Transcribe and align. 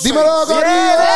Dímelo, 0.00 0.46
Corillo. 0.46 1.11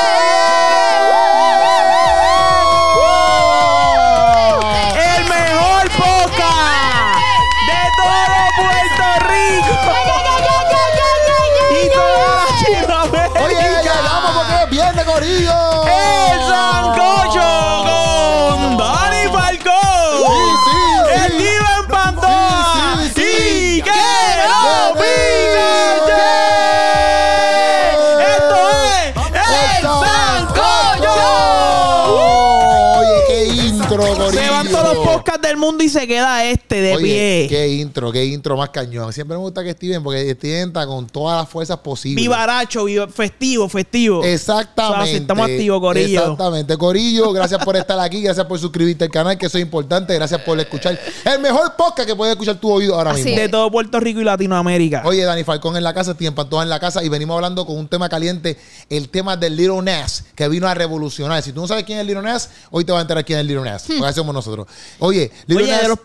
Mundo 35.77 35.85
y 35.85 35.89
se 35.91 36.07
queda 36.07 36.45
este 36.67 36.81
de 36.81 36.95
Oye, 36.97 37.03
pie. 37.05 37.47
qué 37.49 37.69
intro, 37.69 38.11
qué 38.11 38.25
intro 38.25 38.57
más 38.57 38.71
cañón. 38.71 39.13
Siempre 39.13 39.37
me 39.37 39.43
gusta 39.43 39.63
que 39.63 39.73
Steven, 39.73 40.03
porque 40.03 40.33
Steven 40.35 40.69
está 40.69 40.87
con 40.87 41.07
todas 41.07 41.41
las 41.43 41.49
fuerzas 41.49 41.79
posibles. 41.79 42.21
Vivaracho, 42.23 42.85
viva- 42.85 43.07
festivo, 43.09 43.69
festivo. 43.69 44.25
Exactamente. 44.25 45.03
O 45.03 45.05
sea, 45.05 45.13
si 45.15 45.21
estamos 45.21 45.49
activos, 45.49 45.81
Corillo. 45.81 46.21
Exactamente, 46.21 46.77
Corillo. 46.77 47.33
Gracias 47.33 47.65
por 47.65 47.77
estar 47.77 47.99
aquí, 48.01 48.21
gracias 48.23 48.47
por 48.47 48.59
suscribirte 48.59 49.05
al 49.05 49.11
canal, 49.11 49.39
que 49.39 49.47
eso 49.47 49.59
es 49.59 49.63
importante. 49.63 50.15
Gracias 50.15 50.41
por 50.43 50.59
escuchar 50.59 50.99
el 51.25 51.41
mejor 51.41 51.75
podcast 51.77 52.09
que 52.09 52.17
puedes 52.17 52.33
escuchar 52.33 52.57
tu 52.61 52.71
oído 52.71 52.97
ahora 52.97 53.13
Así 53.13 53.23
mismo. 53.25 53.41
de 53.41 53.49
todo 53.49 53.71
Puerto 53.71 54.01
Rico 54.01 54.21
y 54.21 54.25
Latinoamérica. 54.25 55.03
Oye, 55.05 55.23
Dani 55.25 55.45
Falcón 55.45 55.77
en 55.77 55.85
la 55.85 55.95
casa, 55.95 56.17
Tiempo 56.17 56.47
en 56.63 56.69
la 56.69 56.81
casa 56.81 57.05
y 57.05 57.09
venimos 57.09 57.35
hablando 57.37 57.65
con 57.67 57.77
un 57.77 57.89
tema 57.89 58.09
caliente, 58.09 58.57
el 58.91 59.09
tema 59.09 59.37
del 59.37 59.57
Little 59.57 59.83
Nas, 59.83 60.25
que 60.35 60.49
vino 60.49 60.67
a 60.67 60.75
revolucionar. 60.75 61.43
Si 61.43 61.53
tú 61.53 61.61
no 61.61 61.69
sabes 61.69 61.85
quién 61.85 61.99
es 61.99 62.03
el 62.03 62.07
Little 62.09 62.23
Nas, 62.23 62.51
hoy 62.71 62.85
te 62.85 62.93
vas 62.93 62.99
a 63.01 63.03
enterar 63.03 63.25
quién 63.25 63.39
es 63.39 63.41
el 63.43 63.47
Little 63.49 63.65
Nas, 63.65 63.85
porque 63.87 64.05
así 64.07 64.15
somos 64.17 64.35
nosotros. 64.35 64.67
Oye, 64.99 65.31
Little 65.47 65.65
Oye, 65.65 65.73
Nas, 65.73 65.83
de 65.83 65.89
los 65.89 65.99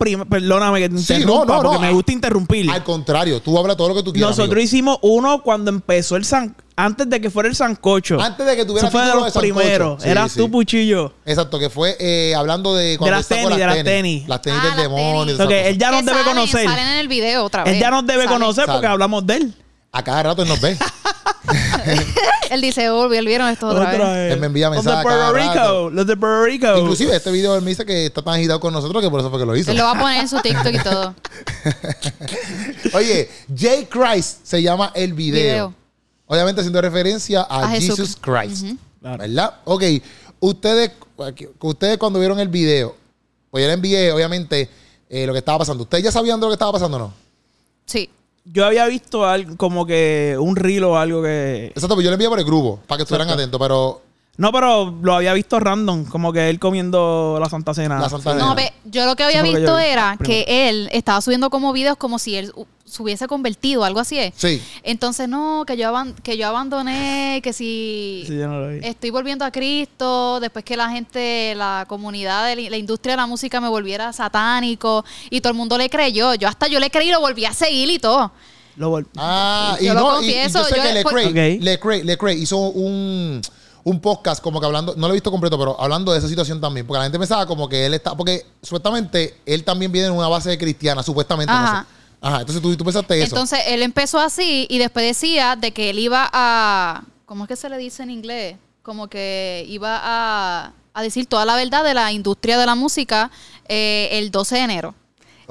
perdóname 0.56 0.80
que 0.80 0.90
te 0.90 0.98
Sí, 0.98 1.14
interrumpa, 1.14 1.46
no, 1.46 1.46
no, 1.46 1.64
no. 1.64 1.70
porque 1.70 1.86
me 1.88 1.94
gusta 1.94 2.12
interrumpir. 2.12 2.70
al 2.72 2.84
contrario, 2.84 3.42
tú 3.42 3.58
hablas 3.58 3.78
todo 3.78 3.90
lo 3.90 3.96
que 3.96 4.04
tú 4.04 4.12
quieras. 4.14 4.32
Nosotros 4.32 4.52
amigo. 4.54 4.64
hicimos 4.64 4.98
uno 5.02 5.42
cuando 5.42 5.70
empezó 5.72 6.16
el 6.16 6.26
san, 6.26 6.56
antes 6.76 7.10
de 7.10 7.22
que 7.22 7.30
fuera 7.30 7.48
el 7.50 7.56
sancocho. 7.56 8.20
Antes 8.20 8.46
de 8.46 8.56
que 8.56 8.66
tuviera 8.66 8.88
Eso 8.88 8.98
fue 8.98 9.06
de 9.08 9.14
los 9.16 9.34
de 9.34 9.40
primeros. 9.40 10.02
Sí, 10.04 10.10
Eras 10.10 10.32
sí. 10.32 10.40
tú, 10.40 10.50
Puchillo. 10.52 11.14
Exacto, 11.26 11.60
que 11.60 11.70
fue 11.70 11.96
eh, 12.00 12.34
hablando 12.36 12.76
de 12.76 12.98
cuando 12.98 13.16
las 13.18 13.30
él 13.32 13.38
sacó 13.38 13.50
tenis, 13.50 13.60
de 13.60 13.66
las 13.68 13.84
tenis. 13.84 14.28
Las 14.28 14.42
tenis 14.42 14.60
Ah, 14.62 14.66
del 14.66 14.72
las 14.76 14.82
demonio. 14.84 15.20
tenis. 15.26 15.28
y 15.28 15.34
esas 15.36 15.44
So 15.46 15.50
que 15.50 15.56
cosas. 15.56 15.70
él 15.72 15.78
ya 15.78 15.92
nos 15.92 16.06
debe 16.06 16.18
salen- 16.20 16.34
conocer. 16.36 16.66
Salen 16.68 16.88
en 16.88 16.98
el 17.00 17.08
video 17.08 17.44
otra 17.46 17.64
vez. 17.64 17.74
Él 17.74 17.80
ya 17.80 17.92
nos 17.92 18.06
debe 18.06 18.24
Salen. 18.26 18.40
conocer 18.40 18.66
porque 18.66 18.78
Sale. 18.78 18.88
hablamos 18.88 19.26
de 19.28 19.36
él. 19.36 19.54
A 19.94 20.04
cada 20.04 20.24
rato 20.24 20.42
él 20.44 20.48
nos 20.48 20.60
ve. 20.62 20.78
Él 22.50 22.62
dice, 22.62 22.90
oh, 22.90 23.08
vieron 23.08 23.48
esto 23.50 23.68
otra, 23.68 23.92
vez. 23.92 24.34
Él 24.34 24.40
me 24.40 24.48
envía 24.48 24.68
Los 24.70 24.78
mensajes 24.78 25.00
de 25.00 25.10
cada 25.10 25.32
Puerto 25.32 25.50
rato. 25.54 25.84
Rico. 25.84 25.90
Los 25.96 26.08
de 26.08 26.18
Puerto 26.18 26.46
Rico. 26.46 26.78
Inclusive 26.78 27.16
este 27.16 27.32
video 27.32 27.56
él 27.56 27.62
me 27.62 27.70
dice 27.70 27.86
que 27.86 28.06
está 28.06 28.22
tan 28.22 28.36
agitado 28.36 28.60
con 28.60 28.74
nosotros 28.74 29.02
que 29.02 29.10
por 29.10 29.20
eso 29.20 29.30
fue 29.30 29.40
que 29.40 29.46
lo 29.46 29.56
hizo. 29.56 29.72
Él 29.72 29.78
lo 29.78 29.84
va 29.86 29.92
a 29.92 30.00
poner 30.00 30.22
en 30.22 30.28
su 30.28 30.40
TikTok 30.42 30.74
y 30.74 30.80
todo. 30.80 31.16
Oye, 32.94 33.30
J. 33.50 33.88
Christ 33.90 34.40
se 34.44 34.62
llama 34.62 34.92
el 34.96 35.14
video. 35.14 35.42
Video. 35.42 35.74
Obviamente 36.28 36.62
haciendo 36.62 36.82
referencia 36.82 37.42
a. 37.42 37.70
Jesus 37.70 38.16
Christ. 38.16 38.66
Claro. 39.02 39.18
¿Verdad? 39.18 39.54
Ok. 39.66 39.84
Ustedes, 40.40 40.92
ustedes 41.60 41.98
cuando 41.98 42.20
vieron 42.20 42.40
el 42.40 42.48
video, 42.48 42.96
pues 43.50 43.64
yo 43.64 43.68
le 43.68 43.74
envié, 43.74 44.12
obviamente, 44.12 44.70
eh, 45.10 45.28
lo 45.28 45.34
que 45.34 45.40
estaba 45.40 45.60
pasando. 45.60 45.84
¿Ustedes 45.84 46.04
ya 46.04 46.12
sabían 46.12 46.40
de 46.40 46.46
lo 46.46 46.50
que 46.50 46.56
estaba 46.56 46.72
pasando 46.72 46.98
o 46.98 47.00
no? 47.00 47.14
Sí. 47.86 48.10
Yo 48.46 48.66
había 48.66 48.86
visto 48.88 49.26
algo, 49.26 49.56
como 49.58 49.86
que 49.86 50.36
un 50.40 50.56
reel 50.56 50.84
o 50.84 50.98
algo 50.98 51.22
que... 51.22 51.68
Exacto, 51.68 51.96
pues 51.96 52.04
yo 52.04 52.10
le 52.10 52.16
envié 52.16 52.28
por 52.28 52.40
el 52.40 52.46
grupo, 52.46 52.80
para 52.88 52.98
que 52.98 53.04
estuvieran 53.04 53.28
Exacto. 53.28 53.42
atentos, 53.44 53.60
pero 53.60 54.02
No, 54.42 54.52
pero 54.52 54.98
lo 55.04 55.14
había 55.14 55.34
visto 55.34 55.60
random, 55.60 56.06
como 56.06 56.34
que 56.34 56.50
él 56.50 56.58
comiendo 56.58 57.38
la 57.40 57.48
Santa 57.48 57.76
Cena. 57.76 58.00
La 58.00 58.10
Santa 58.10 58.34
No, 58.34 58.56
yo 58.86 59.06
lo 59.06 59.16
que 59.16 59.24
había 59.24 59.44
que 59.44 59.50
visto 59.50 59.60
yo 59.68 59.78
era 59.78 60.16
Primero. 60.18 60.46
que 60.48 60.68
él 60.70 60.90
estaba 60.92 61.22
subiendo 61.22 61.52
como 61.52 61.72
videos 61.74 61.96
como 61.96 62.18
si 62.18 62.36
él 62.36 62.52
se 62.84 63.04
hubiese 63.04 63.28
convertido, 63.28 63.84
algo 63.84 64.00
así 64.00 64.18
es. 64.18 64.34
sí. 64.36 64.60
Entonces, 64.82 65.30
no, 65.30 65.64
que 65.68 65.78
yo, 65.78 65.88
aban- 65.90 66.16
que 66.24 66.38
yo 66.38 66.48
abandoné, 66.48 67.40
que 67.44 67.54
si 67.54 68.24
Sí, 68.26 68.36
yo 68.36 68.48
no 68.48 68.62
lo 68.62 68.70
vi. 68.70 68.80
estoy 68.82 69.12
volviendo 69.12 69.46
a 69.46 69.52
Cristo, 69.52 70.40
después 70.40 70.66
que 70.66 70.76
la 70.76 70.90
gente, 70.90 71.54
la 71.56 71.86
comunidad 71.88 72.48
de 72.48 72.70
la, 72.70 72.78
industria 72.78 73.14
de 73.14 73.18
la 73.18 73.28
música 73.28 73.62
me 73.62 73.70
volviera 73.70 74.12
satánico 74.12 75.06
y 75.30 75.40
todo 75.42 75.52
el 75.52 75.58
mundo 75.58 75.78
le 75.78 75.88
creyó. 75.88 76.34
Yo 76.34 76.48
hasta 76.48 76.68
yo 76.68 76.80
le 76.80 76.90
creí 76.90 77.10
y 77.10 77.12
lo 77.12 77.20
volví 77.22 77.46
a 77.46 77.54
seguir 77.54 77.92
y 77.92 78.00
todo. 78.00 78.32
Lo 78.76 79.00
Ah, 79.18 79.78
y 79.80 79.86
Yo 79.86 79.94
lo 79.94 80.00
no, 80.00 80.06
y- 80.08 80.10
y 80.10 80.34
confieso, 80.34 80.60
yo 80.60 80.66
sé 80.66 80.76
yo- 80.78 80.82
que 80.82 81.02
pues- 81.04 81.26
Lecrae, 81.28 81.56
Ok. 81.58 81.64
Lecrae, 81.64 82.04
Lecrae 82.04 82.34
hizo 82.36 82.58
un, 82.58 83.42
un 83.84 84.00
podcast 84.00 84.42
como 84.42 84.60
que 84.60 84.66
hablando, 84.66 84.96
no 84.96 85.08
lo 85.08 85.14
he 85.14 85.18
visto 85.18 85.32
completo, 85.32 85.58
pero 85.58 85.80
hablando 85.80 86.12
de 86.12 86.20
esa 86.20 86.28
situación 86.28 86.62
también, 86.62 86.86
porque 86.86 87.00
la 87.00 87.06
gente 87.06 87.20
pensaba 87.20 87.46
como 87.46 87.68
que 87.68 87.86
él 87.86 87.94
está, 87.94 88.16
porque 88.16 88.46
supuestamente 88.62 89.38
él 89.46 89.64
también 89.64 89.92
viene 89.92 90.08
de 90.08 90.14
una 90.14 90.28
base 90.28 90.58
cristiana, 90.58 91.04
supuestamente, 91.04 91.52
no 91.52 91.60
Ajá. 91.60 91.82
sé. 91.82 92.02
Ajá, 92.24 92.40
entonces 92.42 92.62
tú, 92.62 92.76
tú 92.78 92.84
pensaste 92.84 93.18
eso. 93.18 93.36
Entonces 93.36 93.60
él 93.68 93.82
empezó 93.82 94.20
así 94.20 94.68
y 94.70 94.78
después 94.78 95.06
decía 95.06 95.56
de 95.56 95.72
que 95.72 95.90
él 95.90 95.98
iba 95.98 96.30
a, 96.32 97.04
¿cómo 97.26 97.46
es 97.46 97.48
que 97.48 97.56
se 97.56 97.68
le 97.68 97.78
dice 97.78 98.04
en 98.04 98.12
inglés? 98.12 98.58
Como 98.84 99.08
que 99.08 99.66
iba 99.68 100.00
a, 100.02 100.74
a 100.94 101.02
decir 101.02 101.26
toda 101.26 101.46
la 101.46 101.56
verdad 101.56 101.84
de 101.84 101.96
la 101.96 102.12
industria 102.12 102.60
de 102.60 102.66
la 102.68 102.76
música 102.76 103.32
eh, 103.68 104.10
el 104.12 104.30
12 104.30 104.56
de 104.56 104.62
enero. 104.62 104.96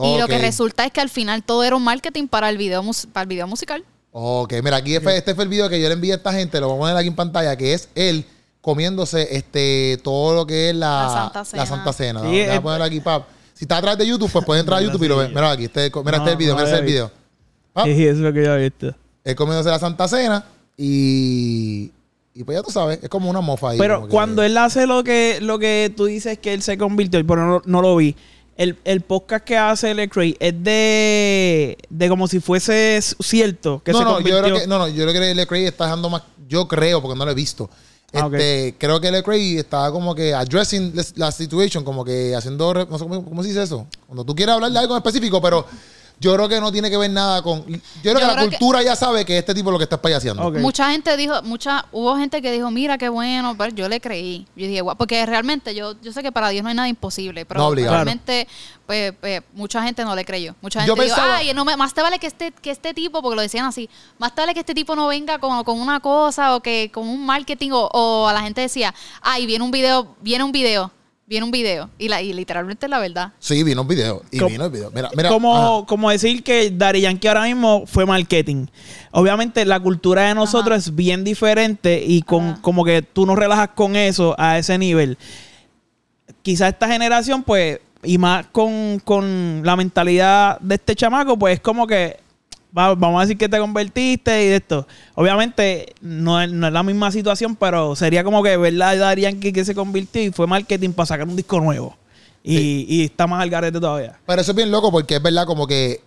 Y 0.02 0.18
lo 0.18 0.28
que 0.28 0.38
resulta 0.38 0.86
es 0.86 0.92
que 0.92 1.02
al 1.02 1.10
final 1.10 1.42
todo 1.42 1.62
era 1.62 1.76
un 1.76 1.82
marketing 1.82 2.26
para 2.26 2.48
el 2.48 2.56
video, 2.56 2.82
para 3.12 3.22
el 3.22 3.28
video 3.28 3.46
musical. 3.46 3.84
Ok, 4.12 4.54
mira, 4.62 4.76
aquí 4.78 4.96
este 4.96 5.34
fue 5.34 5.44
el 5.44 5.50
video 5.50 5.68
que 5.68 5.80
yo 5.80 5.86
le 5.88 5.94
envié 5.94 6.12
a 6.12 6.16
esta 6.16 6.32
gente, 6.32 6.60
lo 6.60 6.68
vamos 6.68 6.80
a 6.80 6.82
poner 6.82 6.96
aquí 6.96 7.08
en 7.08 7.14
pantalla, 7.14 7.56
que 7.56 7.74
es 7.74 7.88
él 7.94 8.24
comiéndose 8.60 9.36
este 9.36 9.98
todo 10.02 10.34
lo 10.34 10.46
que 10.46 10.70
es 10.70 10.74
la, 10.76 11.02
La 11.02 11.12
Santa 11.12 11.44
Cena. 11.44 11.62
la 11.62 11.66
Santa 11.66 11.92
Cena. 11.92 12.20
Sí, 12.22 12.40
a 12.40 12.54
eh, 12.56 12.60
ponerlo 12.60 12.84
aquí, 12.84 13.00
pap. 13.00 13.26
Si 13.54 13.64
está 13.64 13.76
atrás 13.76 13.96
de 13.98 14.06
YouTube, 14.06 14.30
pues 14.32 14.44
puedes 14.44 14.60
entrar 14.60 14.80
a 14.80 14.82
YouTube 14.82 15.04
y 15.04 15.08
lo 15.08 15.18
ves. 15.18 15.28
Mira 15.28 15.50
aquí, 15.52 15.64
este, 15.64 15.90
mira 16.04 16.16
este 16.18 16.28
es 16.28 16.32
el 16.32 16.36
video, 16.38 16.54
No, 16.54 16.58
mira 16.60 16.68
este 16.68 16.80
el 16.80 16.86
video. 16.86 17.10
Pap. 17.72 17.84
Sí, 17.86 18.04
eso 18.04 18.10
es 18.10 18.18
lo 18.18 18.32
que 18.32 18.42
yo 18.44 18.52
había 18.52 18.64
visto. 18.64 18.94
Él 19.22 19.36
comiéndose 19.36 19.70
la 19.70 19.78
Santa 19.78 20.08
Cena 20.08 20.44
y. 20.76 21.92
Y 22.32 22.44
pues 22.44 22.56
ya 22.56 22.62
tú 22.62 22.70
sabes, 22.70 23.00
es 23.02 23.08
como 23.08 23.28
una 23.28 23.40
mofa 23.40 23.70
ahí. 23.70 23.78
Pero 23.78 24.04
que- 24.04 24.08
cuando 24.08 24.42
él 24.42 24.56
hace 24.56 24.86
lo 24.86 25.02
que, 25.04 25.38
lo 25.42 25.58
que 25.58 25.92
tú 25.94 26.06
dices 26.06 26.38
que 26.38 26.54
él 26.54 26.62
se 26.62 26.78
convirtió, 26.78 27.24
pero 27.26 27.44
no, 27.46 27.62
no 27.66 27.82
lo 27.82 27.96
vi. 27.96 28.16
El, 28.60 28.76
el 28.84 29.00
podcast 29.00 29.42
que 29.44 29.56
hace 29.56 29.94
Lecrae 29.94 30.36
es 30.38 30.52
de, 30.62 31.78
de 31.88 32.08
como 32.10 32.28
si 32.28 32.40
fuese 32.40 33.00
cierto 33.00 33.80
que 33.82 33.92
no, 33.92 33.98
se 33.98 34.04
no, 34.04 34.10
yo 34.10 34.14
convirtió. 34.16 34.42
creo 34.42 34.60
que, 34.60 34.66
no, 34.66 34.78
no, 34.78 34.88
yo 34.88 35.06
creo 35.06 35.14
que 35.22 35.34
Lecrae 35.34 35.66
está 35.66 35.84
dejando 35.84 36.10
más. 36.10 36.22
Yo 36.46 36.68
creo, 36.68 37.00
porque 37.00 37.16
no 37.18 37.24
lo 37.24 37.30
he 37.30 37.34
visto. 37.34 37.70
Ah. 38.12 38.28
Este, 38.30 38.74
Creo 38.76 39.00
que 39.00 39.10
Lecrae 39.10 39.60
está 39.60 39.90
como 39.90 40.14
que 40.14 40.34
addressing 40.34 40.92
la 41.14 41.32
situation, 41.32 41.84
como 41.84 42.04
que 42.04 42.34
haciendo. 42.36 42.74
re- 42.74 42.84
No 42.84 42.98
sé 42.98 43.04
cómo, 43.04 43.24
cómo 43.24 43.42
se 43.42 43.48
dice 43.48 43.62
eso. 43.62 43.86
Cuando 44.06 44.24
tú 44.24 44.34
quieres 44.34 44.54
hablar 44.54 44.70
de 44.72 44.78
algo 44.78 44.94
en 44.94 44.98
específico, 44.98 45.40
pero 45.40 45.64
yo 46.20 46.34
creo 46.34 46.48
que 46.50 46.60
no 46.60 46.70
tiene 46.70 46.90
que 46.90 46.98
ver 46.98 47.10
nada 47.10 47.42
con. 47.42 47.64
Yo 47.66 47.80
creo 48.02 48.14
que 48.16 48.20
la 48.20 48.32
creo 48.34 48.50
que- 48.50 48.58
cultura 48.58 48.82
ya 48.82 48.94
sabe 48.94 49.24
que 49.24 49.38
este 49.38 49.54
tipo 49.54 49.70
es 49.70 49.72
lo 49.72 49.78
que 49.78 49.84
está 49.84 50.00
payaseando. 50.00 50.50
Mucha 50.52 50.90
gente 50.90 51.16
dijo, 51.16 51.40
mucha, 51.42 51.86
hubo 51.92 52.14
gente 52.16 52.42
que 52.42 52.52
dijo, 52.52 52.70
mira 52.70 52.98
qué 52.98 53.08
bueno, 53.08 53.56
pero 53.56 53.74
yo 53.74 53.88
le 53.88 54.00
creí. 54.02 54.46
Yo 54.54 54.66
dije, 54.66 54.82
"Guau", 54.82 54.96
porque 54.96 55.24
realmente 55.24 55.74
yo, 55.74 55.94
yo 56.02 56.12
sé 56.12 56.22
que 56.22 56.30
para 56.30 56.50
Dios 56.50 56.62
no 56.62 56.68
hay 56.68 56.74
nada 56.74 56.88
imposible, 56.88 57.46
pero 57.46 57.60
No, 57.60 57.74
realmente, 57.74 58.46
pues, 58.86 59.14
pues, 59.18 59.40
mucha 59.54 59.82
gente 59.82 60.04
no 60.04 60.14
le 60.14 60.24
creyó. 60.26 60.54
Mucha 60.60 60.84
Yo 60.84 60.94
gente 60.94 61.04
dijo, 61.06 61.16
pensaba- 61.16 61.36
ay, 61.38 61.54
no 61.54 61.64
me- 61.64 61.76
más 61.78 61.94
te 61.94 62.02
vale 62.02 62.18
que 62.18 62.26
este, 62.26 62.52
que 62.52 62.70
este 62.70 62.92
tipo, 62.92 63.22
porque 63.22 63.36
lo 63.36 63.42
decían 63.42 63.64
así, 63.64 63.88
más 64.18 64.34
te 64.34 64.42
vale 64.42 64.52
que 64.52 64.60
este 64.60 64.74
tipo 64.74 64.94
no 64.94 65.06
venga 65.06 65.38
con, 65.38 65.64
con 65.64 65.80
una 65.80 66.00
cosa 66.00 66.54
o 66.54 66.60
que 66.60 66.90
con 66.92 67.08
un 67.08 67.24
marketing, 67.24 67.70
o, 67.72 67.86
o 67.92 68.26
a 68.28 68.34
la 68.34 68.42
gente 68.42 68.60
decía, 68.60 68.94
ay, 69.22 69.46
viene 69.46 69.64
un 69.64 69.70
video, 69.70 70.14
viene 70.20 70.44
un 70.44 70.52
video, 70.52 70.90
viene 71.30 71.44
un 71.44 71.52
video. 71.52 71.88
Y, 71.96 72.08
la, 72.08 72.20
y 72.20 72.32
literalmente 72.32 72.86
es 72.86 72.90
la 72.90 72.98
verdad. 72.98 73.32
Sí, 73.38 73.62
vino 73.62 73.82
un 73.82 73.88
video. 73.88 74.22
Y 74.32 74.42
vino 74.42 74.64
el 74.64 74.70
video. 74.72 74.90
Mira, 74.90 75.10
mira. 75.16 75.28
como, 75.28 75.86
como 75.86 76.10
decir 76.10 76.42
que 76.42 76.72
Daddy 76.72 77.02
Yankee 77.02 77.28
ahora 77.28 77.44
mismo 77.44 77.84
fue 77.86 78.04
marketing. 78.04 78.66
Obviamente 79.12 79.64
la 79.64 79.78
cultura 79.78 80.26
de 80.26 80.34
nosotros 80.34 80.76
es 80.76 80.94
bien 80.96 81.22
diferente 81.22 82.02
y 82.04 82.22
con 82.22 82.48
Ajá. 82.48 82.62
como 82.62 82.84
que 82.84 83.02
tú 83.02 83.26
no 83.26 83.36
relajas 83.36 83.68
con 83.76 83.94
eso 83.94 84.34
a 84.38 84.58
ese 84.58 84.76
nivel. 84.76 85.16
Quizás 86.42 86.72
esta 86.72 86.88
generación, 86.88 87.44
pues, 87.44 87.78
y 88.02 88.18
más 88.18 88.46
con, 88.46 88.98
con 89.04 89.62
la 89.64 89.76
mentalidad 89.76 90.58
de 90.58 90.74
este 90.74 90.96
chamaco, 90.96 91.38
pues 91.38 91.54
es 91.54 91.60
como 91.60 91.86
que 91.86 92.18
va- 92.76 92.94
vamos 92.94 93.18
a 93.18 93.22
decir 93.22 93.36
que 93.38 93.48
te 93.48 93.58
convertiste 93.58 94.44
y 94.44 94.48
de 94.48 94.56
esto. 94.56 94.86
Obviamente 95.14 95.94
no 96.00 96.40
es, 96.40 96.50
no 96.50 96.66
es 96.66 96.72
la 96.72 96.82
misma 96.82 97.10
situación, 97.10 97.56
pero 97.56 97.94
sería 97.96 98.24
como 98.24 98.42
que 98.42 98.56
verdad 98.56 98.98
Daddy 98.98 99.22
Yankee 99.22 99.52
que 99.52 99.64
se 99.64 99.74
convirtió 99.74 100.22
y 100.22 100.30
fue 100.30 100.46
marketing 100.46 100.90
para 100.92 101.06
sacar 101.06 101.26
un 101.28 101.36
disco 101.36 101.60
nuevo. 101.60 101.96
Y, 102.42 102.86
y 102.88 103.04
está 103.04 103.26
más 103.26 103.42
al 103.42 103.50
garete 103.50 103.78
todavía. 103.78 104.18
Pero 104.26 104.40
eso 104.40 104.52
es 104.52 104.56
bien 104.56 104.70
loco 104.70 104.90
porque 104.90 105.16
es 105.16 105.22
verdad 105.22 105.44
como 105.44 105.66
que 105.66 106.02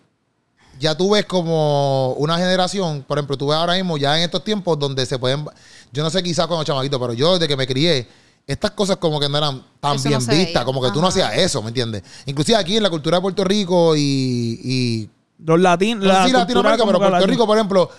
ya 0.79 0.97
tú 0.97 1.11
ves 1.11 1.25
como 1.25 2.13
una 2.13 2.37
generación, 2.37 3.03
por 3.07 3.17
ejemplo, 3.19 3.37
tú 3.37 3.47
ves 3.49 3.57
ahora 3.57 3.75
mismo 3.75 3.97
ya 3.97 4.17
en 4.17 4.23
estos 4.23 4.43
tiempos 4.43 4.79
donde 4.79 5.05
se 5.05 5.19
pueden, 5.19 5.45
yo 5.91 6.01
no 6.03 6.09
sé 6.09 6.23
quizás 6.23 6.47
con 6.47 6.57
los 6.57 6.65
chamaquitos, 6.65 6.99
pero 6.99 7.13
yo 7.13 7.33
desde 7.33 7.47
que 7.47 7.55
me 7.55 7.67
crié, 7.67 8.07
estas 8.47 8.71
cosas 8.71 8.97
como 8.97 9.19
que 9.19 9.29
no 9.29 9.37
eran 9.37 9.63
tan 9.79 9.95
Eso 9.95 10.09
bien 10.09 10.19
vistas, 10.25 10.65
como 10.65 10.81
que 10.81 10.89
tú 10.91 10.99
no 10.99 11.07
hacías 11.07 11.37
eso, 11.37 11.61
¿me 11.61 11.67
entiendes? 11.69 12.01
Inclusive 12.25 12.57
aquí 12.57 12.75
en 12.75 12.83
la 12.83 12.89
cultura 12.89 13.17
de 13.17 13.21
Puerto 13.21 13.43
Rico 13.43 13.95
y, 13.95 14.59
y 14.63 15.09
Los 15.45 15.59
latinos. 15.59 16.05
no 16.05 16.13
sé 16.13 16.27
si 16.27 16.33
Latinoamérica, 16.33 16.85
pero 16.85 16.99
Puerto 16.99 17.27
Rico, 17.27 17.45
por 17.45 17.57
ejemplo, 17.57 17.89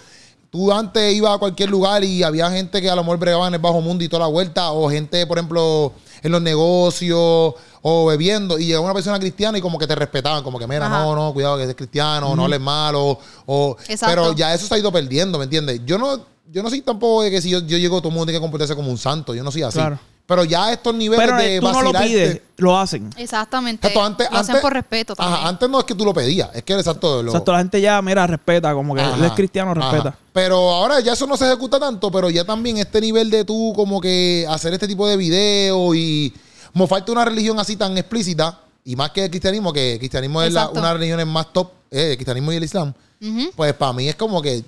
tú 0.51 0.73
antes 0.73 1.15
ibas 1.15 1.35
a 1.35 1.39
cualquier 1.39 1.69
lugar 1.69 2.05
y 2.05 2.23
había 2.23 2.51
gente 2.51 2.81
que 2.81 2.89
a 2.89 2.95
lo 2.95 3.03
mejor 3.03 3.19
bregaba 3.19 3.49
en 3.49 3.55
el 3.55 3.61
bajo 3.61 3.81
mundo 3.81 4.05
y 4.05 4.09
toda 4.09 4.21
la 4.21 4.29
vuelta, 4.29 4.71
o 4.71 4.89
gente, 4.89 5.27
por 5.27 5.39
ejemplo, 5.39 5.93
en 6.23 6.33
los 6.33 6.41
negocios 6.41 7.55
o 7.83 8.07
bebiendo, 8.07 8.59
y 8.59 8.67
llegaba 8.67 8.85
una 8.85 8.95
persona 8.95 9.19
cristiana 9.19 9.59
y 9.59 9.61
como 9.61 9.79
que 9.79 9.87
te 9.87 9.95
respetaban, 9.95 10.43
como 10.43 10.59
que, 10.59 10.67
mira, 10.67 10.87
Ajá. 10.87 11.05
no, 11.05 11.15
no, 11.15 11.35
cuidado 11.35 11.59
que 11.59 11.65
es 11.65 11.75
cristiano, 11.75 12.35
no 12.35 12.45
hables 12.45 12.61
malo, 12.61 13.19
o... 13.47 13.77
Pero 14.01 14.33
ya 14.33 14.55
eso 14.55 14.67
se 14.67 14.75
ha 14.75 14.79
ido 14.79 14.91
perdiendo, 14.91 15.39
¿me 15.39 15.45
entiendes? 15.45 15.81
Yo 15.85 15.99
no, 15.99 16.19
yo 16.51 16.63
no 16.63 16.71
soy 16.71 16.81
tampoco 16.81 17.23
de 17.23 17.31
que 17.31 17.43
si 17.43 17.51
yo, 17.51 17.59
yo 17.59 17.77
llego, 17.77 17.99
todo 17.99 18.09
el 18.09 18.15
mundo 18.15 18.27
tiene 18.27 18.39
que 18.39 18.43
comportarse 18.43 18.75
como 18.75 18.91
un 18.91 18.97
santo, 18.97 19.35
yo 19.35 19.43
no 19.43 19.51
soy 19.51 19.65
así. 19.65 19.77
Claro. 19.77 19.99
Pero 20.27 20.43
ya 20.45 20.73
estos 20.73 20.95
niveles 20.95 21.23
Pero 21.27 21.37
de 21.37 21.57
eh, 21.57 21.61
tú 21.61 21.67
no 21.71 21.83
lo 21.83 21.93
vacilarte- 21.93 22.07
pides, 22.07 22.41
lo 22.57 22.79
hacen. 22.79 23.11
Exactamente. 23.19 23.87
Exacto, 23.87 24.07
antes, 24.07 24.31
lo 24.31 24.39
hacen 24.39 24.51
antes- 24.55 24.63
por 24.63 24.73
respeto 24.73 25.15
también. 25.15 25.39
Ajá, 25.39 25.49
antes 25.49 25.69
no 25.69 25.79
es 25.79 25.85
que 25.85 25.95
tú 25.95 26.05
lo 26.05 26.15
pedías, 26.15 26.49
es 26.55 26.63
que 26.63 26.73
exacto. 26.73 27.23
Lo, 27.23 27.31
O 27.31 27.33
sea, 27.33 27.41
toda 27.45 27.59
la 27.59 27.63
gente 27.65 27.79
ya, 27.81 28.01
mira, 28.01 28.27
respeta, 28.27 28.73
como 28.73 28.95
que 28.95 29.03
él 29.03 29.07
Ajá, 29.13 29.27
es 29.27 29.33
cristiano, 29.33 29.75
respeta. 29.75 30.09
ajá. 30.11 30.19
Pero 30.33 30.57
ahora 30.57 31.01
ya 31.01 31.13
eso 31.13 31.27
no 31.27 31.37
se 31.37 31.47
ejecuta 31.47 31.79
tanto, 31.79 32.11
pero 32.11 32.31
ya 32.31 32.43
también 32.45 32.79
este 32.79 33.03
nivel 33.03 33.29
de 33.31 33.45
tú 33.45 33.75
como 33.77 34.01
que 34.01 34.47
hacer 34.49 34.73
este 34.73 34.89
tipo 34.89 35.07
de 35.07 35.19
videos 35.19 35.95
y 35.95 36.33
mofarte 36.73 37.13
una 37.13 37.27
religión 37.27 37.59
así 37.59 37.77
tan 37.77 37.97
explícita, 37.99 38.61
y 38.83 38.97
más 38.97 39.11
que 39.11 39.25
el 39.25 39.31
cristianismo, 39.31 39.73
que 39.75 39.93
el 39.95 39.99
cristianismo 39.99 40.43
es 40.43 40.53
la, 40.55 40.61
Exacto. 40.63 40.79
una 40.81 40.89
de 40.89 40.95
las 40.95 41.01
religiones 41.01 41.27
más 41.27 41.53
top, 41.53 41.71
eh, 41.91 42.13
el 42.13 42.17
cristianismo 42.17 42.51
y 42.51 42.57
el 42.57 42.65
islam, 42.65 42.95
Ujú. 43.21 43.51
pues 43.55 43.75
para 43.75 43.93
mí 43.93 44.09
es 44.09 44.15
como 44.17 44.41
que 44.41 44.65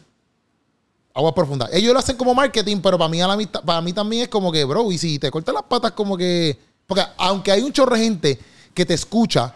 agua 1.16 1.34
profunda. 1.34 1.68
Ellos 1.72 1.92
lo 1.92 1.98
hacen 1.98 2.16
como 2.16 2.34
marketing, 2.34 2.76
pero 2.82 2.98
para 2.98 3.08
mí, 3.08 3.20
a 3.22 3.26
la 3.26 3.36
mitad- 3.36 3.62
para 3.64 3.80
mí 3.80 3.92
también 3.92 4.22
es 4.24 4.28
como 4.28 4.52
que, 4.52 4.64
bro, 4.64 4.92
y 4.92 4.98
si 4.98 5.18
te 5.18 5.30
cortas 5.30 5.54
las 5.54 5.64
patas 5.64 5.92
como 5.92 6.16
que... 6.16 6.56
Porque 6.86 7.02
aunque 7.16 7.50
hay 7.50 7.62
un 7.62 7.72
chorro 7.72 7.96
de 7.96 8.02
gente 8.04 8.38
que 8.74 8.84
te 8.84 8.94
escucha, 8.94 9.52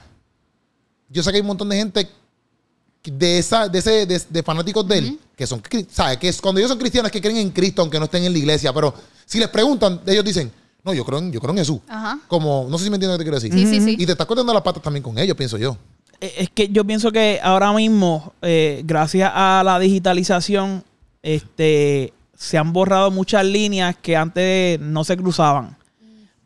yo 1.09 1.23
sé 1.23 1.31
que 1.31 1.37
hay 1.37 1.41
un 1.43 1.47
montón 1.49 1.69
de 1.69 1.77
gente 1.77 2.09
de 3.05 3.39
esa 3.39 3.69
de 3.69 3.79
ese 3.79 4.05
de, 4.07 4.21
de 4.29 4.43
fanáticos 4.43 4.87
de 4.87 4.99
él 4.99 5.19
que 5.35 5.47
son 5.47 5.63
sabes 5.91 6.19
que 6.19 6.29
es, 6.29 6.39
cuando 6.41 6.59
ellos 6.59 6.69
son 6.71 6.79
cristianos 6.79 7.11
que 7.11 7.21
creen 7.21 7.39
en 7.39 7.51
Cristo 7.51 7.81
aunque 7.81 7.99
no 7.99 8.05
estén 8.05 8.25
en 8.25 8.33
la 8.33 8.39
iglesia 8.39 8.75
pero 8.75 8.93
si 9.25 9.39
les 9.39 9.49
preguntan 9.49 10.03
ellos 10.07 10.23
dicen 10.23 10.53
no 10.85 10.93
yo 10.93 11.03
creo 11.07 11.19
en 11.19 11.33
yo 11.33 11.41
creo 11.41 11.53
en 11.53 11.59
Jesús 11.59 11.81
Ajá. 11.89 12.19
como 12.29 12.67
no 12.69 12.77
sé 12.77 12.85
si 12.85 12.91
me 12.91 12.97
entiendes 12.97 13.15
lo 13.15 13.19
que 13.19 13.25
te 13.25 13.31
quiero 13.31 13.41
decir 13.41 13.53
Sí, 13.73 13.81
sí, 13.81 13.85
sí. 13.97 13.97
y 13.99 14.05
te 14.05 14.13
estás 14.13 14.27
cortando 14.27 14.53
las 14.53 14.61
patas 14.63 14.83
también 14.83 15.03
con 15.03 15.17
ellos 15.19 15.35
pienso 15.35 15.57
yo 15.57 15.79
Eh, 16.21 16.35
Es 16.37 16.51
que 16.51 16.69
yo 16.69 16.85
pienso 16.85 17.11
que 17.11 17.41
ahora 17.43 17.73
mismo, 17.73 18.35
eh, 18.43 18.83
gracias 18.85 19.33
a 19.35 19.63
la 19.65 19.79
digitalización, 19.79 20.85
este, 21.23 22.13
se 22.35 22.59
han 22.59 22.73
borrado 22.73 23.11
muchas 23.11 23.45
líneas 23.45 23.97
que 23.97 24.17
antes 24.17 24.81
no 24.81 25.05
se 25.05 25.17
cruzaban. 25.17 25.77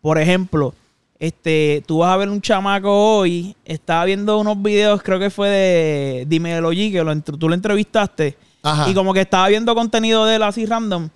Por 0.00 0.18
ejemplo, 0.18 0.74
este, 1.18 1.82
tú 1.86 1.98
vas 1.98 2.12
a 2.12 2.16
ver 2.16 2.28
un 2.28 2.40
chamaco 2.40 3.18
hoy, 3.18 3.56
estaba 3.64 4.04
viendo 4.04 4.38
unos 4.38 4.60
videos, 4.60 5.02
creo 5.02 5.18
que 5.18 5.30
fue 5.30 5.48
de 5.48 6.24
Dímelo 6.28 6.72
G, 6.72 6.92
que 6.92 7.02
lo, 7.02 7.20
tú 7.20 7.48
lo 7.48 7.54
entrevistaste, 7.54 8.36
Ajá. 8.62 8.90
y 8.90 8.94
como 8.94 9.14
que 9.14 9.22
estaba 9.22 9.48
viendo 9.48 9.74
contenido 9.74 10.26
de 10.26 10.36
él 10.36 10.42
así 10.42 10.66
random, 10.66 11.08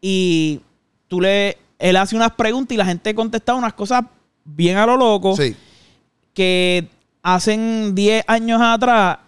y 0.00 0.60
tú 1.08 1.20
le, 1.20 1.58
él 1.78 1.96
hace 1.96 2.14
unas 2.14 2.32
preguntas 2.32 2.74
y 2.74 2.78
la 2.78 2.84
gente 2.84 3.14
contestaba 3.14 3.58
unas 3.58 3.74
cosas 3.74 4.04
bien 4.44 4.76
a 4.76 4.86
lo 4.86 4.96
loco 4.96 5.36
sí 5.36 5.56
que 6.34 6.88
hacen 7.22 7.94
10 7.94 8.24
años 8.26 8.60
atrás, 8.60 9.18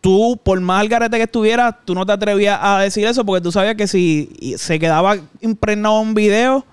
tú- 0.00 0.40
por 0.42 0.60
más 0.60 0.80
al 0.80 0.88
garete 0.88 1.16
que 1.16 1.24
estuvieras, 1.24 1.74
tú 1.84 1.94
no 1.94 2.04
te 2.06 2.12
atrevías 2.12 2.58
a 2.60 2.80
decir 2.80 3.06
eso 3.06 3.24
porque 3.24 3.42
tú 3.42 3.52
sabías 3.52 3.74
que 3.74 3.86
si 3.86 4.54
se 4.58 4.78
quedaba 4.78 5.16
impregnado 5.40 6.00
un 6.00 6.14
video, 6.14 6.64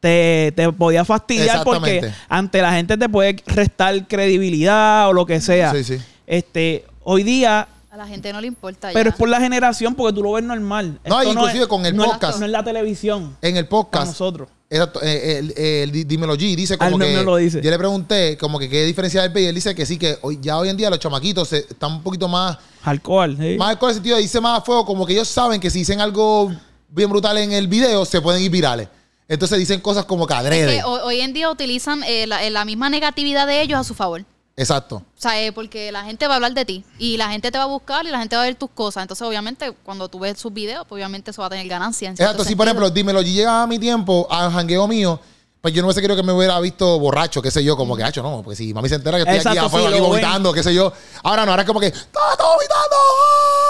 te, 0.00 0.52
te 0.54 0.70
podía 0.72 1.04
fastidiar 1.04 1.64
porque 1.64 2.00
ante 2.28 2.60
la 2.62 2.72
gente 2.72 2.96
te 2.98 3.08
puede 3.08 3.36
restar 3.46 4.06
credibilidad 4.06 5.08
o 5.08 5.12
lo 5.12 5.24
que 5.26 5.40
sea. 5.40 5.72
sí 5.72 5.82
sí 5.82 5.98
Este, 6.26 6.84
hoy 7.02 7.22
día, 7.22 7.68
A 7.94 7.96
la 7.96 8.08
gente 8.08 8.32
no 8.32 8.40
le 8.40 8.48
importa 8.48 8.90
pero 8.92 9.04
ya. 9.04 9.10
es 9.10 9.16
por 9.16 9.28
la 9.28 9.38
generación 9.38 9.94
porque 9.94 10.12
tú 10.16 10.20
lo 10.24 10.32
ves 10.32 10.42
normal. 10.42 10.98
No, 11.06 11.20
Esto 11.20 11.32
inclusive 11.32 11.60
es- 11.62 11.68
con 11.68 11.86
el 11.86 11.94
no 11.94 12.02
es- 12.04 12.10
podcast. 12.10 12.40
no 12.40 12.44
es 12.46 12.50
la 12.50 12.64
televisión 12.64 13.36
en 13.40 13.56
el 13.56 13.66
para 13.68 13.82
podcast 13.82 14.06
nosotros. 14.08 14.48
exacto, 14.68 15.00
eh, 15.00 15.38
el, 15.38 15.54
el, 15.56 15.90
el 15.96 16.08
Dímelo 16.08 16.34
G 16.34 16.56
dice 16.56 16.76
como 16.76 16.98
que 16.98 17.12
no 17.14 17.22
lo 17.22 17.36
dice. 17.36 17.60
yo 17.62 17.70
le 17.70 17.78
pregunté 17.78 18.36
como 18.36 18.58
que 18.58 18.68
qué 18.68 18.84
diferencia 18.84 19.22
hay 19.22 19.30
y 19.32 19.44
él 19.46 19.54
dice 19.54 19.76
que 19.76 19.86
sí 19.86 19.96
que 19.96 20.18
hoy, 20.22 20.40
ya 20.42 20.58
hoy 20.58 20.70
en 20.70 20.76
día 20.76 20.90
los 20.90 20.98
chamaquitos 20.98 21.46
se- 21.48 21.58
están 21.58 21.92
un 21.92 22.02
poquito 22.02 22.26
más 22.26 22.58
Alcohol, 22.82 23.36
¿sí? 23.38 23.54
Más 23.56 23.76
con 23.76 23.90
el 23.90 23.94
sentido 23.94 24.16
de 24.16 24.22
dice 24.22 24.40
más 24.40 24.58
a 24.58 24.62
fuego, 24.64 24.84
como 24.84 25.06
que 25.06 25.12
ellos 25.12 25.28
saben 25.28 25.60
que 25.60 25.70
si 25.70 25.78
dicen 25.78 26.00
algo 26.00 26.52
bien 26.88 27.08
brutal 27.08 27.38
en 27.38 27.52
el 27.52 27.68
video, 27.68 28.04
se 28.04 28.20
pueden 28.20 28.42
ir 28.42 28.50
virales. 28.50 28.88
Entonces 29.28 29.56
dicen 29.58 29.80
cosas 29.80 30.04
como 30.04 30.26
que 30.26 30.34
Es 30.34 30.40
adrede. 30.40 30.76
que 30.78 30.82
hoy, 30.82 31.00
hoy 31.04 31.20
en 31.20 31.32
día 31.32 31.48
utilizan 31.48 32.02
eh, 32.02 32.26
la, 32.26 32.44
eh, 32.44 32.50
la 32.50 32.64
misma 32.64 32.90
negatividad 32.90 33.46
de 33.46 33.62
ellos 33.62 33.78
a 33.78 33.84
su 33.84 33.94
favor. 33.94 34.24
Exacto. 34.56 34.96
O 34.96 35.20
sea, 35.20 35.42
eh, 35.42 35.52
porque 35.52 35.90
la 35.90 36.04
gente 36.04 36.26
va 36.28 36.34
a 36.34 36.36
hablar 36.36 36.54
de 36.54 36.64
ti 36.64 36.84
y 36.98 37.16
la 37.16 37.28
gente 37.30 37.50
te 37.50 37.58
va 37.58 37.64
a 37.64 37.68
buscar 37.68 38.06
y 38.06 38.10
la 38.10 38.20
gente 38.20 38.36
va 38.36 38.42
a 38.42 38.44
ver 38.44 38.54
tus 38.54 38.70
cosas. 38.70 39.02
Entonces, 39.02 39.26
obviamente, 39.26 39.72
cuando 39.82 40.08
tú 40.08 40.20
ves 40.20 40.38
sus 40.38 40.52
videos, 40.52 40.86
pues 40.88 41.00
obviamente 41.00 41.32
eso 41.32 41.42
va 41.42 41.46
a 41.46 41.50
tener 41.50 41.66
ganancia. 41.66 42.08
En 42.08 42.14
Exacto. 42.14 42.44
Si 42.44 42.54
por 42.54 42.66
ejemplo, 42.66 42.88
dímelo, 42.90 43.20
yo 43.22 43.32
llegaba 43.32 43.64
a 43.64 43.66
mi 43.66 43.78
tiempo, 43.78 44.28
a 44.30 44.50
jangueo 44.50 44.86
mío, 44.86 45.18
pues 45.64 45.72
yo 45.72 45.80
no 45.80 45.86
hubiese 45.88 46.02
querido 46.02 46.14
que 46.14 46.22
me 46.22 46.34
hubiera 46.34 46.60
visto 46.60 46.98
borracho, 46.98 47.40
qué 47.40 47.50
sé 47.50 47.64
yo, 47.64 47.74
como 47.74 47.96
que, 47.96 48.04
hacho, 48.04 48.22
no, 48.22 48.42
pues 48.42 48.58
si 48.58 48.74
mami 48.74 48.86
se 48.86 48.96
entera 48.96 49.16
que 49.16 49.22
estoy 49.22 49.52
aquí 49.52 49.64
afuera, 49.64 49.88
sí, 49.88 49.94
aquí 49.94 50.00
ven. 50.02 50.10
vomitando, 50.10 50.52
qué 50.52 50.62
sé 50.62 50.74
yo. 50.74 50.92
Ahora 51.22 51.46
no, 51.46 51.52
ahora 51.52 51.62
es 51.62 51.66
como 51.66 51.80
que, 51.80 51.86
¡estaba 51.86 52.32
está 52.32 52.44
vomitando! 52.44 52.96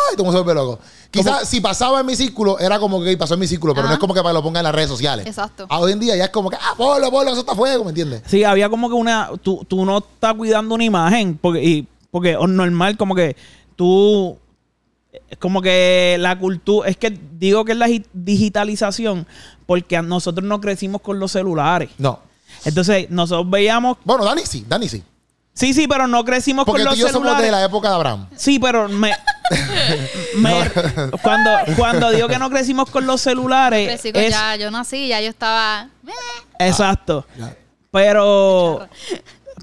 ¡Ay! 0.09 0.15
Y 0.15 0.17
todo 0.17 0.23
el 0.23 0.25
mundo 0.25 0.39
se 0.41 0.43
vuelve 0.43 0.61
loco. 0.61 0.81
Quizás 1.13 1.49
si 1.49 1.61
pasaba 1.61 2.01
en 2.01 2.07
mi 2.07 2.17
círculo, 2.17 2.59
era 2.59 2.81
como 2.81 3.01
que 3.01 3.17
pasó 3.17 3.35
en 3.35 3.41
mi 3.41 3.47
círculo, 3.47 3.77
pero 3.77 3.87
no 3.87 3.93
es 3.93 4.01
como 4.01 4.13
que 4.13 4.23
para 4.23 4.33
que 4.33 4.35
lo 4.35 4.43
ponga 4.43 4.59
en 4.59 4.65
las 4.65 4.75
redes 4.75 4.89
sociales. 4.89 5.25
Exacto. 5.25 5.67
A 5.69 5.79
hoy 5.79 5.93
en 5.93 6.01
día 6.01 6.17
ya 6.17 6.25
es 6.25 6.31
como 6.31 6.51
que, 6.51 6.57
ah, 6.57 6.75
ponlo, 6.77 7.13
ponlo, 7.13 7.31
eso 7.31 7.43
está 7.43 7.55
fuego, 7.55 7.85
¿me 7.85 7.91
entiendes? 7.91 8.23
Sí, 8.27 8.43
había 8.43 8.69
como 8.69 8.89
que 8.89 8.95
una. 8.97 9.31
Tú, 9.41 9.65
tú 9.69 9.85
no 9.85 9.99
estás 9.99 10.35
cuidando 10.35 10.75
una 10.75 10.83
imagen. 10.83 11.39
Porque, 11.41 11.63
y, 11.63 11.87
porque 12.11 12.33
normal, 12.33 12.97
como 12.97 13.15
que 13.15 13.37
tú. 13.77 14.37
Es 15.29 15.39
como 15.39 15.61
que 15.63 16.17
la 16.21 16.39
cultura. 16.39 16.89
Es 16.89 16.97
que 16.97 17.17
digo 17.39 17.65
que 17.65 17.73
es 17.73 17.79
la 17.79 17.89
gi- 17.89 18.07
digitalización. 18.13 19.27
Porque 19.67 20.01
nosotros 20.03 20.47
no 20.47 20.61
crecimos 20.61 21.01
con 21.01 21.19
los 21.19 21.33
celulares. 21.33 21.91
No. 21.99 22.21
Entonces, 22.65 23.11
nosotros 23.11 23.49
veíamos. 23.51 23.97
Bueno, 24.05 24.25
Dani 24.25 24.43
sí, 24.45 24.65
Dani 24.69 24.89
sí. 24.89 25.03
Sí, 25.57 25.73
sí, 25.73 25.87
pero 25.87 26.09
no 26.09 26.25
crecimos 26.25 26.65
Porque 26.65 26.83
con 26.83 26.87
tú 26.87 26.91
los 26.91 26.99
y 26.99 27.03
yo 27.03 27.09
somos 27.09 27.23
celulares. 27.29 27.47
de 27.47 27.53
la 27.53 27.65
época 27.65 27.89
de 27.89 27.95
Abraham. 27.95 28.27
Sí, 28.37 28.59
pero 28.59 28.89
me, 28.89 29.13
me- 30.37 30.71
cuando, 31.23 31.51
cuando 31.77 32.11
digo 32.11 32.27
que 32.29 32.39
no 32.39 32.51
crecimos 32.51 32.91
con 32.91 33.07
los 33.07 33.21
celulares. 33.21 33.87
Crecí 33.89 34.13
con- 34.13 34.23
es- 34.23 34.31
ya 34.33 34.57
yo 34.57 34.71
nací, 34.71 35.09
ya 35.09 35.21
yo 35.21 35.29
estaba. 35.29 35.89
Exacto. 36.59 37.25
Ya. 37.39 37.57
Pero, 37.93 38.89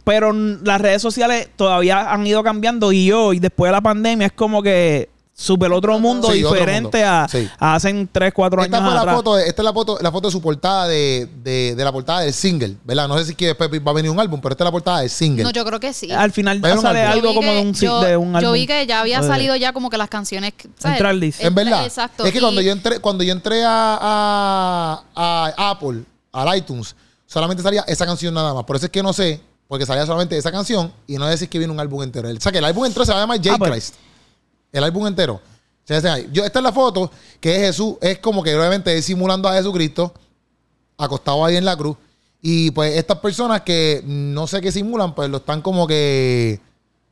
pero 0.05 0.31
las 0.33 0.79
redes 0.79 1.01
sociales 1.01 1.49
todavía 1.57 2.11
han 2.11 2.25
ido 2.25 2.41
cambiando 2.43 2.91
y 2.93 3.11
hoy, 3.11 3.39
después 3.39 3.69
de 3.69 3.73
la 3.73 3.81
pandemia, 3.81 4.27
es 4.27 4.33
como 4.33 4.63
que 4.63 5.09
super 5.41 5.71
otro 5.71 5.97
mundo 5.99 6.31
Sí, 6.31 6.43
otro 6.43 6.57
diferente 6.59 6.97
mundo. 6.99 7.09
a, 7.11 7.27
Sí. 7.27 7.49
a 7.59 7.75
hace 7.75 8.07
3, 8.11 8.31
4 8.33 8.61
años 8.61 8.73
Esta 8.73 8.85
fue 8.85 8.93
la 8.93 8.99
atrás. 9.01 9.15
foto, 9.15 9.37
esta 9.39 9.61
es 9.61 9.65
la 9.65 9.73
foto, 9.73 9.97
la 10.01 10.11
foto 10.11 10.27
de 10.27 10.31
su 10.31 10.41
portada 10.41 10.87
de, 10.87 11.27
de, 11.43 11.75
de 11.75 11.83
la 11.83 11.91
portada 11.91 12.19
del 12.21 12.33
single, 12.33 12.75
¿verdad? 12.83 13.07
No 13.07 13.17
sé 13.17 13.25
si 13.25 13.35
que 13.35 13.47
después 13.47 13.69
va 13.71 13.91
a 13.91 13.93
venir 13.93 14.11
un 14.11 14.19
álbum, 14.19 14.39
pero 14.41 14.53
esta 14.53 14.63
es 14.63 14.67
la 14.67 14.71
portada 14.71 14.99
del 15.01 15.09
single. 15.09 15.43
No, 15.43 15.51
yo 15.51 15.65
creo 15.65 15.79
que 15.79 15.93
sí. 15.93 16.11
Al 16.11 16.31
final 16.31 16.61
sale 16.81 17.01
algo 17.03 17.33
como 17.33 17.51
de 17.51 17.61
un, 17.61 17.73
yo, 17.73 18.01
de 18.01 18.15
un 18.17 18.35
álbum. 18.35 18.41
yo 18.41 18.51
vi 18.53 18.67
que 18.67 18.85
ya 18.85 19.01
había 19.01 19.19
Eh, 19.19 19.23
salido 19.23 19.55
ya 19.55 19.73
como 19.73 19.89
que 19.89 19.97
las 19.97 20.09
canciones. 20.09 20.53
¿sabes? 20.77 21.01
En 21.39 21.55
verdad. 21.55 21.85
Exacto. 21.85 22.23
Es 22.25 22.31
que 22.31 22.37
y- 22.37 22.41
cuando 22.41 22.61
yo 22.61 22.71
entré, 22.71 22.99
cuando 22.99 23.23
yo 23.23 23.31
entré 23.33 23.63
a, 23.63 23.97
a- 24.01 25.03
a 25.57 25.69
Apple, 25.71 26.03
al 26.31 26.57
iTunes, 26.57 26.95
solamente 27.25 27.63
salía 27.63 27.81
esa 27.87 28.05
canción 28.05 28.33
nada 28.33 28.53
más. 28.53 28.63
Por 28.63 28.75
eso 28.75 28.85
es 28.85 28.91
que 28.91 29.01
no 29.03 29.13
sé, 29.13 29.41
porque 29.67 29.85
salía 29.85 30.05
solamente 30.05 30.37
esa 30.37 30.51
canción 30.51 30.91
y 31.07 31.15
no 31.17 31.25
decir 31.27 31.49
que 31.49 31.57
viene 31.57 31.73
un 31.73 31.79
álbum 31.79 32.03
entero. 32.03 32.29
O 32.29 32.39
sea 32.41 32.51
que 32.51 32.57
el 32.59 32.65
álbum 32.65 32.85
entero 32.85 33.05
se 33.05 33.11
va 33.11 33.19
a 33.19 33.21
llamar 33.21 33.37
J 33.37 33.53
Ah, 33.53 33.57
pues. 33.57 33.93
El 34.71 34.83
álbum 34.83 35.07
entero. 35.07 35.41
Ahí. 35.89 36.29
Yo, 36.31 36.45
esta 36.45 36.59
es 36.59 36.63
la 36.63 36.71
foto 36.71 37.11
que 37.39 37.55
es 37.55 37.61
Jesús, 37.67 37.95
es 38.01 38.19
como 38.19 38.41
que 38.41 38.55
obviamente 38.55 38.95
es 38.97 39.03
simulando 39.03 39.49
a 39.49 39.53
Jesucristo, 39.53 40.13
acostado 40.97 41.43
ahí 41.43 41.57
en 41.57 41.65
la 41.65 41.75
cruz. 41.75 41.97
Y 42.41 42.71
pues 42.71 42.95
estas 42.95 43.17
personas 43.19 43.61
que 43.61 44.01
no 44.05 44.47
sé 44.47 44.61
qué 44.61 44.71
simulan, 44.71 45.13
pues 45.13 45.29
lo 45.29 45.37
están 45.37 45.61
como 45.61 45.85
que 45.85 46.59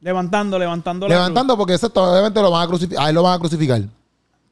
Levantando, 0.01 0.57
levantando 0.57 1.09
la 1.09 1.15
levantando 1.15 1.57
porque 1.57 1.73
exacto, 1.73 2.01
obviamente 2.01 2.41
lo 2.41 2.49
van 2.51 2.63
a 2.63 2.67
crucificar. 2.67 3.05
A 3.05 3.09
él 3.09 3.15
lo 3.15 3.23
van 3.23 3.33
a 3.33 3.39
crucificar. 3.39 3.81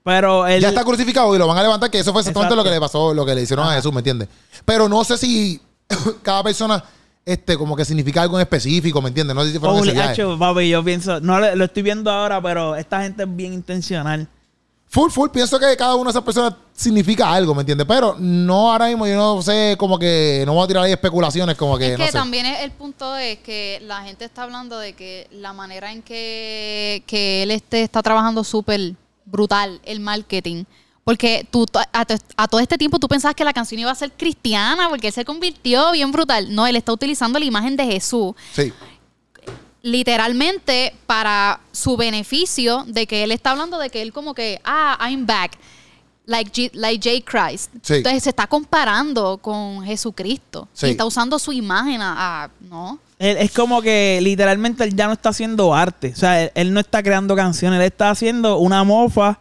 Pero 0.04 0.46
él, 0.46 0.62
Ya 0.62 0.70
está 0.70 0.84
crucificado 0.84 1.34
y 1.36 1.38
lo 1.38 1.48
van 1.48 1.58
a 1.58 1.64
levantar, 1.64 1.90
que 1.90 2.00
eso 2.00 2.12
fue 2.12 2.22
exactamente 2.22 2.54
Exacto. 2.54 2.64
lo 2.64 2.70
que 2.70 2.76
le 2.76 2.80
pasó, 2.80 3.14
lo 3.14 3.26
que 3.26 3.34
le 3.34 3.42
hicieron 3.44 3.68
a 3.68 3.74
Jesús, 3.74 3.94
¿me 3.94 4.00
entiendes? 4.00 4.28
Pero 4.66 4.90
no 4.90 5.04
sé 5.04 5.18
si 5.18 5.62
cada 6.22 6.44
persona, 6.44 6.84
este, 7.28 7.58
como 7.58 7.76
que 7.76 7.84
significa 7.86 8.22
algo 8.22 8.38
en 8.38 8.42
específico, 8.42 9.02
¿me 9.02 9.10
entiendes? 9.10 9.36
No 9.36 9.44
sé 9.44 9.52
si 9.52 9.60
fueron 9.60 9.78
Holy, 9.80 9.90
ese 9.90 9.96
viaje. 9.96 10.12
hacho, 10.14 10.40
papi, 10.40 10.70
yo 10.70 10.84
pienso, 10.84 11.20
no 11.20 11.40
le- 11.40 11.56
lo 11.56 11.66
estoy 11.66 11.84
viendo 11.84 12.10
ahora, 12.10 12.42
pero 12.42 12.76
esta 12.76 13.02
gente 13.04 13.24
es 13.24 13.36
bien 13.36 13.54
intencional. 13.54 14.28
Full, 14.90 15.12
full, 15.12 15.30
pienso 15.30 15.60
que 15.60 15.76
cada 15.76 15.96
una 15.96 16.06
de 16.06 16.12
esas 16.12 16.24
personas 16.24 16.54
significa 16.74 17.30
algo, 17.34 17.54
¿me 17.54 17.60
entiendes? 17.62 17.86
Pero 17.86 18.16
no 18.18 18.72
ahora 18.72 18.88
mismo, 18.88 19.06
yo 19.06 19.16
no 19.18 19.42
sé, 19.42 19.76
como 19.78 20.00
que 20.00 20.44
no 20.46 20.54
voy 20.54 20.64
a 20.64 20.68
tirar 20.68 20.84
ahí 20.86 20.94
especulaciones, 20.94 21.58
como 21.58 21.78
que 21.78 21.92
Es 21.92 22.00
no 22.00 22.06
que 22.06 22.12
sé. 22.12 22.18
también 22.18 22.46
es- 22.46 22.62
el 22.62 22.72
punto 22.72 23.18
es 23.18 23.40
que 23.40 23.82
la 23.86 24.02
gente 24.04 24.24
está 24.24 24.44
hablando 24.44 24.80
de 24.80 24.94
que 24.94 25.28
la 25.32 25.52
manera 25.52 25.92
en 25.92 26.02
que, 26.02 27.04
que 27.06 27.44
él 27.44 27.52
este, 27.52 27.84
está 27.84 28.02
trabajando 28.02 28.46
súper 28.46 28.94
brutal 29.26 29.82
el 29.84 30.00
marketing. 30.00 30.64
Porque 31.08 31.48
tú 31.50 31.66
a, 31.74 32.02
a- 32.02 32.06
a 32.36 32.48
todo 32.50 32.60
este 32.60 32.78
tiempo 32.78 33.00
tú 33.00 33.08
pensabas 33.08 33.34
que 33.34 33.46
la 33.46 33.54
canción 33.54 33.80
iba 33.80 33.90
a 33.90 33.96
ser 33.96 34.12
cristiana 34.12 34.90
porque 34.90 35.08
él 35.08 35.14
se 35.14 35.24
convirtió 35.24 35.94
bien 35.94 36.12
brutal. 36.12 36.54
No, 36.54 36.68
él 36.68 36.76
está 36.76 36.92
utilizando 36.92 37.40
la 37.40 37.46
imagen 37.46 37.78
de 37.78 37.86
Jesús. 37.86 38.34
Sí. 38.52 38.74
literalmente 39.84 40.94
para 41.06 41.62
su 41.72 41.96
beneficio 41.96 42.84
de 42.88 43.08
que 43.08 43.24
él 43.24 43.32
está 43.32 43.52
hablando 43.52 43.78
de 43.80 43.90
que 43.90 44.02
él 44.02 44.12
como 44.12 44.34
que, 44.34 44.60
ah, 44.66 44.98
I'm 45.10 45.26
back. 45.26 45.58
Like, 46.26 46.52
G- 46.52 46.72
like 46.74 47.10
J. 47.10 47.24
Christ. 47.24 47.72
Sí. 47.82 47.94
Entonces 47.96 48.24
se 48.24 48.30
está 48.32 48.48
comparando 48.48 49.38
con 49.38 49.82
Jesucristo. 49.86 50.68
Sí. 50.74 50.88
Y 50.88 50.90
está 50.92 51.06
usando 51.06 51.40
su 51.40 51.54
imagen 51.54 52.02
a... 52.02 52.44
a- 52.44 52.50
no. 52.60 53.00
Él- 53.18 53.38
es 53.38 53.52
como 53.54 53.82
que 53.82 54.20
literalmente 54.22 54.84
él 54.84 54.94
ya 54.94 55.08
no 55.08 55.14
está 55.14 55.30
haciendo 55.30 55.74
arte. 55.74 56.12
O 56.14 56.18
sea, 56.18 56.44
él, 56.44 56.52
él 56.54 56.74
no 56.74 56.82
está 56.82 57.02
creando 57.02 57.34
canciones, 57.34 57.80
él 57.80 57.86
está 57.86 58.10
haciendo 58.10 58.58
una 58.58 58.84
mofa 58.84 59.40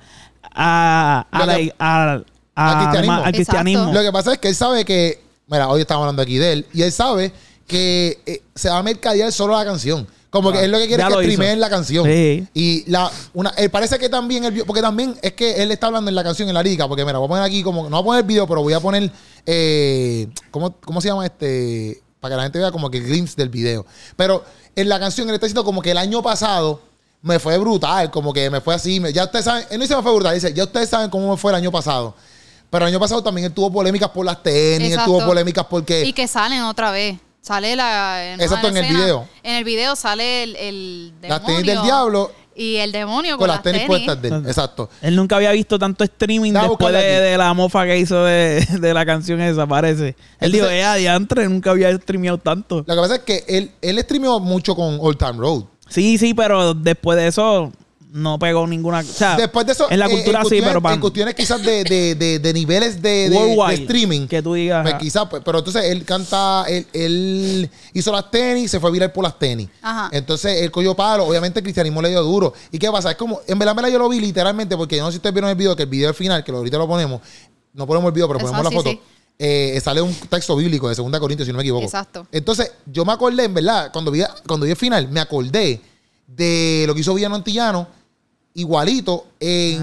a, 0.55 1.27
a 1.31 1.57
que- 1.57 1.75
a- 1.79 2.23
a- 2.55 2.71
Al 2.71 2.79
cristianismo. 2.85 3.25
al 3.25 3.33
cristianismo. 3.33 3.93
Lo 3.93 4.01
que 4.03 4.13
pasa 4.13 4.33
es 4.33 4.39
que 4.39 4.49
él 4.49 4.55
sabe 4.55 4.85
que, 4.85 5.23
mira, 5.47 5.69
hoy 5.69 5.81
estamos 5.83 6.03
hablando 6.03 6.23
aquí 6.23 6.39
de 6.39 6.53
él, 6.53 6.67
y 6.73 6.83
él 6.83 6.93
sabe 6.93 7.33
que 7.67 8.19
eh, 8.27 8.43
se 8.55 8.69
va 8.71 8.79
a 8.79 8.83
mercadear 8.83 9.33
solo 9.33 9.57
la 9.57 9.65
canción. 9.65 10.07
Como 10.31 10.53
que 10.53 10.59
Ah, 10.59 10.65
él 10.65 10.71
lo 10.71 10.79
que 10.79 10.87
quiere 10.87 11.03
es 11.03 11.09
que 11.09 11.15
streameen 11.23 11.61
la 11.61 11.71
canción. 11.71 12.05
Sí. 12.05 12.47
Y 12.53 12.91
la, 12.91 13.11
una, 13.33 13.51
él 13.51 13.71
parece 13.71 13.99
que 13.99 14.09
también, 14.09 14.45
él, 14.45 14.65
porque 14.67 14.83
también 14.83 15.17
es 15.23 15.33
que 15.33 15.63
él 15.63 15.71
está 15.71 15.87
hablando 15.87 16.11
en 16.11 16.15
la 16.15 16.23
canción, 16.25 16.47
en 16.49 16.55
la 16.55 16.63
lírica, 16.63 16.87
porque 16.89 17.05
mira, 17.05 17.19
voy 17.19 17.27
a 17.27 17.29
poner 17.29 17.45
aquí 17.45 17.63
como, 17.63 17.89
no 17.89 18.03
voy 18.03 18.03
a 18.03 18.05
poner 18.05 18.21
el 18.23 18.27
video, 18.27 18.47
pero 18.47 18.61
voy 18.63 18.73
a 18.75 18.81
poner, 18.81 19.11
eh, 19.47 20.29
¿cómo, 20.51 20.77
¿cómo 20.81 21.01
se 21.01 21.09
llama 21.09 21.25
este? 21.25 22.03
Para 22.21 22.33
que 22.33 22.37
la 22.37 22.43
gente 22.43 22.59
vea 22.59 22.71
como 22.71 22.91
que 22.91 22.99
el 22.99 23.05
glimpse 23.07 23.35
del 23.37 23.49
video. 23.49 23.87
Pero 24.17 24.45
en 24.75 24.89
la 24.89 24.99
canción 24.99 25.29
él 25.29 25.35
está 25.35 25.47
diciendo 25.47 25.65
como 25.65 25.81
que 25.81 25.93
el 25.93 25.99
año 25.99 26.23
pasado 26.23 26.81
me 27.23 27.39
fue 27.39 27.59
brutal, 27.59 28.11
como 28.11 28.33
que 28.33 28.49
me 28.51 28.61
fue 28.61 28.75
así, 28.75 29.01
me- 29.01 29.13
ya 29.13 29.25
ustedes 29.25 29.45
saben, 29.45 29.67
él 29.71 29.79
no 29.79 29.83
dice 29.83 29.97
me 29.97 30.03
fue 30.03 30.13
brutal, 30.15 30.35
dice, 30.35 30.53
ya 30.55 30.65
ustedes 30.65 30.89
saben 30.89 31.11
cómo 31.11 31.31
me 31.31 31.37
fue 31.37 31.51
el 31.53 31.57
año 31.57 31.73
pasado. 31.73 32.15
Pero 32.71 32.85
el 32.85 32.93
año 32.93 33.01
pasado 33.01 33.23
también 33.23 33.47
él 33.47 33.53
tuvo 33.53 33.73
polémicas 33.73 34.11
por 34.11 34.25
las 34.27 34.43
tenis, 34.43 34.93
él 34.93 35.01
tuvo 35.05 35.25
polémicas 35.25 35.65
porque... 35.69 36.05
Y 36.05 36.13
que 36.13 36.27
salen 36.29 36.63
otra 36.63 36.91
vez. 36.91 37.17
Sale 37.41 37.77
la... 37.77 38.33
en 38.33 38.41
Exacto, 38.41 38.67
en 38.69 38.77
el 38.77 38.85
escena, 38.85 39.01
video. 39.01 39.29
En 39.45 39.55
el 39.55 39.65
video 39.65 39.95
sale 39.95 40.43
el, 40.43 40.57
el 40.57 41.13
Las 41.23 41.45
tenis 41.45 41.65
del 41.65 41.81
diablo 41.81 42.33
Y 42.57 42.75
el 42.79 42.91
demonio 42.91 43.33
con, 43.37 43.47
con 43.47 43.49
las 43.49 43.63
tenis, 43.63 43.85
puestas 43.87 44.21
de 44.21 44.29
él. 44.29 44.43
Exacto. 44.49 44.91
Él 45.01 45.15
nunca 45.15 45.37
había 45.37 45.53
visto 45.53 45.79
tanto 45.79 46.03
streaming 46.03 46.49
Estaba 46.51 46.69
después 46.71 46.93
de 46.93 47.37
la 47.39 47.55
mofa 47.55 47.85
que 47.87 47.99
hizo 47.99 48.25
de, 48.25 48.67
de 48.81 48.93
la 48.93 49.07
canción 49.07 49.41
esa, 49.41 49.65
parece. 49.65 50.09
Él 50.09 50.15
Entonces- 50.41 50.53
dijo, 50.53 50.69
eh, 50.71 50.83
adiantre, 50.85 51.49
nunca 51.49 51.71
había 51.71 51.97
streameado 51.97 52.39
tanto. 52.39 52.79
Lo 52.85 52.95
que 52.97 53.01
pasa 53.01 53.15
es 53.15 53.21
que 53.23 53.45
él, 53.47 53.71
él 53.81 54.01
streameó 54.01 54.41
mucho 54.41 54.75
con 54.75 54.99
Old 55.01 55.17
Time 55.17 55.35
Road. 55.35 55.63
Sí, 55.89 56.19
sí, 56.19 56.35
pero 56.35 56.75
después 56.75 57.17
de 57.19 57.29
eso 57.29 57.73
no 58.13 58.39
pegó 58.39 58.67
ninguna... 58.67 59.01
O 59.01 59.03
sea, 59.03 59.37
Después 59.37 59.67
de 59.67 59.73
eso, 59.73 59.91
en 59.91 59.99
la 59.99 60.07
eh, 60.07 60.11
cultura 60.11 60.43
sí, 60.49 60.61
pero 60.63 60.81
para... 60.81 60.95
en 60.95 61.01
cuestiones 61.03 61.35
quizás 61.35 61.63
de, 61.63 61.85
de, 61.85 62.15
de, 62.15 62.39
de 62.39 62.53
niveles 62.55 63.03
de, 63.03 63.09
de- 63.11 63.31
de 63.31 63.37
Worldwide, 63.37 63.83
streaming. 63.83 64.27
que 64.27 64.41
tú 64.43 64.55
digas, 64.55 64.83
Pues 64.83 64.95
ajá. 64.95 65.01
quizás, 65.03 65.27
pues, 65.29 65.43
pero 65.45 65.59
entonces 65.59 65.85
él 65.85 66.03
canta, 66.05 66.65
él, 66.67 66.87
él 66.95 67.71
hizo 67.93 68.13
las 68.13 68.31
tenis, 68.31 68.71
se 68.71 68.81
fue 68.81 68.91
viral 68.91 69.13
por 69.13 69.23
las 69.25 69.39
tenis. 69.39 69.69
Ajá. 69.83 70.09
Entonces 70.13 70.63
él 70.63 70.71
cogió 70.71 70.95
palo, 70.97 71.27
obviamente 71.27 71.59
el 71.61 71.63
cristianismo 71.63 72.01
le 72.01 72.09
dio 72.09 72.23
duro. 72.23 72.55
¿Y 72.73 72.79
qué 72.79 72.91
pasa? 72.91 73.11
Es 73.11 73.17
como, 73.17 73.41
en 73.47 73.59
verdad, 73.59 73.87
yo 73.89 73.99
lo 73.99 74.09
vi 74.09 74.19
literalmente, 74.19 74.77
porque 74.79 74.97
yo 74.97 75.03
no 75.03 75.09
sé 75.09 75.13
si 75.15 75.17
ustedes 75.19 75.35
vieron 75.35 75.51
el 75.51 75.57
video, 75.57 75.77
que 75.77 75.83
el 75.83 75.89
video 75.91 76.09
al 76.09 76.15
final, 76.15 76.43
que 76.43 76.53
ahorita 76.53 76.79
lo 76.79 76.87
ponemos, 76.89 77.21
no 77.75 77.87
ponemos 77.87 78.09
el 78.09 78.13
video, 78.15 78.29
pero 78.29 78.39
Eso, 78.39 78.47
ponemos 78.49 78.65
la 78.65 78.71
sí, 78.71 78.77
foto. 78.77 78.91
sí. 78.91 79.01
Eh, 79.39 79.81
sale 79.83 80.01
un 80.01 80.15
texto 80.15 80.57
bíblico 80.57 80.89
de 80.89 80.95
2 80.95 81.19
Corintios, 81.19 81.47
si 81.47 81.53
no 81.53 81.59
me 81.59 81.63
equivoco. 81.63 81.85
Exacto. 81.85 82.27
Entonces, 82.33 82.73
yo 82.87 83.05
me 83.05 83.13
acordé, 83.13 83.45
en 83.45 83.55
verdad, 83.55 83.91
cuando 83.93 84.11
vi, 84.11 84.23
cuando 84.47 84.65
vi 84.65 84.71
el 84.73 84.77
final, 84.77 85.09
me 85.09 85.21
acordé 85.21 85.81
de 86.27 86.85
lo 86.87 86.95
que 86.95 87.01
hizo 87.01 87.15
Villano 87.15 87.35
Antillano, 87.35 87.89
igualito 88.55 89.27
en, 89.39 89.83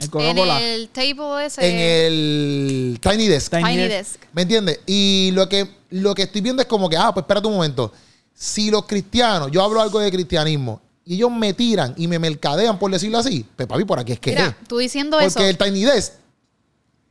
el 0.00 0.08
En 0.12 0.38
el 0.38 0.88
table 0.88 1.46
ese. 1.46 1.68
en 1.68 1.78
el 1.78 2.98
Tiny 3.00 3.28
Desk. 3.28 3.50
Tiny 3.50 3.62
Tiny 3.64 3.76
Desk. 3.88 3.90
Desk. 3.90 4.22
¿Me 4.32 4.42
entiendes? 4.42 4.80
Y 4.86 5.30
lo 5.34 5.48
que, 5.48 5.68
lo 5.90 6.14
que 6.14 6.22
estoy 6.22 6.40
viendo 6.40 6.62
es 6.62 6.68
como 6.68 6.88
que, 6.88 6.96
ah, 6.96 7.12
pues 7.14 7.22
espérate 7.22 7.46
un 7.46 7.54
momento. 7.54 7.92
Si 8.34 8.70
los 8.70 8.86
cristianos, 8.86 9.50
yo 9.52 9.62
hablo 9.62 9.80
algo 9.80 10.00
de 10.00 10.10
cristianismo, 10.10 10.80
y 11.04 11.14
ellos 11.14 11.30
me 11.30 11.52
tiran 11.52 11.94
y 11.96 12.06
me 12.06 12.18
mercadean, 12.18 12.78
por 12.78 12.90
decirlo 12.90 13.18
así, 13.18 13.44
pues 13.56 13.68
papi, 13.68 13.84
por 13.84 13.98
aquí 13.98 14.12
es 14.12 14.20
que 14.20 14.30
Mira, 14.30 14.56
es. 14.60 14.68
tú 14.68 14.78
diciendo 14.78 15.16
Porque 15.20 15.26
eso. 15.26 15.44
el 15.44 15.58
Tiny 15.58 15.84
Desk, 15.84 16.12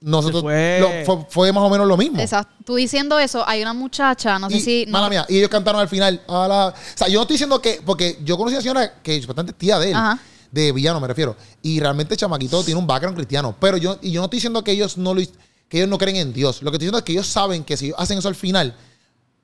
nosotros, 0.01 0.41
Fue- 0.41 0.79
lo- 0.79 1.05
fue, 1.05 1.25
fue 1.29 1.53
más 1.53 1.63
o 1.63 1.69
menos 1.69 1.87
lo 1.87 1.95
mismo. 1.95 2.19
Exacto. 2.19 2.53
Tú 2.65 2.75
diciendo 2.75 3.19
eso, 3.19 3.47
hay 3.47 3.61
una 3.61 3.73
muchacha, 3.73 4.37
no 4.39 4.49
sé 4.49 4.59
si. 4.59 4.85
no- 4.87 4.93
mala 4.93 5.09
mía, 5.09 5.25
y 5.29 5.37
ellos 5.37 5.49
cantaron 5.49 5.79
al 5.79 5.87
final. 5.87 6.21
a 6.27 6.47
la- 6.47 6.67
o 6.67 6.73
sea, 6.95 7.07
yo 7.07 7.15
no 7.19 7.21
estoy 7.21 7.35
diciendo 7.35 7.61
que, 7.61 7.81
porque 7.85 8.17
yo 8.23 8.35
conocí 8.37 8.55
a 8.55 8.57
una 8.57 8.61
señora 8.63 8.93
que 9.03 9.19
bastante 9.25 9.53
tía 9.53 9.77
de 9.79 9.89
él, 9.89 9.95
Ajá. 9.95 10.19
de 10.51 10.71
villano 10.71 10.99
me 10.99 11.07
refiero, 11.07 11.35
y 11.61 11.79
realmente 11.79 12.17
chamaquito 12.17 12.63
tiene 12.63 12.79
un 12.79 12.87
background 12.87 13.15
cristiano, 13.15 13.55
pero 13.59 13.77
yo, 13.77 13.97
y 14.01 14.11
yo 14.11 14.21
no 14.21 14.25
estoy 14.25 14.37
diciendo 14.37 14.63
que 14.63 14.71
ellos 14.71 14.97
no 14.97 15.13
lo, 15.13 15.21
que 15.69 15.77
ellos 15.77 15.87
no 15.89 15.97
creen 15.97 16.17
en 16.17 16.33
Dios. 16.33 16.61
Lo 16.63 16.71
que 16.71 16.75
estoy 16.75 16.85
diciendo 16.87 16.97
es 16.97 17.03
que 17.03 17.11
ellos 17.13 17.27
saben 17.27 17.63
que 17.63 17.77
si 17.77 17.85
ellos 17.87 17.97
hacen 17.99 18.17
eso 18.17 18.27
al 18.27 18.35
final, 18.35 18.75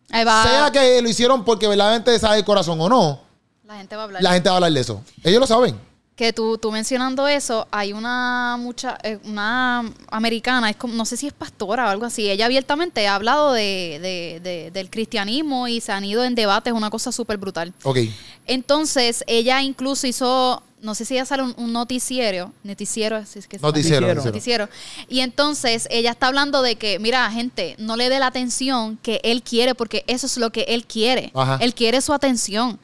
Ahí 0.09 0.25
va. 0.25 0.43
sea 0.43 0.71
que 0.71 1.01
lo 1.01 1.07
hicieron 1.09 1.45
porque 1.45 1.67
verdaderamente 1.67 2.17
sabe 2.19 2.37
el 2.39 2.43
corazón 2.45 2.81
o 2.81 2.89
no, 2.89 3.21
La 3.65 3.77
gente 3.77 3.95
va 3.95 4.01
a 4.01 4.05
hablar. 4.05 4.23
la 4.23 4.33
gente 4.33 4.49
va 4.49 4.53
a 4.53 4.57
hablar 4.57 4.71
de 4.73 4.79
eso. 4.79 5.01
Ellos 5.23 5.39
lo 5.39 5.47
saben. 5.47 5.79
Que 6.17 6.33
tú, 6.33 6.57
tú 6.57 6.71
mencionando 6.71 7.27
eso, 7.27 7.67
hay 7.69 7.93
una 7.93 8.57
mucha, 8.59 8.97
eh, 9.03 9.19
una 9.23 9.89
americana, 10.09 10.69
es 10.71 10.75
como, 10.75 10.95
no 10.95 11.05
sé 11.05 11.15
si 11.15 11.27
es 11.27 11.33
pastora 11.33 11.85
o 11.85 11.89
algo 11.89 12.05
así, 12.07 12.27
ella 12.29 12.45
abiertamente 12.47 13.07
ha 13.07 13.13
hablado 13.15 13.53
de, 13.53 13.99
de- 14.01 14.39
de- 14.41 14.71
del 14.71 14.89
cristianismo 14.89 15.67
y 15.67 15.79
se 15.79 15.91
han 15.91 16.03
ido 16.03 16.23
en 16.23 16.33
debates, 16.33 16.73
una 16.73 16.89
cosa 16.89 17.11
súper 17.11 17.37
brutal. 17.37 17.71
Ok. 17.83 17.99
Entonces, 18.47 19.23
ella 19.27 19.61
incluso 19.61 20.07
hizo, 20.07 20.63
no 20.81 20.95
sé 20.95 21.05
si 21.05 21.13
ella 21.13 21.25
sale 21.25 21.43
un, 21.43 21.53
un 21.57 21.71
noticiero, 21.71 22.51
noticiero, 22.63 23.17
así 23.17 23.37
es 23.37 23.47
que. 23.47 23.59
Noticiero. 23.59 24.07
noticiero. 24.07 24.25
noticiero. 24.31 24.69
Y 25.09 25.19
entonces 25.19 25.87
ella 25.91 26.11
está 26.11 26.27
hablando 26.27 26.61
de 26.63 26.77
que, 26.77 26.97
mira, 26.97 27.29
gente, 27.29 27.75
no 27.77 27.95
le 27.95 28.09
dé 28.09 28.19
la 28.19 28.27
atención 28.27 28.97
que 29.03 29.19
él 29.23 29.43
quiere, 29.43 29.75
porque 29.75 30.03
eso 30.07 30.25
es 30.25 30.37
lo 30.37 30.49
que 30.51 30.61
él 30.69 30.85
quiere. 30.87 31.31
Ajá. 31.35 31.59
Él 31.61 31.75
quiere 31.75 32.01
su 32.01 32.13
atención. 32.13 32.79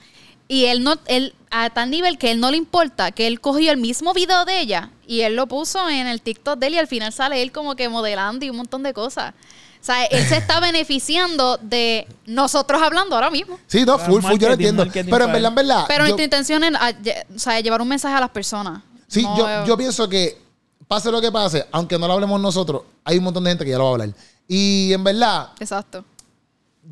Y 0.48 0.66
él 0.66 0.84
no, 0.84 0.96
él, 1.08 1.34
a 1.56 1.70
tal 1.70 1.90
nivel 1.92 2.18
que 2.18 2.32
él 2.32 2.40
no 2.40 2.50
le 2.50 2.58
importa, 2.58 3.12
que 3.12 3.28
él 3.28 3.40
cogió 3.40 3.72
el 3.72 3.78
mismo 3.78 4.12
video 4.14 4.44
de 4.44 4.60
ella 4.60 4.90
y 5.06 5.22
él 5.22 5.36
lo 5.36 5.48
puso 5.48 5.88
en 5.88 6.08
el 6.08 6.20
TikTok 6.22 6.58
de 6.58 6.68
él 6.68 6.74
y 6.74 6.78
al 6.80 6.88
final 6.88 7.14
sale 7.14 7.42
él 7.44 7.52
como 7.52 7.76
que 7.76 7.88
modelando 7.90 8.44
y 8.44 8.50
un 8.50 8.58
montón 8.58 8.82
de 8.82 8.92
cosas. 8.94 9.34
O 9.80 9.86
sea, 9.86 10.06
él 10.06 10.26
se 10.26 10.38
está 10.38 10.60
beneficiando 10.62 11.58
de 11.62 12.08
nosotros 12.26 12.82
hablando 12.82 13.14
ahora 13.16 13.30
mismo. 13.30 13.60
Sí, 13.68 13.86
no, 13.86 14.00
full, 14.00 14.22
full, 14.22 14.38
yo 14.40 14.48
lo 14.48 14.54
entiendo. 14.56 14.84
Pero 14.92 15.26
en 15.26 15.32
verdad, 15.32 15.50
en 15.50 15.56
verdad. 15.56 15.86
Pero 15.88 16.04
yo- 16.06 16.10
nuestra 16.10 16.24
intención 16.24 16.64
es 16.64 16.74
a- 16.74 16.92
lle- 16.92 17.24
o 17.36 17.40
sea, 17.40 17.60
llevar 17.60 17.82
un 17.82 17.88
mensaje 17.88 18.16
a 18.16 18.20
las 18.22 18.30
personas. 18.32 18.82
Sí, 19.08 19.22
No, 19.22 19.38
yo, 19.38 19.66
yo 19.68 19.78
pienso 19.78 20.10
que 20.10 20.42
pase 20.88 21.12
lo 21.12 21.22
que 21.22 21.32
pase, 21.32 21.68
aunque 21.72 22.00
no 22.00 22.08
lo 22.08 22.14
hablemos 22.14 22.42
nosotros, 22.42 22.82
hay 23.04 23.18
un 23.20 23.26
montón 23.26 23.44
de 23.44 23.52
gente 23.52 23.64
que 23.66 23.72
ya 23.72 23.78
lo 23.78 23.84
va 23.84 23.90
a 23.90 23.94
hablar. 23.94 24.10
Y 24.48 24.92
en 24.92 25.04
verdad, 25.04 25.50
Exacto. 25.60 26.04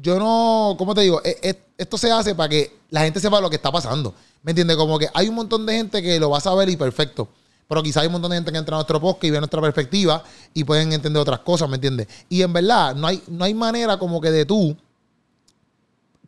yo 0.02 0.20
no, 0.20 0.76
¿cómo 0.78 0.94
te 0.94 1.02
digo? 1.02 1.20
E- 1.24 1.38
e- 1.42 1.62
Esto 1.78 1.98
se 1.98 2.12
hace 2.12 2.36
para 2.36 2.48
que 2.50 2.78
la 2.92 3.02
gente 3.02 3.20
sepa 3.20 3.42
lo 3.42 3.50
que 3.50 3.56
está 3.56 3.72
pasando. 3.72 4.14
¿Me 4.44 4.52
entiendes? 4.52 4.78
Como 4.78 4.98
que 4.98 5.08
hay 5.14 5.28
un 5.28 5.36
montón 5.36 5.66
de 5.66 5.74
gente 5.74 6.02
que 6.02 6.20
lo 6.20 6.30
va 6.30 6.40
a 6.40 6.42
saber 6.42 6.70
y 6.70 6.76
perfecto. 6.76 7.28
Pero 7.68 7.84
quizá 7.84 8.02
hay 8.02 8.08
un 8.08 8.14
montón 8.14 8.32
de 8.32 8.38
gente 8.38 8.52
que 8.52 8.58
entra 8.58 8.76
a 8.76 8.80
nuestro 8.80 9.00
podcast 9.00 9.24
y 9.24 9.30
ve 9.30 9.40
nuestra 9.40 9.62
perspectiva 9.62 10.24
y 10.54 10.64
pueden 10.64 10.92
entender 10.92 11.22
otras 11.22 11.40
cosas, 11.40 11.70
¿me 11.70 11.76
entiendes? 11.76 12.08
Y 12.28 12.42
en 12.42 12.52
verdad, 12.52 12.96
no 12.96 13.08
hay, 13.08 13.24
no 13.28 13.46
hay 13.46 13.54
manera 13.54 13.98
como 13.98 14.20
que 14.20 14.30
de 14.30 14.46
tú 14.46 14.76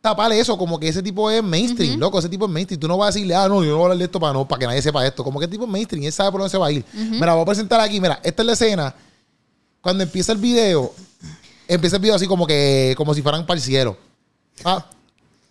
tapar 0.04 0.30
eso, 0.32 0.58
como 0.58 0.78
que 0.78 0.88
ese 0.88 1.02
tipo 1.02 1.30
es 1.30 1.42
mainstream, 1.42 1.98
loco, 1.98 2.18
ese 2.18 2.28
tipo 2.28 2.44
es 2.44 2.50
mainstream. 2.50 2.78
Tú 2.78 2.86
no 2.86 2.98
vas 2.98 3.08
a 3.08 3.12
decirle, 3.14 3.34
ah, 3.34 3.48
no, 3.48 3.64
yo 3.64 3.70
no 3.70 3.76
voy 3.76 3.82
a 3.82 3.84
hablar 3.84 3.98
de 3.98 4.04
esto 4.04 4.20
para, 4.20 4.34
no, 4.34 4.46
para 4.46 4.60
que 4.60 4.66
nadie 4.66 4.82
sepa 4.82 5.06
esto. 5.06 5.24
Como 5.24 5.38
que 5.38 5.46
el 5.46 5.50
tipo 5.50 5.64
es 5.64 5.70
mainstream, 5.70 6.04
él 6.04 6.12
sabe 6.12 6.30
por 6.30 6.40
dónde 6.40 6.50
se 6.50 6.58
va 6.58 6.66
a 6.66 6.72
ir. 6.72 6.84
Mira, 6.92 7.32
voy 7.32 7.42
a 7.42 7.46
presentar 7.46 7.80
aquí, 7.80 8.00
mira, 8.00 8.20
esta 8.22 8.42
es 8.42 8.46
la 8.46 8.52
escena. 8.52 8.94
Cuando 9.80 10.02
empieza 10.02 10.32
el 10.32 10.38
video, 10.38 10.92
empieza 11.66 11.96
el 11.96 12.02
video 12.02 12.16
así 12.16 12.26
como 12.26 12.46
que, 12.46 12.94
como 12.96 13.14
si 13.14 13.22
fueran 13.22 13.46
cielo. 13.58 13.96
Ah, 14.62 14.86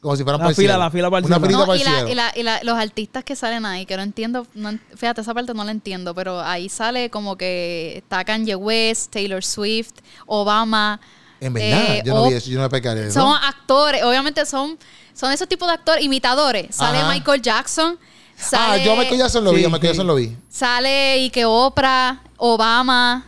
como 0.03 0.15
si 0.15 0.22
fueran 0.24 0.39
La 0.39 0.43
para 0.43 0.50
el 0.51 0.55
fila, 0.55 0.74
cielo. 0.74 0.83
la 0.83 0.91
fila 0.91 1.10
para 1.10 1.19
el 1.19 1.25
Una 1.25 1.36
cielo. 1.39 1.57
No, 1.57 1.65
para 1.65 1.77
y, 1.77 1.81
el 1.81 1.86
la- 1.88 1.91
cielo. 1.95 2.10
y 2.12 2.13
la- 2.15 2.33
y 2.36 2.43
la- 2.43 2.60
los 2.63 2.77
artistas 2.77 3.24
que 3.24 3.36
salen 3.36 3.65
ahí, 3.65 3.86
que 3.88 3.98
no 3.98 4.03
entiendo, 4.03 4.45
no 4.53 4.77
fíjate, 4.95 5.22
esa 5.22 5.33
parte 5.33 5.53
no 5.55 5.63
la 5.63 5.72
entiendo, 5.72 6.13
pero 6.13 6.39
ahí 6.41 6.69
sale 6.69 7.10
como 7.10 7.36
que 7.38 7.93
está 7.98 8.24
Kanye 8.24 8.55
West, 8.55 9.12
Taylor 9.12 9.43
Swift, 9.43 9.93
Obama. 10.27 11.00
En 11.39 11.53
verdad, 11.53 11.95
eh, 11.95 12.03
yo 12.05 12.13
no 12.13 12.27
vi 12.27 12.33
eso, 12.36 12.50
yo 12.50 12.57
no 12.57 12.63
me 12.63 12.69
pecaré 12.69 13.07
eso. 13.07 13.19
Son 13.22 13.36
actores, 13.43 14.03
obviamente 14.03 14.45
son, 14.45 14.77
son 15.13 15.31
esos 15.31 15.48
tipos 15.48 15.67
de 15.67 15.74
actores, 15.74 16.03
imitadores. 16.05 16.75
Sale 16.75 17.00
Ajá. 17.00 17.12
Michael 17.12 17.41
Jackson. 17.41 17.98
Ah, 18.00 18.36
Sale, 18.38 18.83
yo 18.83 18.93
a 18.93 18.95
Michael 18.98 19.17
Jackson 19.19 19.43
lo 19.43 19.51
vi, 19.51 19.60
Sí, 19.60 19.65
a 19.65 19.69
Michael 19.69 19.81
sí. 19.81 19.88
Jackson 19.88 20.07
lo 20.07 20.15
vi. 20.15 20.36
Sale 20.50 21.17
y 21.19 21.29
que 21.29 21.45
Oprah, 21.45 22.22
Obama. 22.38 23.25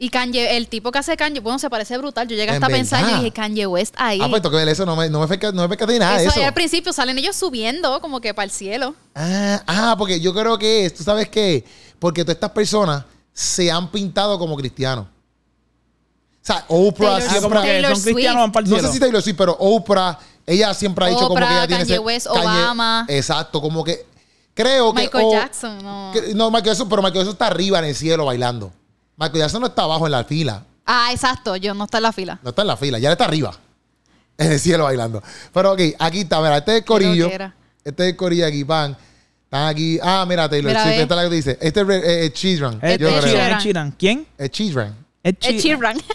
Y 0.00 0.10
Kanye, 0.10 0.56
el 0.56 0.68
tipo 0.68 0.92
que 0.92 1.00
hace 1.00 1.16
Kanye, 1.16 1.40
bueno, 1.40 1.58
se 1.58 1.68
parece 1.68 1.98
brutal. 1.98 2.28
Yo 2.28 2.36
llegué 2.36 2.52
hasta 2.52 2.66
a 2.66 2.68
pensar, 2.68 3.02
verdad. 3.04 3.18
dije, 3.18 3.32
Kanye 3.32 3.66
West 3.66 3.94
ahí. 3.98 4.20
Ah, 4.22 4.28
pues 4.30 4.40
tengo 4.40 4.52
que 4.52 4.58
ver 4.58 4.68
eso, 4.68 4.86
no 4.86 4.94
me, 4.94 5.10
no 5.10 5.26
me, 5.26 5.36
no 5.52 5.68
me 5.68 5.76
de 5.76 5.98
nada 5.98 6.16
de 6.16 6.22
eso, 6.22 6.30
eso. 6.30 6.38
ahí 6.38 6.46
al 6.46 6.54
principio 6.54 6.92
salen 6.92 7.18
ellos 7.18 7.34
subiendo 7.34 8.00
como 8.00 8.20
que 8.20 8.32
para 8.32 8.44
el 8.44 8.52
cielo. 8.52 8.94
Ah, 9.16 9.60
ah, 9.66 9.94
porque 9.98 10.20
yo 10.20 10.32
creo 10.32 10.56
que 10.56 10.86
es, 10.86 10.94
tú 10.94 11.02
sabes 11.02 11.28
qué, 11.28 11.64
porque 11.98 12.22
todas 12.22 12.36
estas 12.36 12.52
personas 12.52 13.04
se 13.32 13.72
han 13.72 13.90
pintado 13.90 14.38
como 14.38 14.56
cristianos. 14.56 15.06
O 15.06 16.46
sea, 16.48 16.64
Oprah 16.68 17.18
Taylor 17.18 17.30
siempre... 17.30 17.48
como 17.48 17.60
que 17.60 17.68
Taylor 17.68 17.94
son 17.96 18.02
cristianos 18.04 18.40
van 18.40 18.52
para 18.52 18.66
el 18.66 18.70
No 18.70 18.78
sé 18.78 18.92
si 18.92 19.00
Taylor 19.00 19.22
Swift, 19.22 19.36
pero 19.36 19.56
Oprah, 19.58 20.18
ella 20.46 20.72
siempre 20.74 21.06
ha 21.06 21.08
dicho 21.08 21.22
como 21.22 21.34
que 21.34 21.42
Oprah, 21.42 21.56
ella 21.58 21.66
tiene 21.66 21.82
Kanye 21.82 21.94
ese- 21.94 21.98
West, 22.04 22.26
Obama. 22.28 23.04
Exacto, 23.08 23.60
como 23.60 23.82
que 23.82 24.06
creo 24.54 24.94
que... 24.94 25.02
Michael 25.02 25.30
Jackson, 25.32 25.82
no. 25.82 26.10
que- 26.12 26.34
no, 26.34 26.52
Michael 26.52 26.66
Jackson, 26.66 26.88
pero 26.88 27.02
Michael 27.02 27.24
Jackson 27.24 27.32
está 27.32 27.46
arriba 27.48 27.80
en 27.80 27.86
el 27.86 27.96
cielo 27.96 28.24
bailando. 28.24 28.72
Michael 29.18 29.40
Jackson 29.40 29.60
no 29.60 29.66
está 29.66 29.82
abajo 29.82 30.06
en 30.06 30.12
la 30.12 30.24
fila. 30.24 30.64
Ah, 30.86 31.10
exacto, 31.12 31.56
yo 31.56 31.74
no 31.74 31.84
está 31.84 31.98
en 31.98 32.02
la 32.04 32.12
fila. 32.12 32.38
No 32.42 32.50
está 32.50 32.62
en 32.62 32.68
la 32.68 32.76
fila, 32.76 32.98
ya 32.98 33.12
está 33.12 33.24
arriba. 33.24 33.54
En 34.40 34.52
el 34.52 34.60
cielo 34.60 34.84
bailando. 34.84 35.20
Pero 35.52 35.72
ok, 35.72 35.80
aquí 35.98 36.20
está, 36.20 36.38
mira, 36.40 36.58
este 36.58 36.70
es 36.70 36.78
el 36.78 36.84
corillo. 36.84 37.28
Este 37.84 38.02
es 38.04 38.10
el 38.10 38.16
corillo 38.16 38.46
aquí, 38.46 38.64
pan. 38.64 38.96
Están 39.42 39.66
aquí. 39.66 39.98
Ah, 40.00 40.24
mira, 40.28 40.48
Taylor 40.48 40.70
Mira, 40.70 40.84
Swift. 40.84 40.98
Esta 41.00 41.14
es 41.14 41.16
la 41.16 41.22
que 41.24 41.28
te 41.28 41.34
dice. 41.34 41.58
Este 41.60 41.80
es 41.80 41.88
eh, 41.88 42.26
eh, 42.26 42.32
Yo 42.32 43.08
Ed 43.08 43.20
creo. 43.20 43.20
Sheeran, 43.20 43.60
Sheeran. 43.60 43.88
Ed 44.38 44.50
Sheeran. 44.52 44.94
¿Quién? 45.34 45.46
Es. 45.56 45.64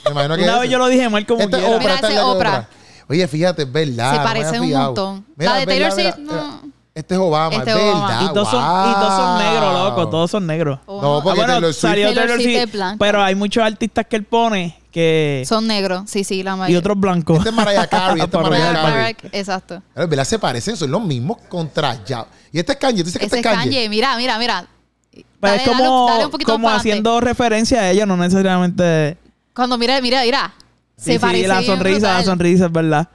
Me 0.06 0.12
imagino 0.12 0.38
que 0.38 0.44
Una 0.44 0.54
es 0.54 0.60
vez 0.62 0.70
yo 0.70 0.78
lo 0.78 0.88
dije 0.88 1.10
mal 1.10 1.26
como 1.26 1.42
es 1.42 1.48
quiera. 1.48 1.68
Oprah, 1.68 1.80
Mira, 1.80 1.96
es 1.96 2.04
ese 2.04 2.20
Oprah. 2.22 2.60
Oprah. 2.60 2.70
Oye, 3.10 3.28
fíjate, 3.28 3.64
es 3.64 3.72
verdad. 3.72 4.12
Se 4.12 4.18
no 4.18 4.24
me 4.24 4.28
parecen 4.30 4.56
había 4.56 4.78
un 4.80 4.86
montón. 4.86 5.26
Mira, 5.36 5.52
La 5.52 5.58
de 5.58 5.62
es 5.64 5.68
Taylor 5.68 5.92
Swift, 5.92 6.18
no. 6.20 6.62
Este 6.96 7.16
es 7.16 7.20
Obama, 7.20 7.56
Este 7.56 7.72
es 7.72 7.76
es 7.78 7.82
Obama. 7.84 8.08
verdad. 8.08 8.22
Y 8.24 8.34
todos, 8.34 8.50
son, 8.52 8.62
y 8.62 8.94
todos 8.94 9.14
son 9.16 9.38
negros, 9.44 9.74
loco. 9.74 10.10
Todos 10.10 10.32
son 10.32 10.46
negros. 10.48 10.80
No, 10.88 11.22
porque 11.24 11.30
Ah, 11.30 11.34
bueno, 11.34 11.54
Taylor 11.54 11.74
Swift- 11.74 11.80
salió 11.82 12.06
Taylor 12.06 12.24
Taylor 12.28 12.38
Swift 12.42 12.54
Swift, 12.54 12.64
es 12.68 12.72
blanca. 12.72 12.96
pero 13.00 13.24
hay 13.24 13.36
muchos 13.36 13.64
artistas 13.64 14.06
que 14.08 14.16
él 14.16 14.24
pone 14.26 14.80
que 14.92 15.44
Son 15.48 15.66
negros, 15.66 16.04
sí, 16.08 16.24
sí, 16.24 16.44
la 16.44 16.54
y 16.54 16.58
mayoría. 16.58 16.78
otros 16.80 17.00
blancos. 17.00 17.38
Este 17.38 17.50
es 17.50 17.56
Mariah 17.56 17.88
Carey, 17.90 18.22
este 18.22 18.24
es 18.26 18.28
Para 18.44 18.50
Mariah. 18.50 18.74
Carey. 18.74 18.92
Barack, 18.94 19.26
Exacto. 19.32 19.82
Pero, 19.92 20.08
¿verdad? 20.08 20.24
Se 20.26 20.38
parecen, 20.38 20.78
son 20.78 20.92
los 20.92 21.02
mismos 21.02 21.38
contra 21.50 22.04
ya. 22.06 22.28
Y 22.52 22.60
este 22.60 22.74
es 22.74 22.78
Kanye. 22.78 23.00
¿Tú 23.02 23.06
dices 23.06 23.18
que 23.20 23.26
este 23.26 23.40
es 23.40 23.44
es 23.46 23.52
Kanye? 23.52 23.64
Kanye. 23.72 23.90
Mira, 23.90 24.16
mira, 24.18 24.38
mira. 24.38 24.68
Pero 25.12 25.26
Dale, 25.42 25.56
es 25.58 25.66
dale, 25.66 25.78
como, 25.80 26.08
dale 26.10 26.26
un 26.26 26.32
poquito 26.32 26.52
como 26.52 26.66
para 26.66 26.76
adelante. 26.76 26.90
haciendo 26.92 27.20
referencia 27.22 27.80
a 27.82 27.90
ellos, 27.90 28.08
no 28.08 28.16
necesariamente. 28.18 29.18
Cuando 29.56 29.80
mira, 29.80 30.00
mira, 30.00 30.22
mira. 30.22 30.54
Sí, 30.96 31.06
Se 31.06 31.14
sí, 31.14 31.20
parece 31.20 31.48
la 31.48 31.60
bien 31.60 31.72
sonrisa, 31.76 32.00
la 32.08 32.14
brutal. 32.18 32.26
sonrisa, 32.26 32.66
es 32.68 32.72
verdad. 32.72 33.10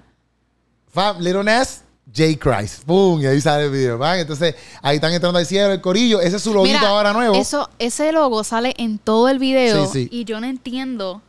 Fam, 0.93 1.19
Little 1.21 1.45
Ness, 1.45 1.83
J. 2.17 2.39
Christ. 2.39 2.85
¡Pum! 2.85 3.21
Y 3.21 3.27
ahí 3.27 3.41
sale 3.41 3.65
el 3.67 3.71
video. 3.71 3.99
¿van? 3.99 4.19
Entonces, 4.19 4.55
ahí 4.83 4.97
están 4.97 5.13
entrando 5.13 5.39
al 5.39 5.47
cielo, 5.47 5.73
el 5.73 5.81
corillo. 5.81 6.21
Ese 6.21 6.37
es 6.37 6.43
su 6.43 6.53
loguito 6.55 6.79
Mira, 6.79 6.89
ahora 6.91 7.13
nuevo. 7.13 7.35
Eso, 7.35 7.69
ese 7.79 8.13
logo 8.13 8.43
sale 8.45 8.75
en 8.79 8.99
todo 8.99 9.29
el 9.29 9.39
video 9.39 9.87
Sí, 9.87 10.05
sí. 10.05 10.09
y 10.11 10.25
yo 10.25 10.41
no 10.41 10.47
entiendo. 10.47 11.23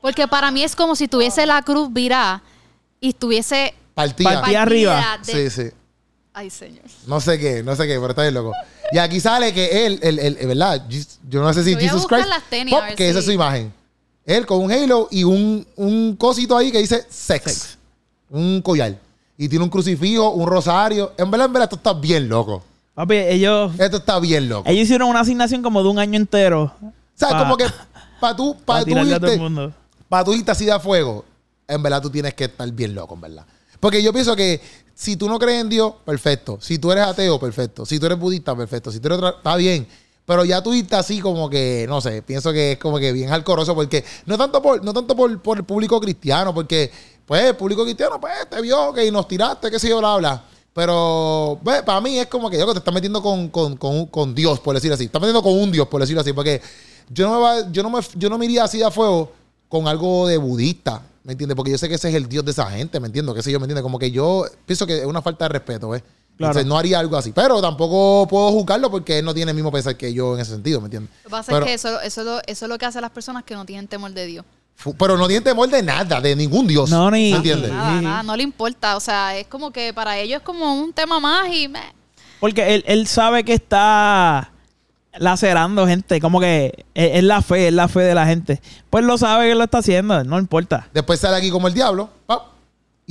Porque 0.00 0.26
para 0.26 0.50
mí 0.50 0.62
es 0.64 0.74
como 0.74 0.96
si 0.96 1.08
tuviese 1.08 1.46
la 1.46 1.62
cruz 1.62 1.92
virada 1.92 2.42
y 3.00 3.10
estuviese 3.10 3.74
Partida. 3.94 4.40
Partida. 4.40 4.62
arriba. 4.62 5.18
de- 5.24 5.50
Sí, 5.50 5.62
sí. 5.62 5.70
Ay, 6.32 6.48
señor. 6.48 6.84
No 7.06 7.20
sé 7.20 7.38
qué, 7.38 7.62
no 7.62 7.74
sé 7.76 7.86
qué, 7.86 7.94
pero 7.96 8.08
está 8.10 8.22
bien 8.22 8.34
loco. 8.34 8.52
Y 8.92 8.98
aquí 8.98 9.20
sale 9.20 9.52
que 9.52 9.86
él, 9.86 9.98
el, 10.02 10.18
el, 10.18 10.36
el- 10.38 10.46
¿verdad? 10.46 10.86
Yo 11.28 11.42
no 11.42 11.52
sé 11.52 11.62
si 11.64 11.74
Jesus 11.76 12.06
Christ. 12.06 12.28
las 12.28 12.44
tenis, 12.44 12.72
Pop, 12.72 12.82
a 12.82 12.86
ver 12.86 12.94
que 12.96 13.08
esa 13.10 13.18
es 13.18 13.24
su 13.24 13.32
imagen. 13.32 13.72
Él 14.24 14.46
con 14.46 14.60
un 14.62 14.70
halo 14.72 15.08
y 15.10 15.24
un, 15.24 15.66
un 15.76 16.16
cosito 16.16 16.56
ahí 16.56 16.70
que 16.72 16.78
dice 16.78 17.04
sex. 17.10 17.42
Sex. 17.44 17.78
Un 18.30 18.62
collar. 18.62 18.96
Y 19.40 19.48
tiene 19.48 19.64
un 19.64 19.70
crucifijo, 19.70 20.32
un 20.32 20.46
rosario. 20.46 21.12
En 21.16 21.30
verdad, 21.30 21.46
en 21.46 21.52
verdad, 21.54 21.64
esto 21.64 21.76
está 21.76 21.94
bien 21.94 22.28
loco. 22.28 22.62
Papi, 22.92 23.14
ellos, 23.16 23.72
Esto 23.78 23.96
está 23.96 24.20
bien 24.20 24.50
loco. 24.50 24.68
ellos 24.68 24.82
hicieron 24.82 25.08
una 25.08 25.20
asignación 25.20 25.62
como 25.62 25.82
de 25.82 25.88
un 25.88 25.98
año 25.98 26.18
entero. 26.18 26.74
o 26.82 26.92
sea, 27.14 27.38
como 27.38 27.56
que 27.56 27.64
para 28.20 28.36
tú, 28.36 28.54
Para 28.66 28.84
tú 28.84 28.98
irte, 28.98 29.40
para 30.10 30.24
tú 30.24 30.34
irte 30.34 30.50
así 30.50 30.66
de 30.66 30.72
a 30.72 30.78
fuego, 30.78 31.24
en 31.66 31.82
verdad 31.82 32.02
tú 32.02 32.10
tienes 32.10 32.34
que 32.34 32.44
estar 32.44 32.70
bien 32.70 32.94
loco, 32.94 33.14
en 33.14 33.20
verdad. 33.22 33.46
Porque 33.80 34.02
yo 34.02 34.12
pienso 34.12 34.36
que 34.36 34.60
si 34.94 35.16
tú 35.16 35.26
no 35.26 35.38
crees 35.38 35.62
en 35.62 35.70
Dios, 35.70 35.94
perfecto. 36.04 36.58
Si 36.60 36.78
tú 36.78 36.92
eres 36.92 37.04
ateo, 37.04 37.40
perfecto. 37.40 37.86
Si 37.86 37.98
tú 37.98 38.04
eres 38.04 38.18
budista, 38.18 38.54
perfecto. 38.54 38.92
Si 38.92 39.00
tú 39.00 39.08
eres 39.08 39.16
otra, 39.20 39.30
está 39.38 39.56
bien. 39.56 39.86
Pero 40.26 40.44
ya 40.44 40.62
tú 40.62 40.74
irte 40.74 40.96
así 40.96 41.18
como 41.18 41.48
que, 41.48 41.86
no 41.88 42.02
sé, 42.02 42.20
pienso 42.20 42.52
que 42.52 42.72
es 42.72 42.78
como 42.78 42.98
que 42.98 43.10
bien 43.12 43.32
alcoroso 43.32 43.74
porque 43.74 44.04
no 44.26 44.36
tanto 44.36 44.60
por, 44.60 44.84
no 44.84 44.92
tanto 44.92 45.16
por, 45.16 45.40
por 45.40 45.56
el 45.56 45.64
público 45.64 45.98
cristiano, 45.98 46.54
porque 46.54 46.92
pues 47.30 47.44
el 47.44 47.54
público 47.54 47.84
cristiano 47.84 48.20
pues 48.20 48.32
te 48.50 48.60
vio 48.60 48.92
que 48.92 49.08
nos 49.12 49.28
tiraste, 49.28 49.70
qué 49.70 49.78
sé 49.78 49.88
yo, 49.88 49.98
bla, 50.00 50.16
bla. 50.16 50.42
Pero 50.74 51.60
pues, 51.62 51.80
para 51.82 52.00
mí 52.00 52.18
es 52.18 52.26
como 52.26 52.50
que 52.50 52.58
yo 52.58 52.66
que 52.66 52.72
te 52.72 52.78
estás 52.78 52.92
metiendo 52.92 53.22
con, 53.22 53.48
con, 53.50 53.76
con, 53.76 54.06
con 54.06 54.34
Dios, 54.34 54.58
por 54.58 54.74
decir 54.74 54.92
así. 54.92 55.04
Te 55.04 55.06
estás 55.06 55.20
metiendo 55.20 55.40
con 55.40 55.52
un 55.52 55.70
Dios, 55.70 55.86
por 55.86 56.00
decirlo 56.00 56.22
así. 56.22 56.32
Porque 56.32 56.60
yo 57.08 57.28
no 57.28 57.34
me, 57.36 57.40
va- 57.40 57.70
yo 57.70 57.84
no 57.84 57.90
me, 57.90 58.00
yo 58.16 58.28
no 58.28 58.36
me 58.36 58.46
iría 58.46 58.64
así 58.64 58.78
de 58.78 58.84
a 58.84 58.90
fuego 58.90 59.30
con 59.68 59.86
algo 59.86 60.26
de 60.26 60.38
budista, 60.38 61.02
¿me 61.22 61.30
entiendes? 61.32 61.54
Porque 61.54 61.70
yo 61.70 61.78
sé 61.78 61.88
que 61.88 61.94
ese 61.94 62.08
es 62.08 62.16
el 62.16 62.28
Dios 62.28 62.44
de 62.44 62.50
esa 62.50 62.68
gente, 62.68 62.98
¿me 62.98 63.06
entiendes? 63.06 63.32
Que 63.36 63.42
sé 63.44 63.52
yo, 63.52 63.60
¿me 63.60 63.64
entiendes? 63.66 63.84
Como 63.84 63.96
que 64.00 64.10
yo 64.10 64.44
pienso 64.66 64.84
que 64.88 64.98
es 64.98 65.06
una 65.06 65.22
falta 65.22 65.44
de 65.44 65.50
respeto, 65.50 65.90
¿ves? 65.90 66.02
Claro. 66.36 66.50
Entonces 66.52 66.66
no 66.66 66.76
haría 66.76 66.98
algo 66.98 67.16
así. 67.16 67.30
Pero 67.30 67.60
tampoco 67.60 68.26
puedo 68.28 68.50
juzgarlo 68.50 68.90
porque 68.90 69.18
él 69.20 69.24
no 69.24 69.32
tiene 69.34 69.52
el 69.52 69.54
mismo 69.54 69.70
pensar 69.70 69.96
que 69.96 70.12
yo 70.12 70.34
en 70.34 70.40
ese 70.40 70.50
sentido, 70.50 70.80
¿me 70.80 70.86
entiendes? 70.86 71.12
Lo 71.22 71.28
que 71.28 71.30
pasa 71.30 71.52
Pero- 71.52 71.66
es 71.66 71.68
que 71.68 71.74
eso, 71.74 72.00
eso, 72.00 72.24
lo- 72.24 72.40
eso 72.44 72.64
es 72.64 72.68
lo 72.68 72.76
que 72.78 72.86
hacen 72.86 73.02
las 73.02 73.12
personas 73.12 73.44
que 73.44 73.54
no 73.54 73.64
tienen 73.64 73.86
temor 73.86 74.10
de 74.12 74.26
Dios. 74.26 74.44
Pero 74.98 75.16
no 75.18 75.26
tiene 75.28 75.42
temor 75.42 75.68
de 75.68 75.82
nada, 75.82 76.20
de 76.20 76.34
ningún 76.34 76.66
Dios. 76.66 76.88
No, 76.90 77.10
ni- 77.10 77.30
¿Me 77.30 77.36
entiendes? 77.36 77.70
Nada, 77.70 78.22
no 78.22 78.36
le 78.36 78.42
importa. 78.42 78.96
O 78.96 79.00
sea, 79.00 79.36
es 79.36 79.46
como 79.46 79.70
que 79.72 79.92
para 79.92 80.18
ellos 80.18 80.38
es 80.38 80.42
como 80.44 80.74
un 80.80 80.92
tema 80.92 81.20
más 81.20 81.48
y. 81.50 81.70
Porque 82.40 82.74
él, 82.74 82.84
él 82.86 83.06
sabe 83.06 83.44
que 83.44 83.52
está 83.52 84.50
lacerando 85.18 85.86
gente. 85.86 86.20
Como 86.20 86.40
que 86.40 86.84
es, 86.94 87.10
es 87.16 87.22
la 87.24 87.42
fe, 87.42 87.68
es 87.68 87.74
la 87.74 87.88
fe 87.88 88.00
de 88.00 88.14
la 88.14 88.26
gente. 88.26 88.60
Pues 88.88 89.04
lo 89.04 89.18
sabe 89.18 89.48
que 89.48 89.54
lo 89.54 89.64
está 89.64 89.78
haciendo, 89.78 90.24
no 90.24 90.38
importa. 90.38 90.88
Después 90.94 91.20
sale 91.20 91.36
aquí 91.36 91.50
como 91.50 91.68
el 91.68 91.74
diablo, 91.74 92.08
¡pap! 92.26 92.44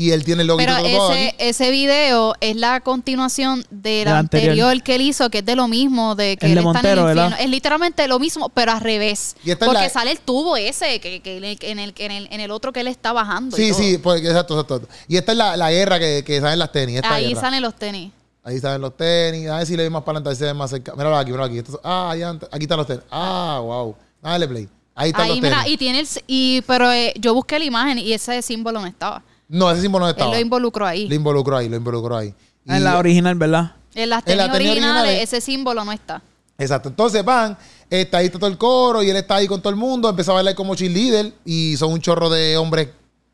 Y 0.01 0.11
él 0.11 0.23
tiene 0.23 0.43
el 0.43 0.47
loguito 0.47 0.71
Pero 0.77 0.81
todo 0.97 1.11
ese, 1.13 1.35
ese 1.39 1.71
video 1.71 2.33
es 2.39 2.55
la 2.55 2.79
continuación 2.79 3.65
del 3.69 4.05
Del 4.05 4.07
anterior. 4.15 4.51
anterior. 4.51 4.83
que 4.83 4.95
él 4.95 5.01
hizo, 5.01 5.29
que 5.29 5.39
es 5.39 5.45
de 5.45 5.55
lo 5.57 5.67
mismo, 5.67 6.15
de 6.15 6.37
que 6.37 6.45
El 6.45 6.51
él 6.53 6.55
de 6.55 6.61
está 6.61 6.73
Montero, 6.73 7.01
en 7.01 7.07
el 7.07 7.11
infierno. 7.11 7.29
¿verdad? 7.31 7.41
Es 7.43 7.49
literalmente 7.49 8.07
lo 8.07 8.17
mismo, 8.17 8.47
pero 8.49 8.71
al 8.71 8.79
revés. 8.79 9.35
Y 9.43 9.51
esta 9.51 9.65
es 9.65 9.69
Porque 9.69 9.83
la- 9.83 9.89
sale 9.89 10.11
el 10.11 10.19
tubo 10.19 10.55
ese, 10.55 11.01
que, 11.01 11.19
que 11.21 11.35
en, 11.37 11.43
el, 11.43 11.57
en, 11.61 11.79
el, 11.79 11.93
en, 11.97 12.11
el, 12.11 12.27
en 12.31 12.39
el 12.39 12.51
otro 12.51 12.71
que 12.71 12.79
él 12.79 12.87
está 12.87 13.11
bajando. 13.11 13.57
y 13.57 13.59
Sí, 13.61 13.69
todo. 13.71 13.79
sí, 13.79 13.97
porque 13.97 14.27
exacto, 14.27 14.59
exacto. 14.61 14.87
Y 15.09 15.17
esta 15.17 15.33
es 15.33 15.37
la, 15.37 15.57
la 15.57 15.69
guerra 15.69 15.99
que, 15.99 16.23
que 16.25 16.39
salen 16.39 16.59
las 16.59 16.71
tenis. 16.71 16.95
Esta 16.95 17.13
Ahí 17.15 17.27
guerra. 17.29 17.41
salen 17.41 17.61
los 17.61 17.75
tenis. 17.75 18.11
Ahí 18.43 18.57
salen 18.59 18.79
los 18.81 18.95
tenis. 18.95 19.49
A 19.49 19.57
ver 19.57 19.67
si 19.67 19.75
le 19.75 19.83
doy 19.83 19.89
más 19.91 20.03
para 20.03 20.19
adelante, 20.19 20.39
se 20.39 20.45
ve 20.45 20.53
más 20.53 20.69
cerca. 20.69 20.93
Míralo 20.95 21.17
aquí, 21.17 21.31
míralo 21.31 21.45
aquí. 21.47 21.57
Estos- 21.57 21.79
ah, 21.83 22.11
allá 22.11 22.31
ant- 22.31 22.47
aquí 22.49 22.63
están 22.63 22.77
los 22.77 22.87
tenis. 22.87 23.03
Ah, 23.11 23.59
wow. 23.61 23.95
Dale 24.23 24.47
play. 24.47 24.69
Ahí 24.95 25.09
están 25.09 25.23
Ahí, 25.25 25.29
los 25.31 25.41
mira, 25.41 25.57
tenis. 25.63 25.73
y 25.73 25.77
tiene 25.77 25.99
el. 25.99 26.07
Y, 26.25 26.61
pero 26.61 26.89
eh, 26.91 27.13
yo 27.19 27.33
busqué 27.33 27.59
la 27.59 27.65
imagen 27.65 27.99
y 27.99 28.13
ese 28.13 28.41
símbolo 28.41 28.79
no 28.79 28.87
estaba. 28.87 29.21
No, 29.49 29.69
ese 29.71 29.81
símbolo 29.81 30.05
no 30.05 30.09
estaba. 30.11 30.31
Él 30.31 30.37
lo 30.37 30.41
involucró 30.41 30.85
ahí. 30.85 31.07
Lo 31.09 31.15
involucró 31.15 31.57
ahí, 31.57 31.67
lo 31.67 31.75
involucró 31.75 32.15
ahí. 32.15 32.33
Y- 32.65 32.71
En 32.71 32.83
la 32.83 32.97
original, 32.97 33.35
¿verdad? 33.35 33.75
En 33.95 34.09
las 34.09 34.19
En 34.19 34.25
tenis, 34.25 34.37
las 34.37 34.51
tenis 34.51 34.69
originales, 34.69 35.01
originales. 35.01 35.23
ese 35.33 35.41
símbolo 35.41 35.83
no 35.83 35.91
está. 35.91 36.21
Exacto. 36.57 36.89
Entonces 36.89 37.25
van, 37.25 37.57
está 37.89 38.19
ahí 38.19 38.27
está 38.27 38.37
todo 38.39 38.49
el 38.49 38.57
coro 38.57 39.01
y 39.01 39.09
él 39.09 39.15
está 39.17 39.35
ahí 39.35 39.47
con 39.47 39.59
todo 39.61 39.71
el 39.71 39.75
mundo. 39.75 40.07
Empezó 40.09 40.31
a 40.31 40.35
bailar 40.35 40.55
como 40.55 40.75
cheerleader 40.75 41.33
y 41.43 41.75
son 41.77 41.91
un 41.93 41.99
chorro 42.01 42.29
de 42.29 42.55
hombres, 42.57 42.89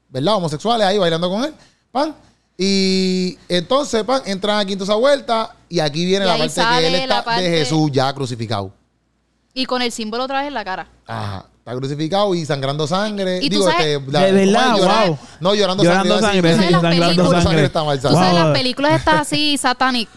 ¿verdad? 0.09 0.35
Homosexuales 0.35 0.87
ahí 0.87 0.97
bailando 0.97 1.29
con 1.29 1.43
él. 1.43 1.53
Pan. 1.91 2.15
Y 2.57 3.37
entonces, 3.49 4.03
pan, 4.03 4.21
entran 4.25 4.59
aquí 4.59 4.73
en 4.73 4.79
toda 4.79 4.93
esa 4.93 4.99
vuelta 4.99 5.55
y 5.67 5.79
aquí 5.81 6.05
viene 6.05 6.23
Y 6.25 6.27
la 6.29 6.37
parte 6.37 6.61
que 6.79 6.87
él 6.87 6.95
está 6.95 7.15
la 7.17 7.23
parte- 7.25 7.43
de 7.43 7.57
Jesús 7.57 7.91
ya 7.91 8.13
crucificado. 8.13 8.71
Y 9.53 9.65
con 9.65 9.81
el 9.81 9.91
símbolo 9.91 10.23
otra 10.23 10.39
vez 10.39 10.47
en 10.47 10.53
la 10.53 10.63
cara. 10.63 10.87
Ajá. 11.05 11.47
Está 11.65 11.75
crucificado 11.77 12.35
y 12.35 12.45
sangrando 12.45 12.85
sangre. 12.85 13.39
Y 13.41 13.49
tú 13.49 13.55
Digo, 13.55 13.71
sabes- 13.71 13.97
este, 13.97 14.11
la- 14.11 14.25
De 14.25 14.31
verdad. 14.33 15.17
No, 15.39 15.55
llorando, 15.55 15.83
Llorando 15.83 16.19
sangre. 16.19 16.53
sangre, 16.55 16.71
sangrando 16.71 17.13
Llorando 17.23 17.41
sangre. 17.41 17.65
está 17.65 17.83
mal, 17.83 17.97
Tú 17.97 18.03
¿sabes? 18.03 18.19
sabes 18.19 18.33
Wow. 18.33 18.43
las 18.49 18.57
películas 18.59 18.93
estas 18.99 19.15
así 19.21 19.57
satánicas. 19.61 20.13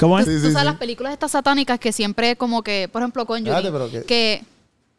¿Cómo 0.00 0.18
es? 0.18 0.24
Sí, 0.26 0.32
Tú 0.34 0.40
sabes 0.40 0.58
sí. 0.58 0.64
las 0.64 0.74
películas 0.74 1.12
estas 1.12 1.30
satánicas 1.30 1.78
que 1.78 1.92
siempre 1.92 2.34
como 2.34 2.62
que, 2.64 2.88
por 2.92 3.02
ejemplo, 3.02 3.24
con 3.24 3.38
Espérate, 3.38 3.68
Yuri, 3.68 3.72
pero 3.72 3.88
que- 3.88 4.02
que 4.04 4.44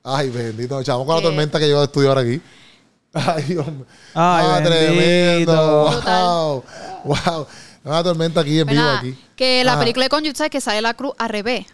Ay, 0.01 0.29
bendito, 0.29 0.81
chamo, 0.81 1.05
con 1.05 1.17
la 1.17 1.21
tormenta 1.21 1.59
que 1.59 1.67
llegó 1.67 1.81
a 1.81 1.83
estudiar 1.83 2.17
aquí. 2.17 2.41
Ay, 3.13 3.43
Dios 3.43 3.67
mío. 3.67 3.85
Ay, 4.13 4.45
Ah, 4.47 4.61
tremendo. 4.63 6.01
Wow. 6.05 6.63
Wow. 7.03 7.47
Una 7.83 8.01
tormenta 8.03 8.39
aquí 8.39 8.59
en 8.61 8.65
vivo 8.67 8.81
aquí. 8.97 9.17
que 9.35 9.61
la 9.65 9.71
Ajá. 9.73 9.81
película 9.81 10.05
de 10.05 10.09
Conjugal 10.09 10.35
sabes 10.37 10.51
que 10.51 10.61
sale 10.61 10.81
la 10.81 10.93
cruz 10.93 11.11
al 11.17 11.27
revés. 11.29 11.65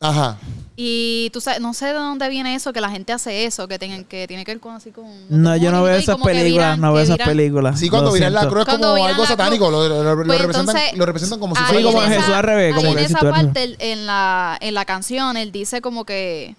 Ajá. 0.00 0.38
Y 0.78 1.30
tú 1.32 1.40
sabes, 1.40 1.58
no 1.60 1.72
sé 1.72 1.86
de 1.86 1.92
dónde 1.94 2.28
viene 2.28 2.54
eso, 2.54 2.70
que 2.74 2.82
la 2.82 2.90
gente 2.90 3.10
hace 3.14 3.46
eso, 3.46 3.66
que, 3.66 3.78
tengan, 3.78 4.04
que 4.04 4.28
tiene 4.28 4.44
que 4.44 4.52
ver 4.52 4.60
con 4.60 4.74
así 4.74 4.90
con... 4.90 5.06
No, 5.30 5.56
yo 5.56 5.72
no 5.72 5.82
veo 5.82 5.96
esas 5.96 6.18
películas, 6.18 6.76
viran- 6.76 6.80
no 6.80 6.92
veo 6.92 7.02
esas 7.02 7.16
películas. 7.18 7.80
Sí, 7.80 7.88
cuando 7.88 8.12
viran 8.12 8.34
la 8.34 8.46
cruz 8.46 8.68
es 8.68 8.74
como 8.76 8.94
algo 9.06 9.24
satánico. 9.24 9.70
Lo, 9.70 9.88
lo- 9.88 10.04
lo 10.04 10.16
Pues 10.26 10.38
representan, 10.38 10.76
entonces, 10.76 10.98
lo 10.98 11.06
representan 11.06 11.40
como 11.40 11.56
si 11.56 11.62
fuera 11.62 11.78
Sí, 11.78 11.84
como 11.84 12.00
Jesús 12.02 12.24
esa- 12.24 12.38
al 12.38 12.44
revés, 12.44 12.74
como 12.74 12.94
que 12.94 13.00
en 13.00 13.06
esa 13.06 13.20
parte, 13.20 13.76
en 13.78 14.04
la, 14.06 14.58
en 14.60 14.74
la 14.74 14.84
canción, 14.84 15.38
él 15.38 15.50
dice 15.50 15.80
como 15.80 16.04
que, 16.04 16.54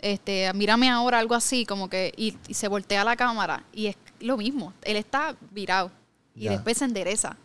este, 0.00 0.52
mírame 0.52 0.90
ahora, 0.90 1.18
algo 1.18 1.34
así, 1.34 1.64
como 1.64 1.88
que, 1.88 2.12
y, 2.14 2.36
y 2.48 2.52
se 2.54 2.68
voltea 2.68 3.04
la 3.04 3.16
cámara, 3.16 3.64
y 3.72 3.86
es 3.86 3.96
lo 4.20 4.36
mismo, 4.36 4.74
él 4.82 4.96
está 4.98 5.34
virado, 5.50 5.90
y 6.36 6.42
Ya. 6.42 6.50
después 6.50 6.76
se 6.76 6.84
endereza. 6.84 7.36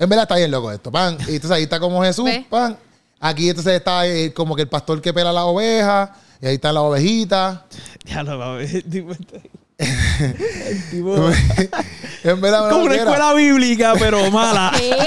En 0.00 0.08
verdad 0.08 0.24
está 0.24 0.36
bien 0.36 0.50
loco 0.50 0.72
esto, 0.72 0.90
pan. 0.90 1.16
Y 1.28 1.34
entonces 1.36 1.50
ahí 1.52 1.62
está 1.64 1.78
como 1.78 2.02
Jesús, 2.02 2.28
pan. 2.50 2.76
Aquí 3.20 3.48
entonces 3.48 3.74
está 3.74 4.06
eh, 4.06 4.32
como 4.32 4.54
que 4.54 4.62
el 4.62 4.68
pastor 4.68 5.00
que 5.00 5.12
pela 5.12 5.32
la 5.32 5.46
oveja. 5.46 6.14
Y 6.40 6.46
ahí 6.46 6.54
están 6.54 6.74
las 6.74 6.84
ovejitas. 6.84 7.60
Ya 8.04 8.22
lo 8.22 8.38
va 8.38 8.54
a 8.54 8.56
ver. 8.56 8.84
el 9.78 10.84
tipo 10.90 11.28
está- 11.30 11.60
el 11.60 11.70
tipo- 11.70 11.78
en 12.24 12.40
verdad, 12.40 12.68
como 12.68 12.84
una 12.84 12.96
escuela 12.96 13.32
bíblica, 13.34 13.94
pero 13.98 14.28
mala. 14.30 14.72
¿Qué? 14.78 14.92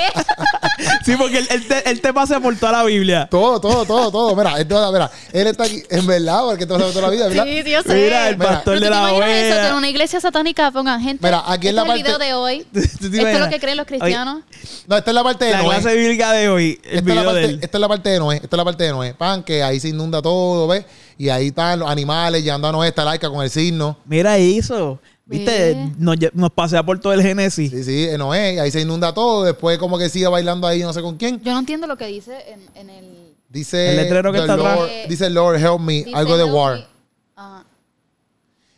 Sí, 1.06 1.16
porque 1.18 1.40
él, 1.40 1.48
él 1.52 1.68
te, 1.68 1.90
él 1.92 2.02
te 2.02 2.12
pasa 2.14 2.40
por 2.40 2.56
toda 2.56 2.72
la 2.72 2.84
Biblia. 2.84 3.28
Todo, 3.30 3.60
todo, 3.62 3.86
todo, 3.86 4.12
todo. 4.12 4.36
Mira, 4.36 4.60
esto, 4.60 4.92
mira, 4.92 5.12
él 5.32 5.48
está 5.48 5.64
aquí, 5.66 5.84
en 5.90 6.08
verdad, 6.08 6.42
porque 6.46 6.66
sabe 6.66 6.84
toda 6.92 7.02
la 7.02 7.10
vida, 7.10 7.28
¿verdad? 7.28 7.44
Sí, 7.46 7.62
sí, 7.64 7.70
yo 7.72 7.82
sé. 7.84 7.94
Mira, 7.96 8.30
el 8.30 8.38
pastor 8.38 8.80
de 8.80 8.90
la 8.90 9.10
en 9.10 9.16
oveja. 9.16 9.76
una 9.76 9.90
iglesia 9.90 10.20
satánica 10.20 10.72
pongan 10.72 11.00
gente. 11.02 11.26
Mira, 11.26 11.44
aquí 11.46 11.68
en 11.68 11.78
este 11.78 11.86
la 11.88 11.94
es 11.94 12.00
el 12.00 12.04
video 12.04 12.12
parte- 12.14 12.26
de 12.26 12.34
hoy. 12.34 12.66
¿Tú 12.74 12.80
te 13.12 13.18
Esto 13.18 13.28
es 13.28 13.40
lo 13.40 13.50
que 13.50 13.60
creen 13.60 13.78
los 13.78 13.86
cristianos. 13.86 14.42
No, 14.88 14.98
esta 14.98 15.12
es 15.12 15.16
la 15.16 15.24
parte 15.24 15.46
de 15.46 15.52
La 15.52 15.58
Noé. 15.64 15.70
clase 15.80 15.96
bíblica 15.96 16.32
de 16.34 16.50
hoy, 16.50 16.80
el 16.84 16.98
Esta 17.00 17.10
es, 17.10 17.16
la 17.16 17.22
de 17.22 17.28
parte, 17.28 17.46
él. 17.46 17.60
esta 17.62 17.78
es 17.78 17.82
la 17.82 17.88
parte 17.88 18.10
de 18.10 18.20
Noé. 18.20 18.36
Esta 18.38 18.48
es 18.48 18.58
la 18.58 18.66
parte 18.66 18.84
de 18.84 18.90
Noé. 18.92 19.14
Pan, 19.14 19.44
que 19.44 19.64
ahí 19.64 19.80
se 19.80 19.90
inunda 19.90 20.22
todo, 20.22 20.68
¿ves? 20.68 20.86
Y 21.18 21.30
ahí 21.30 21.48
están 21.48 21.80
los 21.80 21.90
animales, 21.90 22.44
llegando 22.44 22.68
a 22.68 22.72
Noé, 22.72 22.90
está 22.90 23.04
laica 23.06 23.30
con 23.30 23.44
el 23.44 23.50
signo. 23.50 23.98
Mira 24.06 24.38
eso. 24.38 25.00
¿Viste? 25.26 25.92
Nos, 25.98 26.18
nos 26.34 26.52
pasea 26.52 26.84
por 26.84 27.00
todo 27.00 27.14
el 27.14 27.22
Génesis. 27.22 27.72
Sí, 27.72 27.84
sí, 27.84 28.08
en 28.10 28.18
Noé, 28.18 28.60
ahí 28.60 28.70
se 28.72 28.82
inunda 28.82 29.14
todo. 29.14 29.44
Después, 29.46 29.78
como 29.78 29.98
que 29.98 30.10
sigue 30.10 30.28
bailando 30.28 30.68
ahí, 30.68 30.82
no 30.82 30.92
sé 30.92 31.02
con 31.02 31.16
quién. 31.16 31.40
Yo 31.42 31.54
no 31.54 31.60
entiendo 31.60 31.88
lo 31.88 31.96
que 31.98 32.08
dice 32.08 32.36
en, 32.48 32.60
en 32.76 32.90
el... 32.90 33.34
Dice. 33.48 33.92
El 33.92 33.96
letrero 33.98 34.32
que 34.32 34.40
"The 34.40 34.44
está 34.44 34.54
atrás". 34.56 34.78
Lord- 34.80 34.90
Dice 35.08 35.30
Lord, 35.30 35.56
help 35.58 35.80
me. 35.80 35.94
dice 36.04 36.12
algo 36.16 36.38
de 36.38 36.44
war. 36.44 36.88
Ajá. 37.36 37.64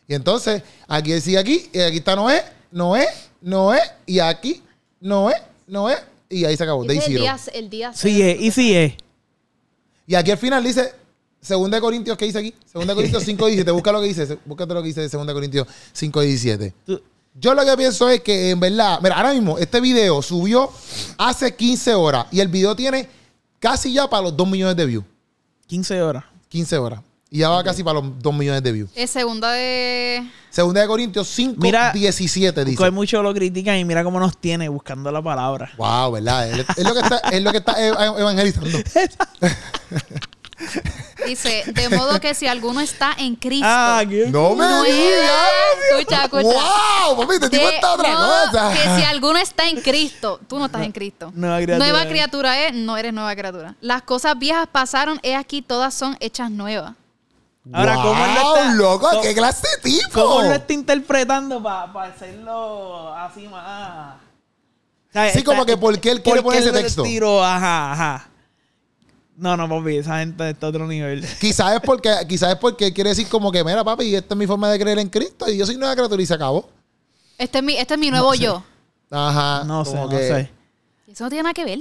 Y 0.08 0.14
entonces, 0.14 0.62
aquí 0.88 1.20
sigue 1.22 1.38
aquí, 1.40 1.70
y 1.74 1.80
aquí 1.80 1.98
está 1.98 2.16
Noé, 2.16 2.44
Noé, 2.72 3.08
Noé, 3.42 3.80
y 4.06 4.20
aquí, 4.20 4.62
Noé, 5.00 5.34
Noé, 5.66 5.96
y 6.30 6.44
ahí 6.46 6.56
se 6.58 6.64
acabó. 6.64 6.84
Day 6.86 6.98
Dice 6.98 7.08
el 7.08 7.12
zero. 7.14 7.22
día, 7.24 7.38
el 7.54 7.70
día 7.70 7.94
Sí 7.94 8.22
es, 8.22 8.42
y 8.42 8.52
sí 8.52 8.76
es. 8.76 8.94
Y 10.06 10.16
aquí 10.16 10.30
al 10.32 10.38
final 10.38 10.64
dice, 10.64 10.92
Segunda 11.44 11.78
de 11.78 11.82
Corintios, 11.82 12.18
¿qué 12.18 12.26
dice 12.26 12.40
aquí? 12.40 12.54
Segunda 12.66 12.94
de 12.94 12.96
Corintios 12.96 13.24
5, 13.24 13.46
17. 13.48 13.72
Busca 13.72 13.92
lo 13.92 14.02
que 14.02 14.08
dice, 14.08 14.38
búscate 14.46 14.74
lo 14.74 14.82
que 14.82 14.88
dice 14.88 15.08
Segunda 15.10 15.32
de 15.32 15.36
Corintios 15.36 15.68
5, 15.92 16.22
17. 16.22 16.74
Tú- 16.86 17.02
Yo 17.36 17.54
lo 17.54 17.66
que 17.66 17.76
pienso 17.78 18.10
es 18.10 18.22
que 18.22 18.52
en 18.52 18.60
verdad, 18.60 19.00
mira, 19.02 19.16
ahora 19.18 19.34
mismo 19.34 19.58
este 19.58 19.82
video 19.82 20.22
subió 20.22 20.72
hace 21.18 21.56
15 21.56 21.94
horas 21.96 22.28
y 22.32 22.40
el 22.40 22.48
video 22.48 22.76
tiene 22.76 23.10
casi 23.60 23.92
ya 23.94 24.10
para 24.10 24.24
los 24.24 24.38
2 24.38 24.48
millones 24.48 24.76
de 24.76 24.86
views. 24.86 25.06
15 25.68 26.02
horas. 26.02 26.24
15 26.50 26.78
horas. 26.78 27.02
Y 27.32 27.40
ya 27.40 27.50
va 27.50 27.64
casi 27.64 27.84
para 27.84 28.00
los 28.00 28.20
2 28.22 28.34
millones 28.36 28.62
de 28.62 28.72
views. 28.72 28.92
Es 28.94 29.10
segunda 29.10 29.52
de... 29.54 30.30
Segunda 30.52 30.82
de 30.82 30.88
Corintios 30.88 31.28
5, 31.30 31.56
Mira, 31.60 31.92
17 31.92 32.54
Porque 32.54 32.70
dice. 32.70 32.92
muchos 32.92 33.24
lo 33.24 33.34
critican 33.34 33.76
y 33.78 33.86
mira 33.86 34.04
cómo 34.04 34.20
nos 34.20 34.38
tiene 34.38 34.70
buscando 34.70 35.12
la 35.12 35.20
palabra. 35.20 35.72
Wow, 35.78 36.12
¿verdad? 36.12 36.48
Es, 36.48 36.66
es 36.78 36.84
lo 36.84 36.94
que 36.94 37.00
está, 37.00 37.18
es 37.32 37.42
lo 37.42 37.52
que 37.52 37.58
está 37.58 37.74
ev- 37.80 38.20
evangelizando. 38.20 38.78
Dice, 41.26 41.64
de 41.68 41.90
modo 41.90 42.20
que 42.20 42.34
si 42.34 42.48
alguno 42.48 42.82
está 42.82 43.14
en 43.18 43.36
Cristo... 43.36 43.66
Ah, 43.68 44.04
qué 44.08 44.28
No 44.28 44.56
me 44.56 44.66
No 44.66 44.84
es- 44.84 44.94
digas. 44.94 45.32
Escucha, 45.92 46.24
escucha. 46.26 46.44
Wow, 47.08 47.18
papi, 47.22 47.40
te 47.40 47.50
digo 47.50 47.70
esta 47.70 47.94
otra 47.94 48.10
modo 48.14 48.46
cosa. 48.52 48.72
que 48.74 48.96
si 49.02 49.04
alguno 49.06 49.38
está 49.40 49.68
en 49.70 49.82
Cristo, 49.82 50.40
tú 50.48 50.60
no 50.60 50.66
estás 50.66 50.82
en 50.84 50.92
Cristo. 50.92 51.32
Nueva 51.34 51.58
criatura 51.58 51.78
Nueva 51.78 52.02
es. 52.04 52.10
criatura 52.10 52.60
es, 52.68 52.74
no 52.74 52.98
eres 52.98 53.14
nueva 53.14 53.34
criatura. 53.36 53.76
Las 53.80 54.02
cosas 54.02 54.38
viejas 54.38 54.68
pasaron, 54.72 55.20
he 55.24 55.36
aquí, 55.36 55.62
todas 55.62 55.94
son 55.94 56.18
hechas 56.20 56.52
nuevas. 56.52 56.94
Ahora, 57.72 57.96
¿cómo 57.96 58.26
lo 58.26 58.56
está- 58.58 58.74
loco, 58.74 59.10
cómo- 59.10 59.22
qué 59.22 59.34
clase 59.34 59.66
de 59.78 59.90
tipo. 59.92 60.10
¿Cómo 60.22 60.42
lo 60.42 60.54
está 60.54 60.74
interpretando 60.74 61.64
para 61.64 62.04
hacerlo 62.14 63.14
así 63.16 63.48
más? 63.48 64.16
O 64.16 65.14
sea, 65.14 65.32
Sí, 65.32 65.38
está- 65.40 65.52
como 65.52 65.66
que 65.66 65.78
¿por 65.78 65.98
qué 66.00 66.12
él 66.12 66.22
quiere 66.22 66.42
¿por 66.42 66.52
qué 66.54 66.58
poner 66.60 66.76
ese 66.76 66.84
texto? 66.84 67.04
tiró? 67.04 67.42
Ajá, 67.42 67.94
ajá. 67.94 68.30
No, 69.44 69.58
no, 69.58 69.68
papi, 69.68 69.98
esa 69.98 70.20
gente 70.20 70.50
está 70.52 70.68
a 70.68 70.70
otro 70.70 70.88
nivel. 70.88 71.26
Quizás 71.42 71.74
es 71.76 71.82
porque, 71.82 72.10
quizás 72.30 72.54
es 72.54 72.56
porque 72.60 72.94
quiere 72.94 73.10
decir 73.10 73.28
como 73.28 73.52
que, 73.52 73.62
mira, 73.64 73.84
papi, 73.84 74.16
esta 74.16 74.34
es 74.36 74.38
mi 74.38 74.48
forma 74.48 74.70
de 74.72 74.80
creer 74.80 75.00
en 75.00 75.10
Cristo 75.10 75.50
y 75.52 75.58
yo 75.58 75.66
soy 75.66 75.76
nueva 75.76 75.94
criatura 75.96 76.22
y 76.22 76.26
se 76.26 76.34
acabó. 76.34 76.70
Este 77.38 77.58
es 77.58 77.64
mi, 77.64 77.76
este 77.76 77.96
es 77.96 78.00
mi 78.00 78.10
nuevo 78.10 78.32
sé. 78.34 78.40
yo. 78.44 78.64
Ajá. 79.12 79.66
No 79.66 79.84
sé, 79.84 79.96
no 79.96 80.08
que- 80.08 80.18
sé. 80.18 80.50
Eso 81.12 81.26
no 81.26 81.30
tiene 81.30 81.44
nada 81.44 81.54
que 81.54 81.66
ver. 81.66 81.80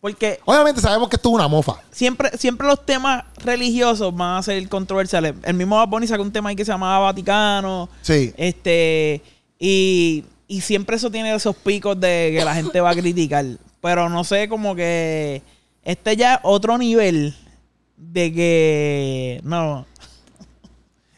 Porque 0.00 0.40
Obviamente 0.46 0.80
sabemos 0.80 1.08
que 1.08 1.16
esto 1.16 1.28
es 1.28 1.34
una 1.36 1.46
mofa. 1.46 1.74
siempre, 1.92 2.30
siempre 2.36 2.66
los 2.66 2.84
temas 2.84 3.22
religiosos 3.36 4.12
van 4.16 4.38
a 4.38 4.42
ser 4.42 4.68
controversiales. 4.68 5.34
El 5.44 5.54
mismo 5.54 5.76
Bad 5.76 5.88
Bunny 5.88 6.06
sacó 6.08 6.22
un 6.22 6.32
tema 6.32 6.48
ahí 6.50 6.56
que 6.56 6.64
se 6.64 6.72
llamaba 6.72 6.98
Vaticano. 7.06 7.88
Sí. 8.02 8.32
Este, 8.36 9.22
y, 9.58 10.24
y 10.48 10.60
siempre 10.62 10.96
eso 10.96 11.10
tiene 11.10 11.34
esos 11.34 11.54
picos 11.54 12.00
de 12.00 12.34
que 12.36 12.44
la 12.44 12.54
gente 12.54 12.80
va 12.80 12.90
a 12.90 12.94
criticar. 12.96 13.44
Pero 13.80 14.08
no 14.08 14.24
sé, 14.24 14.48
como 14.48 14.74
que 14.74 15.42
este 15.84 16.16
ya 16.16 16.34
es 16.34 16.40
otro 16.44 16.76
nivel 16.78 17.34
de 17.96 18.32
que. 18.32 19.40
No. 19.44 19.86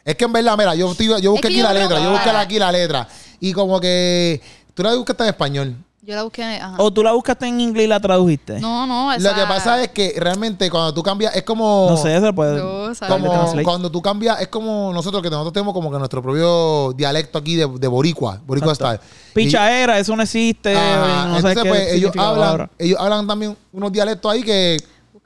Es 0.05 0.15
que 0.15 0.25
en 0.25 0.33
verdad, 0.33 0.57
mira, 0.57 0.75
yo, 0.75 0.91
estoy- 0.91 1.21
yo 1.21 1.31
busqué 1.31 1.47
que 1.47 1.53
aquí 1.53 1.57
yo 1.57 1.63
la 1.63 1.73
letra, 1.73 2.01
yo 2.03 2.11
busqué 2.11 2.29
aquí 2.29 2.59
la 2.59 2.71
letra. 2.71 3.07
Y 3.39 3.53
como 3.53 3.79
que 3.79 4.41
tú 4.73 4.83
la 4.83 4.93
buscaste 4.95 5.23
en 5.23 5.29
español. 5.29 5.75
Yo 6.05 6.15
la 6.15 6.23
busqué. 6.23 6.43
Ajá. 6.43 6.75
O 6.79 6.91
tú 6.91 7.01
la 7.01 7.13
buscaste 7.13 7.47
en 7.47 7.61
inglés 7.61 7.85
y 7.85 7.87
la 7.87 7.99
tradujiste. 7.99 8.59
No, 8.59 8.85
no. 8.85 9.13
Esa... 9.13 9.29
Lo 9.29 9.35
que 9.35 9.47
pasa 9.47 9.81
es 9.81 9.87
que 9.89 10.13
realmente 10.17 10.69
cuando 10.69 10.93
tú 10.93 11.01
cambias, 11.01 11.33
es 11.33 11.43
como. 11.43 11.87
No 11.89 11.95
sé, 11.95 12.19
se 12.19 12.33
puede. 12.33 12.59
Como 13.07 13.63
cuando 13.63 13.89
tú 13.89 14.01
cambias, 14.01 14.41
es 14.41 14.49
como 14.49 14.91
nosotros 14.93 15.23
que 15.23 15.29
nosotros 15.29 15.53
tenemos 15.53 15.73
como 15.73 15.89
que 15.89 15.97
nuestro 15.97 16.21
propio 16.21 16.91
dialecto 16.91 17.37
aquí 17.37 17.55
de, 17.55 17.67
de 17.67 17.87
boricua, 17.87 18.41
boricua 18.45 18.73
Exacto. 18.73 18.97
style. 18.97 19.09
Y- 19.31 19.45
Pichaera, 19.45 19.97
eso 19.97 20.13
no 20.15 20.23
existe. 20.23 20.75
Ajá. 20.75 21.27
No 21.27 21.35
sé 21.35 21.37
Entonces, 21.37 21.63
qué 21.63 21.69
pues, 21.69 21.93
ellos 21.93 22.11
hablan, 22.17 22.69
ellos 22.77 22.99
hablan 22.99 23.25
también 23.25 23.57
unos 23.71 23.91
dialectos 23.91 24.29
ahí 24.29 24.43
que 24.43 24.77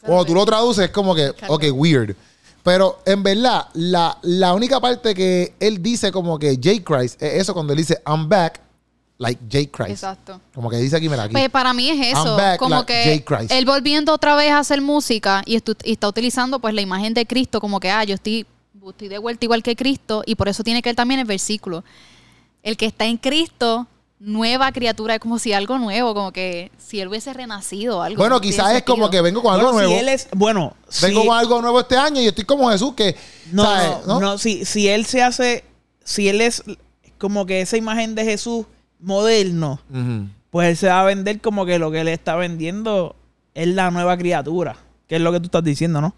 cuando 0.02 0.26
tú 0.26 0.36
lo 0.36 0.46
traduces 0.46 0.86
es 0.86 0.92
como 0.92 1.16
que, 1.16 1.34
ok, 1.48 1.64
weird. 1.74 2.16
Pero 2.62 3.00
en 3.06 3.24
verdad, 3.24 3.66
la, 3.74 4.18
la 4.22 4.54
única 4.54 4.80
parte 4.80 5.16
que 5.16 5.56
él 5.60 5.82
dice 5.82 6.12
como 6.12 6.38
que 6.38 6.56
J. 6.56 6.84
Christ 6.84 7.22
es 7.24 7.42
eso 7.42 7.54
cuando 7.54 7.74
él 7.74 7.78
dice 7.78 8.00
I'm 8.06 8.30
back, 8.30 8.62
like 9.20 9.40
J. 9.52 9.70
Christ. 9.72 9.90
Exacto. 9.92 10.40
Como 10.54 10.70
que 10.70 10.78
dice 10.78 10.96
aquí, 10.98 11.10
mira 11.10 11.24
aquí. 11.24 11.34
Pues 11.34 11.50
para 11.50 11.74
mí 11.74 11.90
es 11.90 12.08
eso, 12.14 12.26
I'm 12.26 12.38
back 12.38 12.60
como 12.60 12.76
like 12.76 13.24
que 13.26 13.58
él 13.58 13.66
volviendo 13.66 14.14
otra 14.14 14.36
vez 14.36 14.52
a 14.52 14.60
hacer 14.60 14.82
música 14.82 15.42
y, 15.46 15.56
y 15.58 15.92
está 15.92 16.08
utilizando 16.08 16.60
pues 16.60 16.74
la 16.74 16.82
imagen 16.82 17.14
de 17.14 17.26
Cristo 17.26 17.60
como 17.60 17.80
que, 17.80 17.90
ah, 17.90 18.04
yo 18.04 18.16
estoy, 18.16 18.46
estoy 18.90 19.08
de 19.08 19.18
vuelta 19.18 19.46
igual 19.46 19.64
que 19.64 19.76
Cristo 19.76 20.24
y 20.26 20.36
por 20.36 20.48
eso 20.48 20.64
tiene 20.64 20.82
que 20.82 20.90
él 20.90 20.96
también 20.96 21.20
el 21.20 21.26
versículo. 21.26 21.84
El 22.64 22.78
que 22.78 22.86
está 22.86 23.06
en 23.06 23.18
Cristo, 23.18 23.88
nueva 24.20 24.72
criatura, 24.72 25.16
es 25.16 25.20
como 25.20 25.40
si 25.40 25.54
algo 25.54 25.78
nuevo, 25.78 26.14
como 26.14 26.32
que 26.32 26.72
si 26.78 27.00
él 27.00 27.08
hubiese 27.08 27.34
renacido 27.34 28.02
algo. 28.04 28.18
bueno, 28.18 28.36
no 28.36 28.42
quizás 28.42 28.74
es 28.76 28.84
como 28.84 29.10
que 29.10 29.22
vengo 29.22 29.42
con 29.42 29.54
algo 29.54 29.72
Bueno, 29.72 29.78
nuevo. 29.88 29.94
si 29.94 30.00
él 30.00 30.10
es. 30.10 30.28
Bueno, 30.36 30.76
vengo 31.02 31.22
si- 31.22 31.28
con 31.28 31.38
algo 31.38 31.62
nuevo 31.62 31.80
este 31.80 31.98
año 31.98 32.22
y 32.22 32.28
estoy 32.28 32.44
como 32.46 32.70
Jesús 32.70 32.94
que, 32.94 33.16
No, 33.52 33.64
¿sabes? 33.64 34.06
no, 34.08 34.20
no, 34.20 34.38
si, 34.38 34.66
si 34.66 34.88
él 34.90 35.06
se 35.06 35.22
hace, 35.24 35.64
si 36.04 36.30
él 36.30 36.42
es 36.42 36.64
como 37.18 37.46
que 37.46 37.62
esa 37.62 37.78
imagen 37.78 38.16
de 38.16 38.24
Jesús 38.26 38.66
moderno, 39.00 39.80
pues 40.50 40.70
él 40.70 40.78
se 40.78 40.88
va 40.88 41.02
a 41.02 41.06
vender 41.06 41.40
como 41.42 41.66
que 41.66 41.80
lo 41.80 41.92
que 41.92 42.02
él 42.02 42.08
está 42.08 42.36
vendiendo 42.36 43.16
es 43.54 43.68
la 43.68 43.92
nueva 43.92 44.18
criatura, 44.18 44.76
que 45.08 45.16
es 45.16 45.22
lo 45.22 45.32
que 45.32 45.40
tú 45.40 45.46
estás 45.46 45.64
diciendo, 45.64 46.02
¿no? 46.02 46.16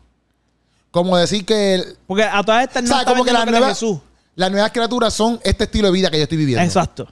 Como 0.92 1.18
decir 1.18 1.46
que 1.46 1.76
el- 1.76 1.98
Porque 2.08 2.24
a 2.24 2.42
todas 2.44 2.64
estas 2.64 2.84
no 2.84 2.88
o 2.90 2.92
sea, 2.92 3.00
está 3.02 3.12
como 3.12 3.24
que 3.24 3.32
vendiendo 3.32 3.34
las 3.34 3.44
que 3.46 3.50
él 3.50 3.56
es 3.56 3.60
nuevas, 3.62 3.80
Jesús. 3.80 4.00
las 4.36 4.52
nuevas 4.52 4.72
criaturas 4.72 5.14
son 5.14 5.40
este 5.44 5.66
estilo 5.66 5.88
de 5.88 5.94
vida 5.94 6.10
que 6.10 6.18
yo 6.18 6.24
estoy 6.24 6.38
viviendo. 6.38 6.64
Exacto. 6.64 7.08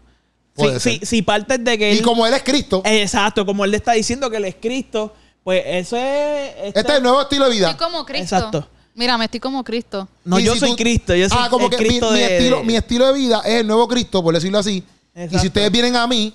Si, 0.55 0.79
si, 0.79 1.05
si 1.05 1.21
partes 1.21 1.63
de 1.63 1.77
que 1.77 1.91
él, 1.91 1.99
Y 1.99 2.01
como 2.01 2.25
él 2.25 2.33
es 2.33 2.41
Cristo, 2.41 2.81
Exacto, 2.83 3.45
como 3.45 3.63
él 3.63 3.69
le 3.71 3.77
está 3.77 3.91
diciendo 3.91 4.27
que 4.31 4.37
él 4.37 4.45
es 4.45 4.55
Cristo, 4.59 5.13
pues 5.43 5.61
eso 5.65 5.95
es... 5.95 6.51
este 6.63 6.79
es 6.79 6.89
el 6.97 7.03
nuevo 7.03 7.21
estilo 7.21 7.45
de 7.45 7.51
vida. 7.51 7.69
Estoy 7.71 7.85
como 7.87 8.03
Cristo. 8.05 8.35
Exacto. 8.35 8.67
Mira, 8.95 9.15
me 9.19 9.25
estoy 9.25 9.39
como 9.39 9.63
Cristo. 9.63 10.09
No, 10.25 10.39
Y 10.39 10.43
yo 10.45 10.53
si 10.53 10.59
soy 10.61 10.69
tú- 10.71 10.75
Cristo, 10.77 11.13
yo 11.15 11.29
soy 11.29 11.37
ah, 11.39 11.47
como 11.51 11.65
el 11.65 11.69
que 11.69 11.77
Cristo 11.77 12.09
mi, 12.11 12.17
de... 12.19 12.37
estilo, 12.37 12.63
mi 12.63 12.75
estilo 12.75 13.05
de 13.05 13.13
vida 13.13 13.41
es 13.45 13.59
el 13.61 13.67
nuevo 13.67 13.87
Cristo, 13.87 14.23
por 14.23 14.33
decirlo 14.33 14.57
así. 14.57 14.83
Y 15.17 15.39
si 15.39 15.47
ustedes 15.47 15.71
vienen 15.71 15.95
a 15.95 16.05
mí, 16.05 16.33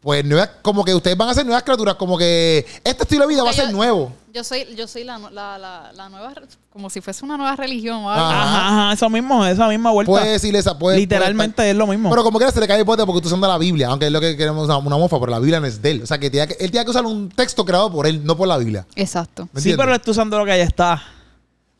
pues 0.00 0.24
nuevas- 0.24 0.50
como 0.62 0.84
que 0.84 0.94
ustedes 0.94 1.16
van 1.16 1.28
a 1.28 1.34
ser 1.34 1.44
nuevas 1.44 1.62
criaturas, 1.62 1.94
como 1.96 2.16
que 2.16 2.66
este 2.84 3.02
estilo 3.02 3.22
de 3.26 3.28
vida 3.34 3.42
va 3.42 3.50
a 3.50 3.52
Yo- 3.52 3.62
ser 3.64 3.72
nuevo. 3.72 4.12
Yo 4.32 4.44
soy, 4.44 4.64
yo 4.76 4.86
soy 4.86 5.02
la, 5.04 5.18
la, 5.18 5.58
la, 5.58 5.92
la 5.92 6.08
nueva, 6.08 6.32
como 6.72 6.88
si 6.88 7.00
fuese 7.00 7.24
una 7.24 7.36
nueva 7.36 7.56
religión 7.56 7.96
o 8.04 8.10
algo. 8.10 8.24
Ajá. 8.26 8.42
Ajá, 8.42 8.68
ajá, 8.84 8.92
eso 8.94 9.10
mismo, 9.10 9.44
esa 9.44 9.66
misma 9.68 9.90
vuelta. 9.90 10.10
Puede 10.12 10.30
decirle 10.32 10.58
esa, 10.60 10.78
puede. 10.78 10.98
Literalmente 10.98 11.56
puede 11.56 11.70
es 11.70 11.76
lo 11.76 11.86
mismo. 11.86 12.08
Pero 12.10 12.22
como 12.22 12.38
quiera 12.38 12.52
se 12.52 12.60
le 12.60 12.68
cae 12.68 12.78
el 12.78 12.86
pote 12.86 13.04
porque 13.04 13.20
tú 13.20 13.26
usando 13.26 13.48
la 13.48 13.58
Biblia, 13.58 13.88
aunque 13.88 14.06
es 14.06 14.12
lo 14.12 14.20
que 14.20 14.36
queremos 14.36 14.66
una, 14.66 14.76
una 14.78 14.96
mofa, 14.96 15.18
pero 15.18 15.32
la 15.32 15.38
Biblia 15.40 15.58
no 15.60 15.66
es 15.66 15.82
de 15.82 15.90
él. 15.90 16.02
O 16.02 16.06
sea, 16.06 16.18
que, 16.18 16.30
tiene 16.30 16.46
que 16.46 16.54
él 16.64 16.70
tiene 16.70 16.84
que 16.84 16.90
usar 16.90 17.04
un 17.04 17.28
texto 17.28 17.64
creado 17.64 17.90
por 17.90 18.06
él, 18.06 18.24
no 18.24 18.36
por 18.36 18.46
la 18.46 18.56
Biblia. 18.56 18.86
Exacto. 18.94 19.48
¿Me 19.52 19.60
sí, 19.60 19.70
entiendes? 19.70 19.84
pero 19.84 19.94
estoy 19.96 20.12
usando 20.12 20.38
lo 20.38 20.44
que 20.44 20.56
ya 20.56 20.64
está. 20.64 21.02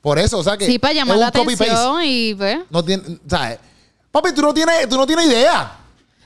Por 0.00 0.18
eso, 0.18 0.38
o 0.38 0.42
sea 0.42 0.56
que. 0.56 0.66
Sí, 0.66 0.78
para 0.80 0.92
llamar 0.94 1.18
la 1.18 1.28
atención 1.28 2.00
y 2.04 2.34
pues. 2.34 2.58
No 2.68 2.84
tiene, 2.84 3.20
¿sabes? 3.28 3.58
Papi, 4.10 4.32
tú 4.34 4.42
no 4.42 4.52
tienes, 4.54 4.88
tú 4.88 4.96
no 4.96 5.06
tienes 5.06 5.26
idea. 5.26 5.76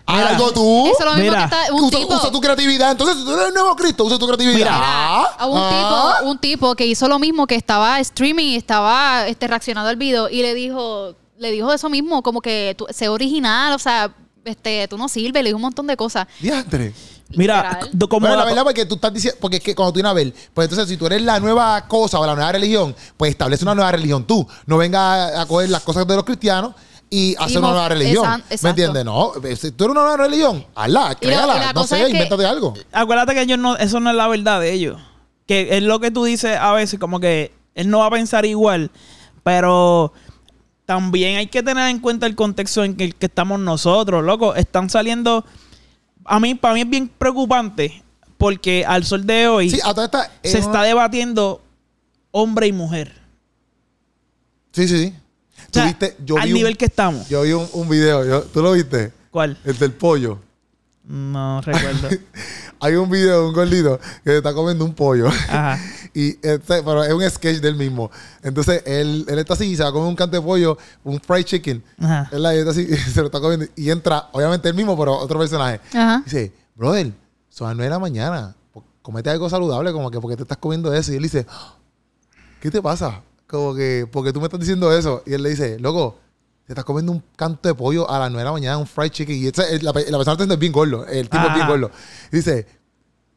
Haz 0.07 0.17
Mira. 0.17 0.29
algo 0.31 0.53
tú. 0.53 0.87
Eso 0.87 0.99
es 0.99 1.05
lo 1.05 1.13
mismo 1.15 1.31
Mira. 1.33 1.39
que 1.49 1.57
está 1.57 1.73
un 1.75 1.85
usa, 1.85 1.99
tipo. 1.99 2.15
usa 2.15 2.31
tu 2.31 2.41
creatividad. 2.41 2.91
Entonces, 2.91 3.17
si 3.19 3.25
tú 3.25 3.33
eres 3.33 3.49
el 3.49 3.55
nuevo 3.55 3.75
Cristo, 3.75 4.05
usa 4.05 4.19
tu 4.19 4.27
creatividad. 4.27 4.57
Mira. 4.57 4.71
Ah, 4.75 5.37
a 5.39 5.47
un 5.47 5.59
ah. 5.59 6.15
tipo, 6.19 6.31
un 6.31 6.39
tipo 6.39 6.75
que 6.75 6.87
hizo 6.87 7.09
lo 7.09 7.19
mismo, 7.19 7.47
que 7.47 7.55
estaba 7.55 7.99
streaming 8.01 8.45
y 8.45 8.57
estaba 8.57 9.27
este, 9.27 9.47
reaccionando 9.49 9.89
al 9.89 9.97
video 9.97 10.29
y 10.29 10.43
le 10.43 10.53
dijo, 10.55 11.15
le 11.39 11.51
dijo 11.51 11.73
eso 11.73 11.89
mismo, 11.89 12.23
como 12.23 12.41
que 12.43 12.75
tú, 12.77 12.87
sé 12.91 13.09
original, 13.09 13.73
o 13.73 13.79
sea, 13.79 14.15
este, 14.45 14.87
tú 14.89 14.99
no 14.99 15.09
sirves, 15.09 15.43
le 15.43 15.49
dijo 15.49 15.57
un 15.57 15.63
montón 15.63 15.87
de 15.87 15.97
cosas. 15.97 16.27
Diantre. 16.41 16.93
Mira, 17.31 17.63
Literal. 17.63 17.91
do- 17.95 18.09
como 18.09 18.21
Bueno, 18.21 18.37
la 18.37 18.43
la- 18.43 18.51
verdad, 18.51 18.65
porque 18.65 18.85
tú 18.85 18.97
estás 18.97 19.13
diciendo, 19.13 19.39
porque 19.41 19.57
es 19.57 19.63
que 19.63 19.75
cuando 19.75 19.93
tú 19.93 19.97
vienes 19.97 20.11
a 20.11 20.15
ver, 20.15 20.35
pues 20.53 20.67
entonces 20.69 20.87
si 20.89 20.99
tú 20.99 21.07
eres 21.07 21.23
la 21.23 21.41
nueva 21.41 21.89
cosa 21.89 22.21
o 22.21 22.27
la 22.27 22.35
nueva 22.35 22.53
religión, 22.53 22.95
pues 23.17 23.31
establece 23.31 23.65
una 23.65 23.75
nueva 23.75 23.91
religión 23.91 24.25
tú. 24.27 24.47
No 24.67 24.77
vengas 24.77 25.01
a, 25.33 25.41
a 25.41 25.47
coger 25.47 25.71
las 25.71 25.83
cosas 25.83 26.07
de 26.07 26.15
los 26.15 26.25
cristianos 26.25 26.75
y 27.11 27.35
hacer 27.37 27.53
Y 27.53 27.57
una 27.59 27.69
nueva 27.71 27.89
religión. 27.89 28.43
¿Me 28.63 28.71
entiendes? 28.71 29.05
No, 29.05 29.33
si 29.57 29.71
tú 29.73 29.85
eres 29.85 29.93
una 29.93 30.01
nueva 30.03 30.17
religión, 30.17 30.67
hazla, 30.75 31.01
Y 31.01 31.05
la- 31.05 31.15
créala, 31.17 31.57
y 31.57 31.61
la 31.61 31.73
no 31.73 31.85
sé, 31.85 31.99
es 32.01 32.05
que- 32.07 32.11
invéntate 32.13 32.47
algo. 32.47 32.75
acuérdate 32.93 33.35
que 33.35 33.43
ellos 33.43 33.59
no, 33.59 33.77
eso 33.77 34.01
no 34.01 34.11
es 34.11 34.17
la 34.17 34.29
verdad 34.29 34.61
de 34.61 34.73
ellos. 34.73 35.01
Que 35.47 35.77
es 35.77 35.83
lo 35.83 36.01
que 36.01 36.11
tú 36.11 36.25
dices 36.25 36.57
a 36.59 36.73
veces, 36.73 36.99
como 36.99 37.21
que 37.21 37.53
él 37.75 37.89
no 37.91 37.99
va 37.99 38.07
a 38.07 38.11
pensar 38.11 38.47
igual, 38.47 38.91
pero 39.43 40.13
también 40.87 41.37
hay 41.37 41.47
que 41.47 41.63
tener 41.63 41.89
en 41.91 41.99
cuenta 42.01 42.27
el 42.27 42.35
contexto 42.35 42.83
en 42.85 42.97
que, 42.97 43.13
que 43.13 43.27
estamos 43.27 43.61
nosotros, 43.61 44.25
loco. 44.25 44.55
Están 44.55 44.89
saliendo, 44.91 45.45
a 46.25 46.41
mí, 46.41 46.55
para 46.55 46.75
mí 46.75 46.81
es 46.81 46.89
bien 46.89 47.09
preocupante, 47.09 48.03
porque 48.39 48.85
al 48.87 49.05
sol 49.05 49.27
de 49.27 49.49
hoy 49.49 49.71
Sí, 49.71 49.77
esta. 49.77 50.31
se 50.43 50.57
eh, 50.57 50.61
está 50.61 50.83
debatiendo 50.83 51.63
hombre 52.31 52.67
y 52.67 52.73
mujer. 52.73 53.13
Sí, 54.73 54.89
sí, 54.89 54.99
sí. 54.99 55.15
O 55.81 55.83
sea, 55.83 55.83
¿Tuviste? 55.85 56.17
Yo 56.25 56.37
al 56.39 56.45
vi 56.45 56.53
un- 56.53 56.55
nivel 56.59 56.77
que 56.77 56.85
estamos. 56.87 57.29
Yo 57.29 57.43
vi 57.43 57.53
un, 57.53 57.69
un 57.73 57.89
video, 57.89 58.25
yo- 58.25 58.43
¿tú 58.43 58.63
lo 58.63 58.73
viste? 58.73 59.13
¿Cuál? 59.31 59.59
El 59.65 59.79
del 59.79 59.93
pollo. 59.93 60.39
No 61.05 61.61
recuerdo. 61.61 62.09
Hay 62.81 62.95
un 62.97 63.11
video 63.11 63.41
de 63.43 63.49
un 63.49 63.55
gordito 63.55 63.99
que 64.25 64.31
se 64.31 64.37
está 64.39 64.53
comiendo 64.55 64.85
un 64.85 64.95
pollo. 64.95 65.29
Ajá. 65.29 65.79
Y 66.17 66.29
este, 66.47 66.81
pero 66.85 67.03
es 67.03 67.13
un 67.13 67.29
sketch 67.29 67.59
del 67.61 67.75
mismo. 67.75 68.09
Entonces, 68.41 68.85
él, 68.87 69.25
él 69.27 69.39
está 69.41 69.55
así 69.55 69.65
y 69.65 69.75
se 69.77 69.83
va 69.83 69.89
a 69.89 69.93
comer 69.93 70.09
un 70.09 70.15
canto 70.15 70.37
de 70.37 70.43
pollo, 70.43 70.79
un 71.03 71.19
fried 71.21 71.43
chicken. 71.45 71.83
Ajá. 71.99 72.29
Él 72.31 72.47
está 72.47 72.71
así 72.71 72.83
y 72.89 72.97
se 73.11 73.19
lo 73.21 73.27
está 73.27 73.41
comiendo. 73.41 73.67
Y 73.75 73.91
entra, 73.91 74.29
obviamente 74.31 74.69
el 74.69 74.77
mismo, 74.77 74.97
pero 74.97 75.19
otro 75.19 75.41
personaje. 75.41 75.81
Ajá. 75.93 76.23
Dice, 76.25 76.53
brother, 76.77 77.11
son 77.49 77.67
las 77.67 77.77
9 77.77 77.83
de 77.87 77.91
la 77.91 77.99
mañana. 77.99 78.55
Comete 79.03 79.29
algo 79.31 79.51
saludable, 79.51 79.91
como 79.91 80.09
que 80.09 80.21
porque 80.21 80.37
te 80.37 80.43
estás 80.43 80.59
comiendo 80.59 80.95
eso. 80.95 81.13
Y 81.13 81.17
él 81.17 81.23
dice, 81.25 81.45
"Ah, 81.51 81.75
¿qué 82.61 82.71
te 82.71 82.81
pasa? 82.81 83.21
Como 83.55 83.75
que, 83.75 84.07
¿por 84.11 84.25
qué 84.25 84.33
tú 84.33 84.41
me 84.41 84.47
estás 84.47 84.61
diciendo 84.61 84.93
eso? 84.97 85.23
Y 85.27 85.33
él 85.35 85.43
le 85.43 85.51
dice, 85.51 85.79
loco, 85.79 86.17
te 86.67 86.73
estás 86.73 86.85
comiendo 86.85 87.13
un 87.13 87.23
canto 87.37 87.69
de 87.69 87.75
pollo 87.75 88.09
a 88.11 88.19
las 88.19 88.31
9 88.31 88.41
de 88.41 88.45
la 88.45 88.53
mañana, 88.53 88.79
un 88.79 88.87
fried 88.87 89.11
chicken. 89.11 89.37
Y 89.37 89.47
ese- 89.49 89.83
la, 89.83 89.93
pe- 89.93 90.11
la 90.11 90.19
persona 90.19 90.33
está 90.43 90.55
es 90.55 90.59
bien 90.61 90.73
gordo. 90.73 91.07
El 91.07 91.29
tipo 91.29 91.47
es 91.47 91.55
bien 91.55 91.67
gordo. 91.67 91.91
Y 92.33 92.37
dice, 92.37 92.67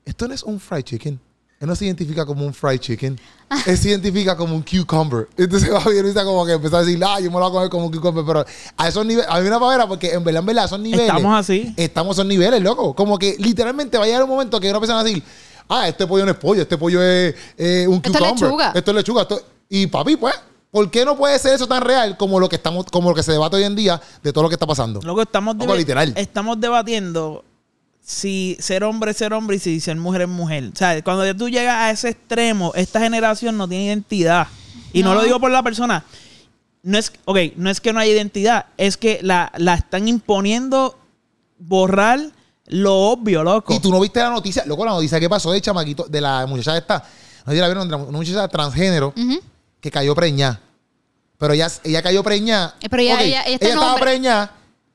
esto 0.06 0.28
no 0.28 0.34
es 0.34 0.44
un 0.44 0.60
fried 0.60 0.84
chicken. 0.84 1.20
Él 1.60 1.68
no 1.68 1.76
se 1.76 1.86
identifica 1.86 2.24
como 2.26 2.46
un 2.46 2.54
fried 2.54 2.80
chicken. 2.80 3.20
Él 3.66 3.78
se 3.78 3.90
identifica 3.90 4.38
como 4.38 4.56
un 4.56 4.62
cucumber. 4.62 5.28
Entonces 5.36 5.70
va 5.74 5.84
bien 5.90 6.14
como 6.14 6.46
que 6.46 6.52
empezó 6.54 6.78
a 6.78 6.84
decir, 6.84 7.04
ah, 7.04 7.20
yo 7.20 7.32
me 7.32 7.40
lo 7.40 7.50
voy 7.50 7.50
a 7.50 7.52
comer 7.52 7.70
como 7.70 7.86
un 7.88 7.92
cucumber. 7.92 8.24
Pero 8.26 8.46
a 8.78 8.88
esos 8.88 9.06
niveles, 9.06 9.30
a 9.30 9.40
mí 9.40 9.48
una 9.48 9.60
pavera 9.60 9.88
porque 9.88 10.12
en 10.14 10.24
verdad, 10.24 10.40
en 10.42 10.46
verdad, 10.46 10.66
esos 10.66 10.80
niveles. 10.80 11.08
Estamos 11.08 11.40
así. 11.40 11.74
Estamos 11.76 12.16
esos 12.16 12.26
niveles, 12.28 12.62
loco. 12.62 12.94
Como 12.96 13.18
que 13.18 13.36
literalmente 13.40 13.98
va 13.98 14.04
a 14.04 14.08
llegar 14.08 14.24
un 14.24 14.30
momento 14.30 14.60
que 14.60 14.70
una 14.70 14.80
persona 14.80 14.98
va 14.98 15.02
a 15.02 15.04
decir, 15.06 15.24
ah, 15.68 15.88
este 15.88 16.06
pollo 16.06 16.26
no 16.26 16.32
es 16.32 16.38
pollo, 16.38 16.62
este 16.62 16.78
pollo 16.78 17.02
es 17.02 17.34
eh, 17.58 17.86
un 17.88 17.96
Esto 17.96 18.10
es 18.10 18.18
cucumber. 18.20 18.44
lechuga. 18.44 18.72
Esto 18.76 18.92
es 18.92 18.96
lechuga. 18.98 19.22
esto- 19.24 19.42
Y 19.70 19.88
papi, 19.88 20.16
pues, 20.16 20.36
¿por 20.72 20.90
qué 20.92 21.04
no 21.06 21.18
puede 21.18 21.38
ser 21.40 21.56
eso 21.56 21.68
tan 21.68 21.82
real 21.82 22.16
como 22.18 22.40
lo 22.40 22.48
que 22.50 22.56
estamos, 22.56 22.86
como 22.92 23.10
lo 23.10 23.16
que 23.16 23.24
se 23.24 23.32
debate 23.32 23.58
hoy 23.58 23.64
en 23.64 23.76
día 23.76 24.02
de 24.24 24.32
todo 24.34 24.44
lo 24.44 24.50
que 24.50 24.56
está 24.56 24.66
pasando? 24.68 25.00
Luego 25.04 25.22
estamos, 25.22 25.56
Loco, 25.56 25.66
deba- 25.74 25.78
literal. 25.78 26.14
estamos 26.16 26.60
debatiendo 26.60 27.44
si 28.02 28.56
ser 28.60 28.84
hombre 28.86 29.12
es 29.12 29.18
ser 29.18 29.34
hombre 29.34 29.58
y 29.58 29.60
si 29.60 29.80
ser 29.82 29.98
mujer 29.98 30.22
es 30.22 30.28
mujer. 30.30 30.72
O 30.74 30.76
sea, 30.76 31.02
cuando 31.04 31.26
ya 31.26 31.34
tú 31.34 31.50
llegas 31.50 31.76
a 31.76 31.92
ese 31.92 32.10
extremo, 32.10 32.72
esta 32.76 33.00
generación 33.02 33.58
no 33.58 33.68
tiene 33.68 33.86
identidad. 33.86 34.48
Y 34.94 35.04
no, 35.04 35.10
No. 35.10 35.16
lo 35.16 35.24
digo 35.24 35.40
por 35.40 35.52
la 35.52 35.62
persona. 35.62 36.06
No 36.84 36.98
es, 36.98 37.12
ok, 37.26 37.38
no 37.58 37.70
es 37.70 37.82
que 37.82 37.92
no 37.92 38.00
haya 38.00 38.14
identidad, 38.14 38.68
es 38.78 38.96
que 38.96 39.20
la, 39.22 39.52
la 39.58 39.74
están 39.76 40.08
imponiendo 40.08 40.98
borrar 41.60 42.20
lo 42.68 42.96
obvio, 43.12 43.44
loco. 43.44 43.74
Y 43.74 43.80
tú 43.80 43.92
no 43.92 44.00
viste 44.00 44.20
la 44.22 44.30
noticia, 44.30 44.64
loco, 44.66 44.86
la 44.86 44.92
noticia 44.92 45.20
que 45.20 45.30
pasó 45.30 45.52
de 45.52 45.60
chamaquito, 45.62 46.06
de 46.08 46.22
la 46.22 46.46
muchacha 46.48 46.78
esta. 46.78 47.00
No 47.46 47.52
sé 47.52 47.56
si 47.58 47.62
la 47.62 47.68
vieron, 47.68 47.88
una 47.88 47.98
muchacha 48.18 48.48
transgénero 48.48 49.14
Ujú. 49.18 49.40
Que 49.80 49.92
cayó 49.92 50.14
preñada. 50.16 50.60
Pero 51.38 51.54
ella, 51.54 51.68
ella 51.84 52.02
cayó 52.02 52.24
preñada. 52.24 52.76
Eh, 52.82 52.88
pero 52.90 53.02
ella- 53.04 53.14
Ok, 53.16 53.22
ella- 53.22 53.44
este 53.44 53.68
estaba 53.70 53.86
nombre- 53.92 54.04
preñada, 54.06 54.52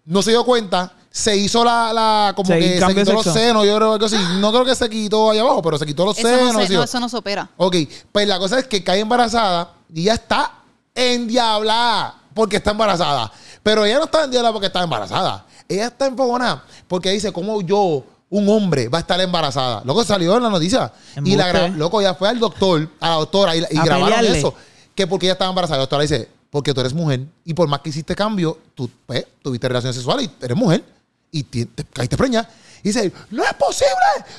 no 0.07 0.23
se 0.23 0.31
dio 0.31 0.45
cuenta, 0.45 0.92
se 1.11 1.37
hizo 1.37 1.62
la, 1.64 1.92
la 1.92 2.33
como 2.35 2.49
Se- 2.49 2.59
que 2.59 2.81
se 2.81 2.87
de 2.87 2.95
quitó 2.95 3.12
los 3.12 3.23
sexo. 3.25 3.38
senos, 3.38 3.66
yo 3.66 3.77
creo 3.77 3.99
que 3.99 4.09
sí. 4.09 4.16
No 4.38 4.51
creo 4.51 4.64
que 4.64 4.75
se 4.75 4.88
quitó 4.90 5.31
allá 5.31 5.42
abajo, 5.42 5.62
pero 5.62 5.79
se 5.79 5.87
quitó 5.87 6.05
los 6.05 6.18
Eso 6.18 6.27
senos. 6.27 6.53
no, 6.55 6.61
se, 6.61 6.66
sí. 6.66 6.73
no, 6.75 6.83
eso 6.83 6.99
no 7.01 7.09
se 7.09 7.16
opera. 7.16 7.49
Ok, 7.59 7.77
pues 8.11 8.27
la 8.27 8.38
cosa 8.38 8.59
es 8.59 8.66
que 8.66 8.83
cae 8.83 9.01
embarazada 9.01 9.73
y 9.95 10.05
ya 10.05 10.14
está 10.14 10.53
endiablada 10.95 12.14
porque 12.35 12.57
está 12.57 12.73
embarazada. 12.73 13.31
Pero 13.62 13.85
ella 13.85 13.99
no 13.99 14.05
está 14.05 14.25
endiablada 14.25 14.53
porque 14.53 14.66
está 14.66 14.83
embarazada. 14.83 15.47
Ella 15.68 15.87
está 15.87 16.07
enfogonada 16.07 16.64
porque 16.88 17.11
dice, 17.11 17.33
¿cómo 17.33 17.61
yo, 17.62 18.05
un 18.31 18.49
hombre, 18.49 18.88
va 18.88 18.99
a 18.99 19.01
estar 19.03 19.21
embarazada? 19.21 19.83
Loco, 19.85 20.03
salió 20.05 20.37
en 20.37 20.42
la 20.42 20.49
noticia. 20.49 20.92
Y 21.25 21.37
la 21.37 21.51
Embuste. 21.51 21.79
loco, 21.79 22.03
ya 22.03 22.14
fue 22.14 22.29
al 22.29 22.38
doctor, 22.38 22.88
a 23.01 23.09
la 23.11 23.14
doctora, 23.16 23.55
y, 23.57 23.61
y 23.71 23.79
A 23.79 23.85
grabaron 23.85 24.16
pelearle. 24.18 24.38
eso. 24.38 24.55
Que 24.94 25.07
porque 25.07 25.26
ella 25.26 25.33
estaba 25.33 25.48
embarazada. 25.50 25.78
La 25.78 25.83
doctora 25.83 26.02
dice, 26.02 26.28
porque 26.50 26.74
tú 26.74 26.81
eres 26.81 26.92
mujer 26.92 27.20
y 27.44 27.55
por 27.55 27.66
más 27.68 27.81
que 27.81 27.90
hiciste 27.90 28.14
cambio, 28.14 28.59
tú 28.74 28.90
pues, 29.07 29.26
tuviste 29.42 29.66
relaciones 29.68 29.96
sexuales 29.96 30.28
y 30.28 30.44
eres 30.44 30.57
mujer 30.57 30.85
y 31.31 31.42
te, 31.44 31.66
caíste 31.92 32.16
preñada. 32.16 32.48
Y 32.85 32.88
dice, 32.88 33.12
no 33.31 33.44
es 33.44 33.55
posible, 33.55 33.94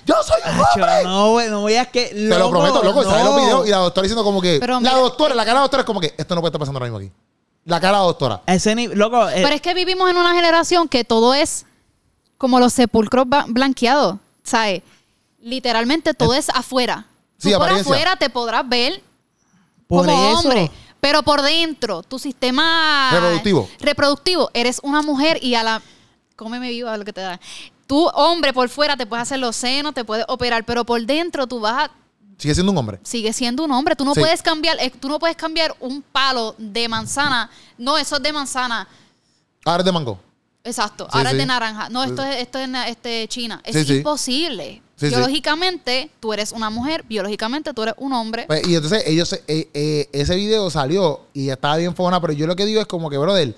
yo 0.05 0.15
soy 0.21 0.41
un 0.45 0.59
Acho, 0.59 0.65
hombre. 0.75 1.03
no, 1.05 1.31
güey, 1.31 1.49
no 1.49 1.61
voy 1.61 1.75
a 1.75 1.85
que. 1.85 2.07
Te 2.07 2.37
lo 2.37 2.49
prometo, 2.49 2.83
loco. 2.83 3.03
¿Sabes 3.03 3.23
los 3.23 3.35
videos? 3.37 3.67
Y 3.67 3.71
la 3.71 3.77
doctora 3.77 4.03
diciendo 4.03 4.23
como 4.23 4.41
que. 4.41 4.57
Pero 4.59 4.73
la 4.73 4.79
mira, 4.81 4.95
doctora, 4.97 5.33
la 5.33 5.43
cara 5.43 5.53
de 5.53 5.59
la 5.59 5.61
doctora 5.61 5.81
es 5.81 5.87
como 5.87 5.99
que 6.01 6.13
esto 6.17 6.35
no 6.35 6.41
puede 6.41 6.49
estar 6.49 6.59
pasando 6.59 6.77
ahora 6.77 6.85
mismo 6.91 6.97
aquí. 6.97 7.11
La 7.65 7.79
cara 7.79 7.97
de 7.97 8.01
la 8.01 8.07
doctora. 8.07 8.41
Ese 8.45 8.75
ni- 8.75 8.87
loco, 8.87 9.29
eh, 9.29 9.39
Pero 9.41 9.55
es 9.55 9.61
que 9.61 9.73
vivimos 9.73 10.09
en 10.09 10.17
una 10.17 10.35
generación 10.35 10.89
que 10.89 11.05
todo 11.05 11.33
es 11.33 11.65
como 12.37 12.59
los 12.59 12.73
sepulcros 12.73 13.25
blanqueados. 13.47 14.17
¿Sabes? 14.43 14.81
Literalmente 15.41 16.13
todo 16.13 16.33
es 16.33 16.49
afuera. 16.49 17.07
Tú 17.39 17.47
Sí, 17.49 17.55
por 17.55 17.69
afuera 17.69 18.17
te 18.17 18.29
podrás 18.29 18.67
ver 18.67 19.01
por 19.97 20.05
como 20.07 20.29
eso. 20.29 20.39
hombre. 20.39 20.71
Pero 20.99 21.21
por 21.23 21.41
dentro, 21.41 22.01
tu 22.03 22.17
sistema 22.19 23.09
Reproductivo. 23.11 23.69
reproductivo, 23.79 24.49
eres 24.53 24.79
una 24.83 25.01
mujer 25.01 25.37
y 25.43 25.55
a 25.55 25.63
la. 25.63 25.81
Cómeme 26.35 26.69
viva 26.69 26.95
lo 26.97 27.05
que 27.05 27.13
te 27.13 27.21
da. 27.21 27.39
Tú, 27.87 28.07
hombre, 28.13 28.53
por 28.53 28.69
fuera 28.69 28.95
te 28.97 29.05
puedes 29.05 29.23
hacer 29.23 29.39
los 29.39 29.55
senos, 29.55 29.93
te 29.93 30.05
puedes 30.05 30.25
operar, 30.29 30.63
pero 30.63 30.85
por 30.85 31.05
dentro 31.05 31.45
tú 31.47 31.59
vas 31.59 31.85
a. 31.85 31.91
Sigue 32.37 32.53
siendo 32.55 32.71
un 32.71 32.77
hombre. 32.77 32.99
Sigue 33.03 33.31
siendo 33.33 33.63
un 33.63 33.71
hombre. 33.71 33.95
Tú 33.95 34.05
no 34.05 34.13
Sí. 34.13 34.21
puedes 34.21 34.41
cambiar, 34.41 34.77
eh, 34.79 34.91
tú 34.99 35.07
no 35.09 35.19
puedes 35.19 35.35
cambiar 35.35 35.75
un 35.79 36.01
palo 36.01 36.55
de 36.57 36.87
manzana. 36.89 37.49
No, 37.77 37.97
eso 37.97 38.15
es 38.17 38.23
de 38.23 38.33
manzana. 38.33 38.87
Ahora 39.65 39.79
es 39.81 39.85
de 39.85 39.91
mango. 39.91 40.19
Exacto. 40.63 41.05
Sí, 41.11 41.17
Ahora 41.17 41.29
sí. 41.31 41.35
es 41.35 41.41
de 41.41 41.45
naranja. 41.45 41.89
No, 41.89 42.03
esto 42.03 42.23
es, 42.23 42.37
esto 42.37 42.57
es 42.59 42.69
este, 42.87 43.27
China. 43.27 43.61
Es 43.63 43.75
Sí, 43.75 43.85
sí. 45.09 45.13
Sí, 45.15 45.15
biológicamente, 45.15 46.09
tú 46.19 46.33
eres 46.33 46.51
una 46.51 46.69
mujer. 46.69 47.03
Biológicamente, 47.07 47.73
tú 47.73 47.83
eres 47.83 47.95
un 47.97 48.13
hombre. 48.13 48.45
Pues, 48.47 48.67
y 48.67 48.75
entonces 48.75 49.03
ellos, 49.05 49.33
eh, 49.47 49.69
eh, 49.73 50.09
ese 50.11 50.35
video 50.35 50.69
salió 50.69 51.21
y 51.33 51.49
estaba 51.49 51.77
bien 51.77 51.95
fogona, 51.95 52.19
pero 52.21 52.33
yo 52.33 52.47
lo 52.47 52.55
que 52.55 52.65
digo 52.65 52.81
es 52.81 52.87
como 52.87 53.09
que, 53.09 53.17
brother, 53.17 53.55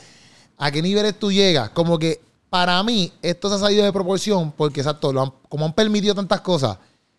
¿a 0.57 0.71
qué 0.71 0.81
niveles 0.81 1.17
tú 1.19 1.31
llegas? 1.31 1.69
Como 1.71 1.97
que 1.99 2.19
para 2.49 2.81
mí 2.83 3.11
esto 3.21 3.49
se 3.49 3.55
ha 3.55 3.59
salido 3.59 3.83
de 3.83 3.91
proporción 3.91 4.51
porque, 4.55 4.79
exacto, 4.81 5.11
lo 5.11 5.21
han- 5.23 5.33
como 5.49 5.65
han 5.65 5.73
permitido 5.73 6.15
tantas 6.15 6.41
cosas, 6.41 6.77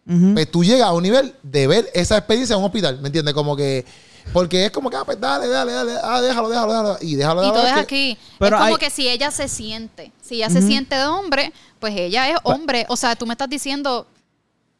Ujú. 0.08 0.34
pues 0.34 0.50
tú 0.50 0.62
llegas 0.64 0.88
a 0.88 0.92
un 0.92 1.02
nivel 1.02 1.34
de 1.42 1.66
ver 1.66 1.90
esa 1.92 2.16
experiencia 2.16 2.54
en 2.54 2.60
un 2.60 2.66
hospital, 2.66 3.00
¿me 3.00 3.08
entiendes? 3.08 3.34
Como 3.34 3.54
que, 3.56 3.84
porque 4.32 4.66
es 4.66 4.70
como 4.72 4.88
que, 4.88 4.96
ah, 4.96 5.04
pues 5.04 5.20
dale, 5.20 5.46
dale, 5.48 5.72
dale, 5.72 5.92
ah, 6.02 6.20
déjalo, 6.22 6.48
déjalo, 6.48 6.72
déjalo, 6.72 6.98
y 7.00 7.14
déjalo, 7.16 7.42
y 7.42 7.46
déjalo. 7.46 7.52
todo 7.60 7.66
es 7.66 7.74
que- 7.74 7.80
aquí. 7.80 8.18
Pero 8.38 8.56
es 8.56 8.62
como 8.62 8.74
hay- 8.74 8.80
que 8.80 8.90
si 8.90 9.08
ella 9.08 9.30
se 9.30 9.48
siente, 9.48 10.10
si 10.22 10.36
ella 10.36 10.48
se 10.50 10.62
siente 10.62 10.96
de 10.96 11.04
hombre, 11.06 11.52
pues 11.80 11.94
ella 11.96 12.30
es 12.30 12.36
hombre. 12.44 12.86
O 12.88 12.96
sea, 12.96 13.14
tú 13.16 13.26
me 13.26 13.34
estás 13.34 13.48
diciendo 13.50 14.06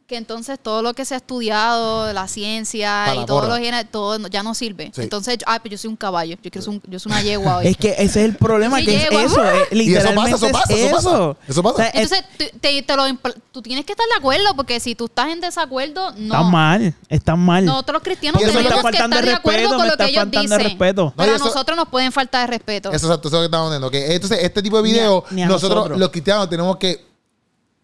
que 0.06 0.16
entonces 0.16 0.58
todo 0.62 0.82
lo 0.82 0.94
que 0.94 1.04
se 1.04 1.14
ha 1.14 1.16
estudiado, 1.16 2.12
la 2.12 2.28
ciencia 2.28 3.02
Para 3.06 3.14
y 3.16 3.18
la 3.20 3.26
todo 3.26 3.40
porra. 3.40 3.58
lo 3.58 3.62
que 3.62 3.84
todo 3.90 4.28
ya 4.28 4.42
no 4.44 4.54
sirve. 4.54 4.92
Sí. 4.94 5.02
Entonces, 5.02 5.38
ay, 5.46 5.58
pues 5.60 5.72
yo 5.72 5.78
soy 5.78 5.88
un 5.90 5.96
caballo, 5.96 6.36
yo 6.42 6.50
quiero 6.50 6.60
ser 6.62 6.70
un- 6.74 6.82
yo 6.86 6.98
soy 7.00 7.10
una 7.10 7.22
yegua 7.22 7.56
hoy. 7.58 7.66
Es 7.66 7.76
que 7.76 7.88
ese 7.90 8.04
es 8.04 8.16
el 8.16 8.36
problema, 8.36 8.80
que 8.80 8.96
es 8.96 9.02
eso, 9.04 9.20
Y 9.20 9.24
eso 9.24 9.40
literalmente 9.72 10.30
pasa, 10.32 10.46
eso 10.46 10.52
pasa, 10.52 10.72
es 10.74 10.78
eso 10.80 10.94
pasa. 10.96 11.08
eso. 11.08 11.36
Eso 11.48 11.62
pasa. 11.64 11.74
O 11.74 11.76
sea, 11.78 11.88
es- 11.88 11.94
Entonces, 12.12 12.24
tú, 12.38 12.58
te- 12.60 12.82
te 12.82 12.96
lo 12.96 13.02
tú 13.50 13.62
tienes 13.62 13.84
que 13.84 13.92
estar 13.92 14.06
de 14.06 14.14
acuerdo, 14.16 14.54
porque 14.54 14.78
si 14.78 14.94
tú 14.94 15.06
estás 15.06 15.28
en 15.30 15.40
desacuerdo, 15.40 16.12
no. 16.12 16.24
Está 16.34 16.42
mal, 16.42 16.94
está 17.08 17.34
mal. 17.36 17.64
Nosotros 17.64 17.94
los 17.94 18.02
cristianos 18.04 18.40
es 18.40 18.46
tenemos 18.48 18.68
que- 18.84 18.90
estar 18.90 19.10
de 19.10 19.22
de 19.26 19.32
acuerdo 19.34 19.58
respeto, 19.60 19.76
con 19.76 19.86
lo 19.86 19.92
está 19.92 20.04
que 20.04 20.10
ellos 20.10 20.22
faltando 20.22 20.48
de 20.50 20.56
dicen. 20.58 20.70
respeto. 20.78 21.14
Pero 21.16 21.30
No, 21.30 21.34
a 21.36 21.38
nosotros 21.48 21.76
nos 21.76 21.88
pueden 21.88 22.12
faltar 22.12 22.42
de 22.48 22.56
respeto. 22.58 22.92
Eso, 22.92 23.06
exacto, 23.06 23.26
eso 23.28 23.36
es 23.38 23.40
lo 23.40 23.40
que 23.40 23.46
estamos 23.46 23.70
viendo. 23.70 23.90
Que 23.90 24.14
entonces, 24.14 24.38
este 24.42 24.62
tipo 24.62 24.76
de 24.76 24.82
videos, 24.84 25.24
Ni 25.32 25.42
a- 25.42 25.46
ni 25.46 25.50
a 25.50 25.54
nosotros, 25.54 25.74
nosotros. 25.78 25.98
los 25.98 26.10
cristianos, 26.10 26.48
tenemos 26.48 26.76
que. 26.76 27.05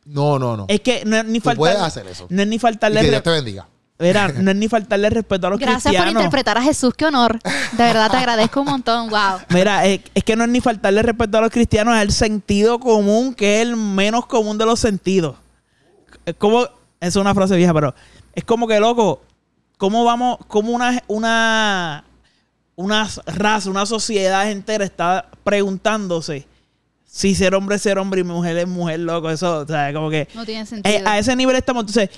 No, 0.05 0.39
no, 0.39 0.57
no. 0.57 0.67
Es 0.69 0.81
que 0.81 1.05
no 1.05 1.17
es 1.17 1.25
ni 1.25 1.41
faltar, 1.41 1.59
puedes 1.59 1.79
hacer 1.79 2.07
eso. 2.07 2.27
No 2.29 2.43
es 2.43 2.49
ni 2.49 2.57
Y 2.57 2.59
faltarle 2.59 3.01
que 3.01 3.11
Dios 3.11 3.23
te 3.23 3.31
bendiga. 3.31 3.69
Verá, 3.99 4.29
no 4.37 4.51
es 4.51 4.57
ni 4.57 4.69
faltarle 4.69 5.11
respeto 5.11 5.47
a 5.47 5.51
los 5.51 5.59
Gracias 5.61 5.83
por 5.83 5.91
cristianos. 5.93 6.23
interpretar 6.23 6.59
a 6.59 6.63
Jesús, 6.63 6.93
qué 6.97 7.07
honor. 7.07 7.39
De 7.43 7.85
verdad 7.85 8.11
te 8.11 8.17
agradezco 8.17 8.61
un 8.61 8.67
montón. 8.67 9.11
Wow. 9.11 9.41
Mira, 9.51 9.87
es, 9.87 10.01
es 10.15 10.25
que 10.25 10.35
no 10.35 10.45
es 10.45 10.51
ni 10.51 10.61
faltarle 10.61 11.03
respeto 11.03 11.39
a 11.39 11.41
los 11.43 11.51
cristianos, 11.51 11.95
es 11.97 12.03
el 12.03 12.13
sentido 12.13 12.81
común, 12.81 13.35
que 13.35 13.63
es 13.63 13.69
el 13.69 13.77
menos 13.77 14.27
común 14.27 14.59
de 14.59 14.67
los 14.67 14.81
sentidos. 14.81 15.37
Es 16.27 16.35
como, 16.35 16.67
es 17.01 17.17
una 17.17 17.35
frase 17.35 17.57
vieja, 17.57 17.73
pero 17.73 17.95
es 18.35 18.45
como 18.45 18.67
que, 18.67 18.81
loco, 18.81 19.23
¿cómo 19.79 20.05
vamos, 20.05 20.39
cómo 20.49 20.73
una, 20.73 21.03
una, 21.07 22.05
una 22.75 23.09
raza, 23.27 23.71
una 23.71 23.87
sociedad 23.87 24.51
entera 24.51 24.85
está 24.85 25.29
preguntándose 25.45 26.47
si 27.15 27.35
ser 27.35 27.55
hombre 27.55 27.77
es 27.77 27.83
ser 27.83 27.99
hombre 27.99 28.23
y 28.23 28.25
mujer 28.25 28.57
es 28.57 28.67
mujer, 28.67 29.01
loco? 29.01 29.29
Eso, 29.29 29.59
o 29.59 29.67
sea, 29.67 29.93
como 29.93 30.09
que... 30.09 30.27
No 30.35 30.47
tiene 30.47 30.65
sentido. 30.65 30.97
Eh, 30.97 31.03
a 31.07 31.19
ese 31.19 31.37
nivel 31.37 31.55
estamos. 31.57 31.83
Entonces, 31.83 32.09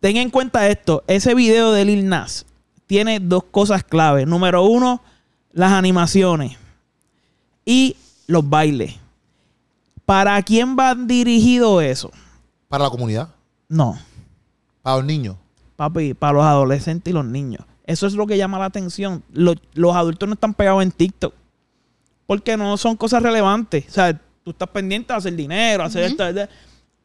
ten 0.00 0.16
en 0.16 0.30
cuenta 0.30 0.66
esto. 0.68 1.04
Ese 1.06 1.32
video 1.32 1.70
de 1.70 1.84
Lil 1.84 2.08
Nas 2.08 2.44
tiene 2.88 3.20
dos 3.20 3.44
cosas 3.52 3.84
clave. 3.84 4.26
Número 4.26 4.64
uno, 4.64 5.00
las 5.52 5.70
animaciones 5.70 6.56
y 7.64 7.96
los 8.26 8.48
bailes. 8.48 8.96
¿Para 10.04 10.42
quién 10.42 10.76
va 10.76 10.96
dirigido 10.96 11.80
eso? 11.80 12.10
Para 12.68 12.84
la 12.84 12.90
comunidad. 12.90 13.28
No, 13.68 13.96
Para 14.82 14.96
los 14.96 15.04
niños. 15.04 15.36
papi, 15.76 16.14
para 16.14 16.32
los 16.32 16.44
adolescentes 16.44 17.08
y 17.12 17.14
los 17.14 17.24
niños. 17.24 17.64
Eso 17.84 18.08
es 18.08 18.14
lo 18.14 18.26
que 18.26 18.36
llama 18.36 18.58
la 18.58 18.64
atención. 18.64 19.22
Los, 19.32 19.54
los 19.74 19.94
adultos 19.94 20.28
no 20.28 20.32
están 20.34 20.52
pegados 20.54 20.82
en 20.82 20.90
TikTok. 20.90 21.32
Porque 22.30 22.56
no 22.56 22.76
son 22.76 22.96
cosas 22.96 23.24
relevantes. 23.24 23.86
O 23.88 23.90
sea, 23.90 24.12
tú 24.44 24.52
estás 24.52 24.68
pendiente 24.68 25.12
de 25.12 25.16
hacer 25.18 25.34
dinero, 25.34 25.82
hacer 25.82 26.04
Ujú. 26.04 26.10
esto. 26.12 26.32
de- 26.32 26.48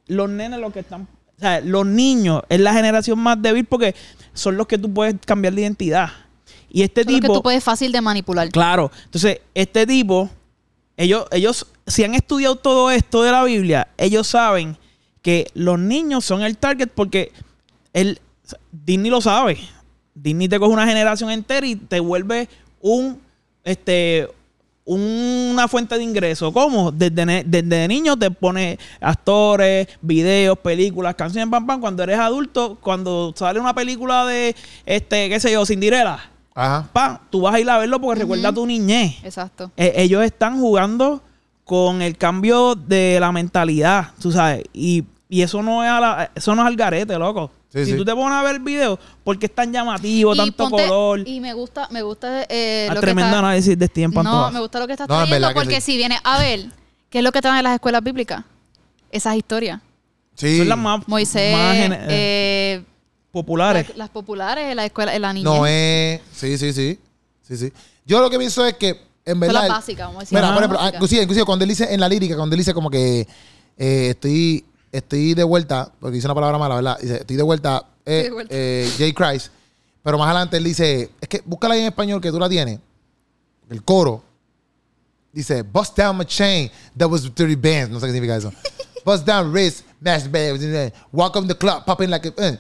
Los 0.06 0.30
nenes 0.30 0.60
lo 0.60 0.72
que 0.72 0.82
están... 0.82 1.08
O 1.36 1.40
sea, 1.40 1.62
los 1.62 1.84
niños 1.84 2.44
es 2.48 2.60
la 2.60 2.76
generación 2.76 3.18
más 3.18 3.42
débil 3.42 3.66
porque 3.66 3.96
son 4.36 4.56
los 4.56 4.68
que 4.68 4.78
tú 4.78 4.94
puedes 4.94 5.16
cambiar 5.26 5.56
de 5.56 5.62
identidad. 5.62 6.10
Y 6.70 6.84
este 6.84 7.04
que 7.06 7.14
tipo... 7.16 7.34
tú 7.34 7.42
puedes 7.42 7.64
fácil 7.64 7.92
de 7.92 8.02
manipular. 8.02 8.50
Claro. 8.50 8.92
Entonces, 9.06 9.40
este 9.56 9.88
tipo, 9.88 10.30
ellos, 10.96 11.26
ellos, 11.32 11.66
si 11.88 12.04
han 12.04 12.14
estudiado 12.14 12.58
todo 12.58 12.92
esto 12.92 13.24
de 13.24 13.32
la 13.32 13.44
Biblia, 13.46 13.88
ellos 13.98 14.28
saben 14.28 14.78
que 15.24 15.48
los 15.56 15.80
niños 15.80 16.24
son 16.24 16.44
el 16.44 16.56
target 16.56 16.92
porque 16.94 17.32
el, 17.94 18.20
Disney 18.72 19.10
lo 19.10 19.22
sabe. 19.22 19.58
Disney 20.14 20.48
te 20.48 20.60
coge 20.60 20.72
una 20.72 20.86
generación 20.86 21.32
entera 21.32 21.66
y 21.66 21.78
te 21.78 22.00
vuelve 22.00 22.48
un, 22.80 23.20
este, 23.64 24.30
una 24.86 25.68
fuente 25.68 25.98
de 25.98 26.04
ingreso. 26.04 26.54
¿Cómo? 26.54 26.92
Desde, 26.92 27.44
desde 27.46 27.88
niño 27.88 28.18
te 28.18 28.30
pone 28.32 28.78
actores, 29.02 29.88
videos, 30.02 30.58
películas, 30.60 31.16
canciones, 31.16 31.50
pam, 31.50 31.66
pam. 31.66 31.82
Cuando 31.82 32.04
eres 32.04 32.20
adulto, 32.20 32.78
cuando 32.82 33.34
sale 33.36 33.60
una 33.60 33.74
película 33.74 34.26
de, 34.26 34.56
este, 34.86 35.30
qué 35.30 35.40
sé 35.40 35.52
yo, 35.52 35.66
Cinderella, 35.66 36.20
Ajá. 36.54 36.88
pa, 36.94 37.22
tú 37.30 37.42
vas 37.42 37.56
a 37.56 37.60
ir 37.60 37.70
a 37.70 37.78
verlo 37.80 38.00
porque 38.00 38.22
recuerda 38.22 38.54
tu 38.54 38.66
niñez. 38.66 39.16
Exacto. 39.24 39.72
Eh, 39.76 39.94
ellos 39.98 40.24
están 40.24 40.60
jugando 40.60 41.22
con 41.64 42.02
el 42.04 42.16
cambio 42.18 42.76
de 42.76 43.18
la 43.20 43.32
mentalidad, 43.32 44.10
tú 44.22 44.32
sabes. 44.32 44.64
Y, 44.72 45.04
y 45.28 45.42
eso 45.42 45.64
no 45.64 45.84
es 45.84 45.90
a 45.90 46.00
la- 46.00 46.32
eso 46.36 46.54
no 46.56 46.62
es 46.62 46.68
al 46.68 46.76
garete, 46.76 47.18
loco. 47.18 47.50
Sí, 47.76 47.86
si 47.86 47.92
sí. 47.92 47.98
tú 47.98 48.06
te 48.06 48.14
pones 48.14 48.32
a 48.32 48.42
ver 48.42 48.56
el 48.56 48.62
video, 48.62 48.98
porque 49.24 49.48
es 49.48 49.54
tan 49.54 49.72
llamativo, 49.74 50.34
Y 50.34 50.38
tanto 50.38 50.70
ponte- 50.70 50.88
color. 50.88 51.28
Y 51.28 51.40
me 51.42 51.54
gusta, 51.54 51.88
me 51.92 52.02
gusta 52.02 52.44
eh, 52.48 52.88
Ah, 52.90 52.94
lo 52.94 53.02
que 53.02 53.06
tremendo 53.06 53.28
está- 53.30 53.40
análisis 53.40 53.78
de 53.78 53.86
Steven 53.88 54.12
No, 54.24 54.50
me 54.52 54.60
gusta 54.62 54.80
lo 54.80 54.88
que 54.88 54.94
estás 54.94 55.10
No, 55.10 55.16
en 55.16 55.20
trayendo 55.28 55.36
verdad 55.48 55.50
que 55.50 55.66
porque 55.66 55.82
sí. 55.82 55.92
si 55.92 55.98
vienes 55.98 56.20
a 56.24 56.40
ver, 56.40 56.68
¿qué 57.10 57.18
es 57.18 57.24
lo 57.24 57.32
que 57.34 57.42
te 57.42 57.50
dan 57.50 57.58
en 57.58 57.64
las 57.66 57.74
escuelas 57.76 58.02
bíblicas? 58.02 58.44
Esas 59.12 59.36
historias. 59.36 59.82
Sí. 60.36 60.58
Son 60.60 60.70
las 60.70 60.78
más, 60.78 61.08
Moisés, 61.08 61.54
más 61.56 61.76
gene- 61.76 61.96
eh, 61.96 62.08
eh, 62.10 62.84
populares. 63.32 63.90
las, 63.90 63.98
las 63.98 64.10
populares 64.10 64.66
en 64.72 64.76
la 64.78 64.86
escuela, 64.86 65.14
en 65.16 65.22
la 65.22 65.34
niñez. 65.34 65.46
Noé. 65.46 66.22
Sí, 66.34 66.58
sí, 66.58 66.72
sí. 66.74 66.98
Sí, 67.42 67.58
sí. 67.58 67.74
Yo 68.06 68.22
lo 68.22 68.30
que 68.30 68.38
pienso 68.38 68.66
es 68.66 68.76
que, 68.76 68.90
en 69.26 69.34
Son 69.34 69.40
verdad. 69.42 69.62
las 69.62 69.70
básicas, 69.70 70.08
vamos 70.08 70.18
a 70.18 70.20
decir. 70.22 70.38
Mira, 70.38 70.50
por 70.54 70.58
ejemplo, 70.64 70.80
ah, 70.82 70.92
inclusive, 70.94 71.22
inclusive 71.24 71.46
cuando 71.46 71.64
él 71.64 71.70
dice 71.70 71.94
en 71.94 72.00
la 72.00 72.08
lírica, 72.08 72.36
cuando 72.38 72.54
él 72.56 72.60
dice 72.60 72.74
como 72.74 72.90
que 72.90 73.28
eh, 73.78 74.08
estoy, 74.12 74.64
estoy 74.98 75.34
de 75.34 75.44
vuelta, 75.44 75.92
porque 76.00 76.16
dice 76.16 76.28
una 76.28 76.36
palabra 76.36 76.58
mala, 76.58 76.76
¿verdad? 76.76 76.98
Dice, 77.00 77.16
estoy 77.18 77.36
de 77.36 77.44
vuelta, 77.44 77.86
eh, 78.06 78.24
de 78.24 78.32
vuelta. 78.32 78.56
eh, 78.56 78.92
Jay 78.98 79.14
Christ. 79.14 79.48
Pero 80.04 80.18
más 80.18 80.28
adelante 80.28 80.58
él 80.58 80.64
dice, 80.64 81.12
es 81.20 81.28
que 81.28 81.42
búscala 81.46 81.74
ahí 81.74 81.82
en 81.82 81.88
español 81.88 82.22
que 82.22 82.32
tú 82.32 82.40
la 82.40 82.48
tienes. 82.48 82.80
El 83.70 83.84
coro. 83.84 84.24
Dice, 85.34 85.64
bust 85.64 85.98
down 85.98 86.18
my 86.18 86.26
chain, 86.26 86.72
that 86.98 87.10
was 87.10 87.30
30 87.34 87.56
bands. 87.56 87.90
No 87.90 88.00
sé 88.00 88.08
qué 88.08 88.14
significa 88.14 88.38
eso. 88.38 88.52
bust 89.06 89.26
down 89.26 89.52
wrist, 89.52 89.84
mash 90.00 90.24
walk 91.12 91.36
up 91.36 91.48
the 91.48 91.56
club, 91.56 91.86
popping 91.86 92.10
like 92.10 92.26
a... 92.26 92.60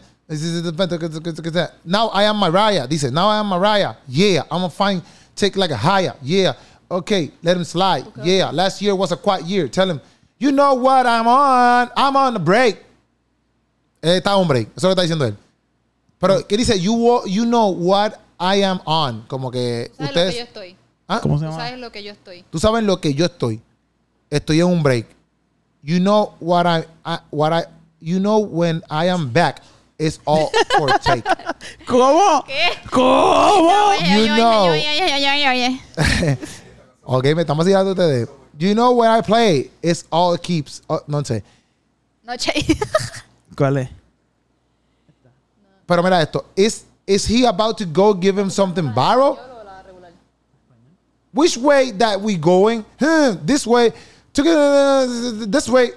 Now 1.86 2.10
I 2.10 2.24
am 2.24 2.38
Mariah. 2.38 2.88
Dice, 2.88 3.12
now 3.12 3.28
I 3.30 3.39
am 3.39 3.48
Mariah. 3.48 3.95
Yeah, 4.08 4.41
I'm 4.50 4.62
gonna 4.62 4.69
find, 4.69 5.04
take 5.36 5.56
like 5.56 5.71
a 5.71 5.78
higher. 5.78 6.15
Yeah. 6.24 6.54
Okay, 6.89 7.32
let 7.43 7.58
him 7.58 7.63
slide. 7.63 8.06
Yeah, 8.24 8.52
last 8.52 8.82
year 8.82 8.95
was 8.95 9.12
a 9.12 9.17
quiet 9.17 9.45
year. 9.45 9.67
Tell 9.67 9.89
him, 9.89 10.02
you 10.39 10.52
know 10.52 10.74
what 10.76 11.06
I'm 11.06 11.28
on? 11.28 11.89
I'm 11.95 12.15
on 12.15 12.34
the 12.34 12.39
break. 12.39 12.84
Eh, 14.02 14.17
está 14.17 14.36
on 14.36 14.48
break. 14.48 14.69
Eso 14.76 14.78
es 14.78 14.84
lo 14.84 14.89
que 14.89 14.91
está 14.93 15.02
diciendo 15.04 15.26
él. 15.26 15.36
Pero, 16.19 16.45
¿qué 16.48 16.58
dice? 16.58 16.80
You, 16.80 17.21
you 17.26 17.43
know 17.45 17.69
what 17.71 18.13
I 18.39 18.62
am 18.63 18.80
on. 18.86 19.26
Como 19.28 19.50
que 19.52 19.91
¿Sabes 19.98 20.15
lo 20.15 20.21
que 20.32 20.38
yo 20.38 20.43
estoy? 20.43 20.76
¿Ah? 21.08 21.19
¿Cómo 21.21 21.38
se 21.38 21.45
Tú 21.45 21.52
llama? 21.52 21.63
sabes 21.63 21.80
lo 21.80 21.91
que 21.91 22.04
yo 22.04 22.12
estoy. 22.12 22.43
Tú 22.50 22.60
sabes 22.60 22.84
lo 22.84 23.00
que 23.02 23.13
yo 23.13 23.26
estoy. 23.26 23.62
Estoy 24.30 24.60
en 24.60 24.67
un 24.67 24.82
break. 24.84 25.08
You 25.84 26.00
know 26.00 26.34
what 26.39 26.65
I, 26.65 26.86
I- 27.06 27.19
what 27.32 27.52
I 27.54 27.65
you 28.00 28.19
know 28.19 28.39
when 28.39 28.82
I 28.89 29.08
am 29.10 29.32
back 29.32 29.62
it's 30.00 30.19
all 30.26 30.50
for 30.78 30.89
take. 31.00 31.24
¿Cómo? 31.88 32.43
¿Qué? 32.45 32.69
¿Cómo? 32.91 33.93
You 34.02 34.26
know. 34.36 34.69
Oye, 34.71 34.88
oye, 34.89 35.13
oye, 35.13 35.30
oye, 35.32 35.50
oye. 35.50 36.38
ok, 37.04 37.24
me 37.36 37.41
estamos 37.41 37.65
diciendo 37.65 37.91
ustedes. 37.91 38.28
You 38.58 38.74
know 38.74 38.94
when 38.94 39.10
I 39.10 39.22
play 39.22 39.70
it's 39.82 40.06
all 40.12 40.38
keeps 40.38 40.82
oh, 40.89 41.02
no 41.08 41.22
sé. 41.24 41.41
No, 42.26 42.36
che. 42.38 42.52
¿Cuál 43.56 43.78
es? 43.78 43.89
Pero 45.86 46.02
mira 46.02 46.22
esto. 46.22 46.46
Is 46.56 46.86
is 47.06 47.26
he 47.26 47.46
about 47.46 47.78
to 47.78 47.86
go 47.86 48.13
give 48.13 48.38
him 48.38 48.50
something 48.50 48.86
viral? 48.86 49.38
Which 51.32 51.58
way 51.58 51.91
that 51.91 52.22
we 52.22 52.38
going? 52.38 52.86
Hmm, 52.98 53.36
this 53.46 53.68
way. 53.68 53.91
This 54.34 55.68
way. 55.68 55.91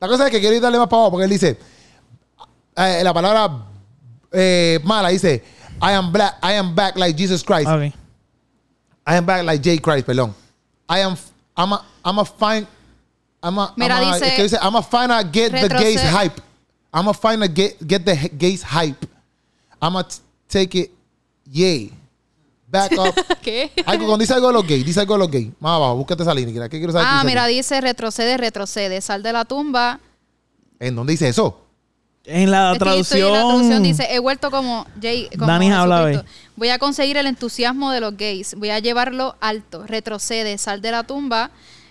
La 0.00 0.08
cosa 0.08 0.26
es 0.26 0.30
que 0.30 0.40
quiero 0.40 0.54
ir 0.56 0.60
darle 0.60 0.78
más 0.78 0.88
para 0.88 1.02
abajo 1.02 1.10
porque 1.12 1.24
él 1.24 1.30
dice 1.30 1.56
eh, 2.76 3.02
la 3.02 3.14
palabra 3.14 3.66
eh, 4.30 4.78
mala 4.84 5.08
dice 5.08 5.42
I 5.80 5.92
am 5.92 6.12
black, 6.12 6.36
I 6.42 6.52
am 6.52 6.74
back 6.74 6.96
like 6.96 7.16
Jesus 7.16 7.42
Christ. 7.42 7.68
Ok. 7.68 7.92
I 9.06 9.16
am 9.16 9.24
back 9.24 9.44
like 9.44 9.62
J 9.62 9.78
Christ, 9.78 10.06
perdón. 10.06 10.34
I 10.88 11.00
am 11.00 11.16
I'm 11.56 11.72
a 11.72 11.84
I'm 12.04 12.18
a 12.18 12.24
find 12.24 12.66
I'm 13.42 13.58
a 13.58 13.72
Mira, 13.76 13.96
I'm 13.96 14.02
a, 14.02 14.14
dice- 14.14 14.26
es 14.26 14.34
que 14.34 14.42
dice 14.42 14.58
I'm 14.60 14.76
a 14.76 14.82
find 14.82 15.12
a 15.12 15.22
get 15.22 15.52
the 15.52 15.68
gays 15.68 16.02
hype. 16.02 16.40
I'm 16.92 17.08
a 17.08 17.14
find 17.14 17.42
a 17.42 17.48
get 17.48 17.76
get 17.86 18.04
the 18.04 18.30
gays 18.36 18.62
hype. 18.62 19.06
I'm 19.80 19.96
a 19.96 20.06
take 20.48 20.74
it 20.78 20.90
yay. 21.50 21.92
Back 22.68 22.92
up. 22.98 23.14
¿Qué? 23.42 23.70
algo 23.86 24.06
cuando 24.06 24.18
dice 24.18 24.34
algo 24.34 24.48
de 24.48 24.52
los 24.54 24.66
gays, 24.66 24.84
dice 24.84 25.00
algo 25.00 25.14
de 25.14 25.18
los 25.20 25.30
gays. 25.30 25.48
Más 25.60 25.76
abajo, 25.76 25.96
búscate 25.96 26.22
esa 26.22 26.34
línea. 26.34 26.68
¿Qué 26.68 26.78
quiero 26.78 26.92
saber? 26.92 27.06
Ah, 27.08 27.22
mira, 27.24 27.44
aquí? 27.44 27.54
dice 27.54 27.80
retrocede, 27.80 28.36
retrocede. 28.36 29.00
Sal 29.00 29.22
de 29.22 29.32
la 29.32 29.44
tumba. 29.44 30.00
¿En 30.78 30.94
dónde 30.94 31.12
dice 31.12 31.28
eso? 31.28 31.65
En 32.26 32.50
la 32.50 32.72
Estoy- 32.72 33.00
estoy 33.00 33.20
traducción. 33.20 33.28
en 33.28 33.32
la 33.34 33.38
traducción 33.48 33.82
dice, 33.82 34.08
he 34.10 34.18
vuelto 34.18 34.50
como 34.50 34.86
Jay, 35.00 35.28
como 35.38 35.46
Dani 35.46 35.70
habla. 35.72 36.24
Voy 36.56 36.68
a 36.70 36.78
conseguir 36.78 37.16
el 37.16 37.26
entusiasmo 37.26 37.90
de 37.92 38.00
los 38.00 38.16
gays. 38.16 38.54
Voy 38.56 38.70
a 38.70 38.78
llevarlo 38.80 39.36
alto. 39.40 39.86
Retrocede, 39.86 40.58
sal 40.58 40.80
de 40.82 40.90
la 40.90 41.04
tumba. 41.04 41.50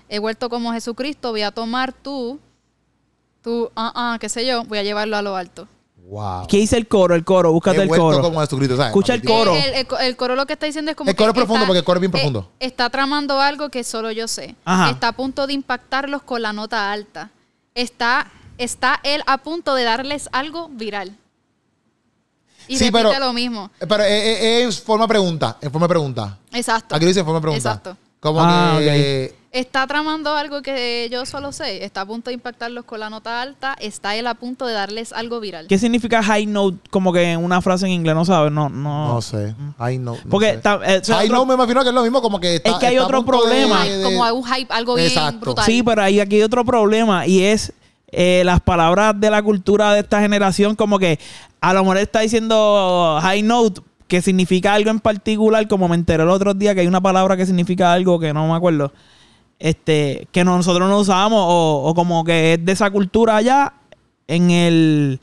He 0.09 0.19
vuelto 0.19 0.49
como 0.49 0.73
Jesucristo. 0.73 1.31
Voy 1.31 1.41
a 1.43 1.51
tomar 1.51 1.93
tú, 1.93 2.39
tú, 3.41 3.69
ah, 3.75 3.91
ah, 3.95 4.17
qué 4.19 4.29
sé 4.29 4.45
yo. 4.45 4.63
Voy 4.65 4.77
a 4.77 4.83
llevarlo 4.83 5.15
a 5.17 5.21
lo 5.21 5.35
alto. 5.35 5.67
Wow. 6.07 6.45
¿Qué 6.47 6.57
dice 6.57 6.77
el 6.77 6.87
coro? 6.87 7.15
El 7.15 7.23
coro, 7.23 7.51
búscate 7.51 7.79
He 7.79 7.83
el 7.83 7.89
coro. 7.89 8.21
como 8.21 8.39
Jesucristo, 8.41 8.75
¿sabes? 8.75 8.89
Escucha 8.89 9.13
el 9.15 9.23
coro. 9.23 9.55
El, 9.55 9.73
el- 9.73 9.87
el 10.01 10.15
coro 10.15 10.35
lo 10.35 10.45
que 10.45 10.53
está 10.53 10.67
diciendo 10.67 10.91
es 10.91 10.97
como 10.97 11.09
El 11.09 11.15
coro 11.15 11.33
que 11.33 11.39
es 11.39 11.45
profundo 11.45 11.63
está- 11.63 11.67
porque 11.67 11.79
el 11.79 11.83
coro 11.85 11.97
es 11.97 12.01
bien 12.01 12.09
eh, 12.09 12.13
profundo. 12.13 12.51
está 12.59 12.89
tramando 12.91 13.39
algo 13.41 13.69
que 13.69 13.83
solo 13.83 14.11
yo 14.11 14.27
sé. 14.27 14.55
Ajá. 14.65 14.91
Está 14.91 15.07
a 15.07 15.11
punto 15.13 15.47
de 15.47 15.53
impactarlos 15.53 16.21
con 16.21 16.41
la 16.43 16.53
nota 16.53 16.91
alta. 16.91 17.31
Está, 17.73 18.31
está 18.57 18.99
él 19.03 19.21
a 19.27 19.37
punto 19.39 19.75
de 19.75 19.83
darles 19.83 20.29
algo 20.31 20.69
viral. 20.69 21.15
Y 22.67 22.77
Sí, 22.77 22.85
repite 22.85 23.03
pero- 23.09 23.19
lo 23.19 23.33
mismo. 23.33 23.69
Eh, 23.79 23.85
Pero 23.87 24.03
eh, 24.03 24.59
eh, 24.59 24.63
en 24.63 24.73
forma 24.73 25.07
pregunta. 25.07 25.57
En 25.61 25.71
forma 25.71 25.85
de 25.85 25.89
pregunta. 25.89 26.37
Exacto. 26.51 26.95
Aquí 26.95 27.05
dice 27.05 27.19
en 27.19 27.25
forma 27.25 27.39
de 27.39 27.43
pregunta. 27.43 27.69
Exacto. 27.69 27.97
Como 28.19 28.39
Ah, 28.41 28.77
que. 28.79 29.35
Está 29.51 29.85
tramando 29.87 30.35
algo 30.35 30.61
que 30.63 31.07
yo 31.11 31.25
solo 31.25 31.51
sé. 31.53 31.85
Está 31.85 32.01
a 32.01 32.05
punto 32.05 32.29
de 32.29 32.33
impactarlos 32.33 32.83
con 32.83 32.99
la 32.99 33.09
nota 33.09 33.41
alta. 33.41 33.73
Está 33.79 34.15
él 34.15 34.25
a 34.27 34.33
punto 34.33 34.65
de 34.65 34.73
darles 34.73 35.13
algo 35.13 35.39
viral. 35.39 35.67
¿Qué 35.67 35.77
significa 35.77 36.21
high 36.23 36.45
note? 36.47 36.77
Como 36.89 37.13
que 37.13 37.23
en 37.33 37.41
una 37.43 37.61
frase 37.61 37.85
en 37.85 37.91
inglés, 37.93 38.15
no 38.15 38.25
sabes, 38.25 38.51
no, 38.51 38.67
no. 38.67 39.13
No 39.13 39.21
sé. 39.21 39.55
Ay, 39.77 39.97
no. 39.99 40.13
no 40.15 40.29
Porque 40.29 40.53
sé. 40.53 40.57
ta- 40.57 40.81
eh, 40.85 40.97
o 41.01 41.03
sea, 41.05 41.19
Ay, 41.19 41.27
otro- 41.27 41.37
no, 41.37 41.45
me 41.45 41.53
imagino 41.53 41.83
que 41.83 41.89
es 41.89 41.95
lo 41.95 42.01
mismo, 42.01 42.21
como 42.21 42.39
que 42.39 42.55
está, 42.55 42.71
Es 42.71 42.75
que 42.77 42.87
hay 42.87 42.95
está 42.95 43.05
otro 43.05 43.23
punto 43.23 43.43
de- 43.45 43.47
problema. 43.47 43.85
de- 43.85 44.03
Como 44.03 44.23
un 44.33 44.43
hype, 44.43 44.73
algo 44.73 44.95
bien 44.95 45.07
Exacto. 45.07 45.39
brutal. 45.39 45.65
Sí, 45.65 45.83
pero 45.83 46.01
ahí 46.01 46.19
aquí 46.19 46.35
hay 46.37 46.43
otro 46.43 46.65
problema 46.65 47.25
y 47.27 47.43
es 47.43 47.71
eh, 48.15 48.43
las 48.45 48.61
palabras 48.61 49.19
de 49.19 49.29
la 49.29 49.41
cultura 49.43 49.93
de 49.93 49.99
esta 49.99 50.21
generación, 50.21 50.75
como 50.75 50.97
que 50.99 51.19
a 51.61 51.73
lo 51.73 51.81
mejor 51.81 51.97
está 51.97 52.21
diciendo 52.21 53.17
high 53.21 53.41
note, 53.43 53.81
que 54.07 54.21
significa 54.21 54.73
algo 54.73 54.89
en 54.91 54.99
particular, 54.99 55.67
como 55.67 55.87
me 55.87 55.95
enteré 55.95 56.23
el 56.23 56.29
otro 56.29 56.53
día 56.53 56.73
que 56.75 56.81
hay 56.81 56.87
una 56.87 57.01
palabra 57.01 57.35
que 57.37 57.45
significa 57.45 57.91
algo 57.91 58.19
que 58.19 58.33
no 58.33 58.47
me 58.47 58.53
acuerdo, 58.55 58.93
este, 59.59 60.27
que 60.31 60.43
no- 60.43 60.57
nosotros 60.57 60.87
no 60.89 60.99
usamos, 60.99 61.39
o, 61.41 61.83
o 61.85 61.93
como 61.95 62.23
que 62.23 62.53
es 62.53 62.65
de 62.65 62.71
esa 62.71 62.89
cultura 62.91 63.35
allá 63.37 63.73
en 64.27 64.51
el 64.51 65.19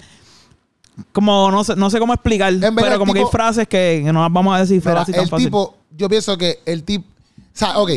como 1.13 1.51
no 1.51 1.65
sé, 1.65 1.75
no 1.77 1.89
sé 1.91 1.99
cómo 1.99 2.13
explicar, 2.13 2.53
verdad, 2.55 2.73
pero 2.83 2.99
como 2.99 3.13
que 3.15 3.21
hay 3.21 3.25
frases 3.31 3.67
que, 3.67 4.03
no 4.13 4.23
las 4.23 4.33
vamos 4.33 4.55
a 4.55 4.59
decir 4.61 4.83
Mira, 4.85 5.01
así 5.01 5.13
tan 5.13 5.23
el 5.23 5.29
fácil. 5.29 5.47
tipo, 5.47 5.75
yo 5.97 6.09
pienso 6.09 6.37
que 6.37 6.59
el 6.67 6.83
tipo. 6.85 7.07
O 7.39 7.43
sea, 7.55 7.79
ok. 7.79 7.91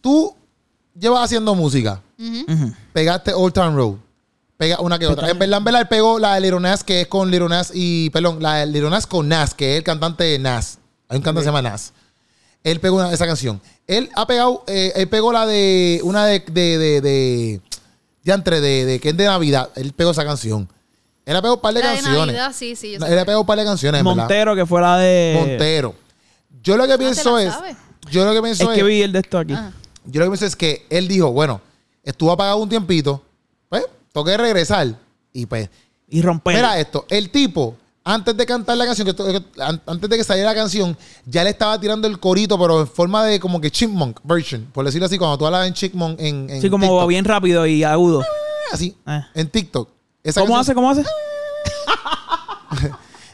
Tú 0.00 0.34
llevas 0.98 1.24
haciendo 1.24 1.54
música. 1.54 2.00
Pegaste 2.92 3.32
Old 3.34 3.52
Town 3.54 3.74
Road. 3.76 3.94
Pega 4.56 4.80
una 4.80 4.98
que 4.98 5.06
otra. 5.06 5.28
En 5.30 5.38
verdad, 5.38 5.58
en 5.58 5.64
verdad, 5.64 5.80
él 5.82 5.88
pegó 5.88 6.18
la 6.18 6.34
de 6.36 6.40
Lil 6.40 6.60
Nas, 6.60 6.84
que 6.84 7.00
es 7.02 7.06
con 7.08 7.30
Lil 7.30 7.48
Nas 7.48 7.72
y. 7.74 8.10
Perdón, 8.10 8.38
la 8.40 8.56
de 8.58 8.66
Lil 8.66 8.88
Nas 8.90 9.06
con 9.06 9.28
Nas, 9.28 9.54
que 9.54 9.72
es 9.72 9.78
el 9.78 9.84
cantante 9.84 10.22
de 10.24 10.38
Nas. 10.38 10.78
Hay 11.08 11.16
un 11.16 11.22
cantante 11.22 11.40
que 11.40 11.44
se 11.44 11.48
llama 11.48 11.62
Nas. 11.62 11.92
Él 12.62 12.78
pegó 12.78 12.96
una- 12.96 13.12
esa 13.12 13.26
canción. 13.26 13.60
Él 13.88 14.08
ha 14.14 14.24
pegado. 14.26 14.62
eh, 14.68 14.92
él 14.94 15.08
pegó 15.08 15.32
la 15.32 15.46
de. 15.46 16.00
Una 16.04 16.26
de. 16.26 16.40
de, 16.40 16.78
de, 16.78 17.00
de 17.00 17.60
ya 18.22 18.34
entre 18.34 18.60
de, 18.60 18.84
de 18.84 19.00
que 19.00 19.08
es 19.08 19.16
de 19.16 19.24
Navidad. 19.24 19.70
Él 19.74 19.92
pegó 19.94 20.12
esa 20.12 20.24
canción. 20.24 20.68
Él 21.26 21.34
ha 21.36 21.40
pegado 21.40 21.56
un 21.56 21.60
par 21.60 21.74
de 21.74 21.80
La 21.80 21.88
de 21.90 21.94
canciones. 21.96 22.26
Navidad, 22.36 22.52
sí, 22.54 22.76
sí. 22.76 22.92
yo 22.98 23.06
él 23.06 23.18
ha 23.18 23.24
pegado 23.24 23.40
un 23.40 23.46
par 23.46 23.58
de 23.58 23.64
canciones, 23.64 23.98
en 24.00 24.04
verdad. 24.04 24.16
Montero, 24.22 24.54
que 24.56 24.66
fuera 24.66 24.96
de... 24.98 25.36
Montero. 25.38 25.94
Yo 26.62 26.76
lo 26.76 26.86
que 26.86 26.98
pienso 26.98 27.36
la 27.36 27.42
es. 27.44 27.52
sabes? 27.54 27.76
Yo 28.10 28.24
lo 28.24 28.32
que 28.32 28.42
pienso 28.42 28.64
Es 28.64 28.68
es. 28.70 28.74
que 28.76 28.82
vi 28.84 29.02
el 29.02 29.12
de 29.12 29.18
esto 29.20 29.38
aquí. 29.38 29.54
Ah. 29.54 29.70
Yo 30.04 30.20
lo 30.20 30.26
que 30.26 30.30
pienso 30.30 30.46
es 30.46 30.56
que 30.56 30.86
él 30.90 31.08
dijo, 31.08 31.30
bueno, 31.32 31.60
estuvo 32.02 32.32
apagado 32.32 32.58
un 32.58 32.68
tiempito, 32.68 33.22
pues, 33.68 33.84
toqué 34.12 34.36
regresar. 34.36 34.94
Y 35.32 35.46
pues, 35.46 35.68
Y 36.08 36.22
romper. 36.22 36.56
mira 36.56 36.78
esto, 36.78 37.06
el 37.08 37.30
tipo 37.30 37.76
antes 38.04 38.36
de 38.36 38.44
cantar 38.44 38.76
la 38.76 38.84
canción, 38.84 39.06
que 39.06 39.14
que- 39.14 39.44
antes 39.86 40.10
de 40.10 40.16
que 40.16 40.24
saliera 40.24 40.50
la 40.50 40.56
canción, 40.56 40.96
ya 41.24 41.44
le 41.44 41.50
estaba 41.50 41.80
tirando 41.80 42.08
el 42.08 42.18
corito, 42.18 42.58
pero 42.58 42.80
en 42.80 42.88
forma 42.88 43.24
de 43.24 43.38
como 43.38 43.60
que 43.60 43.70
chipmunk 43.70 44.18
version, 44.24 44.68
por 44.72 44.84
decirlo 44.84 45.06
así, 45.06 45.16
cuando 45.18 45.38
tú 45.38 45.46
hablas 45.46 45.68
en 45.68 45.72
chipmunk 45.74 46.18
en, 46.20 46.50
en 46.50 46.60
Sí, 46.60 46.68
como 46.68 46.86
TikTok. 46.88 47.08
bien 47.08 47.24
rápido 47.24 47.64
y 47.64 47.84
agudo. 47.84 48.24
así, 48.72 48.96
Eh. 49.06 49.20
en 49.34 49.48
TikTok. 49.48 49.88
Esa 50.24 50.40
¿Cómo 50.40 50.54
canción- 50.54 50.60
hace? 50.60 50.74
¿Cómo 50.74 50.90
hace? 50.90 51.04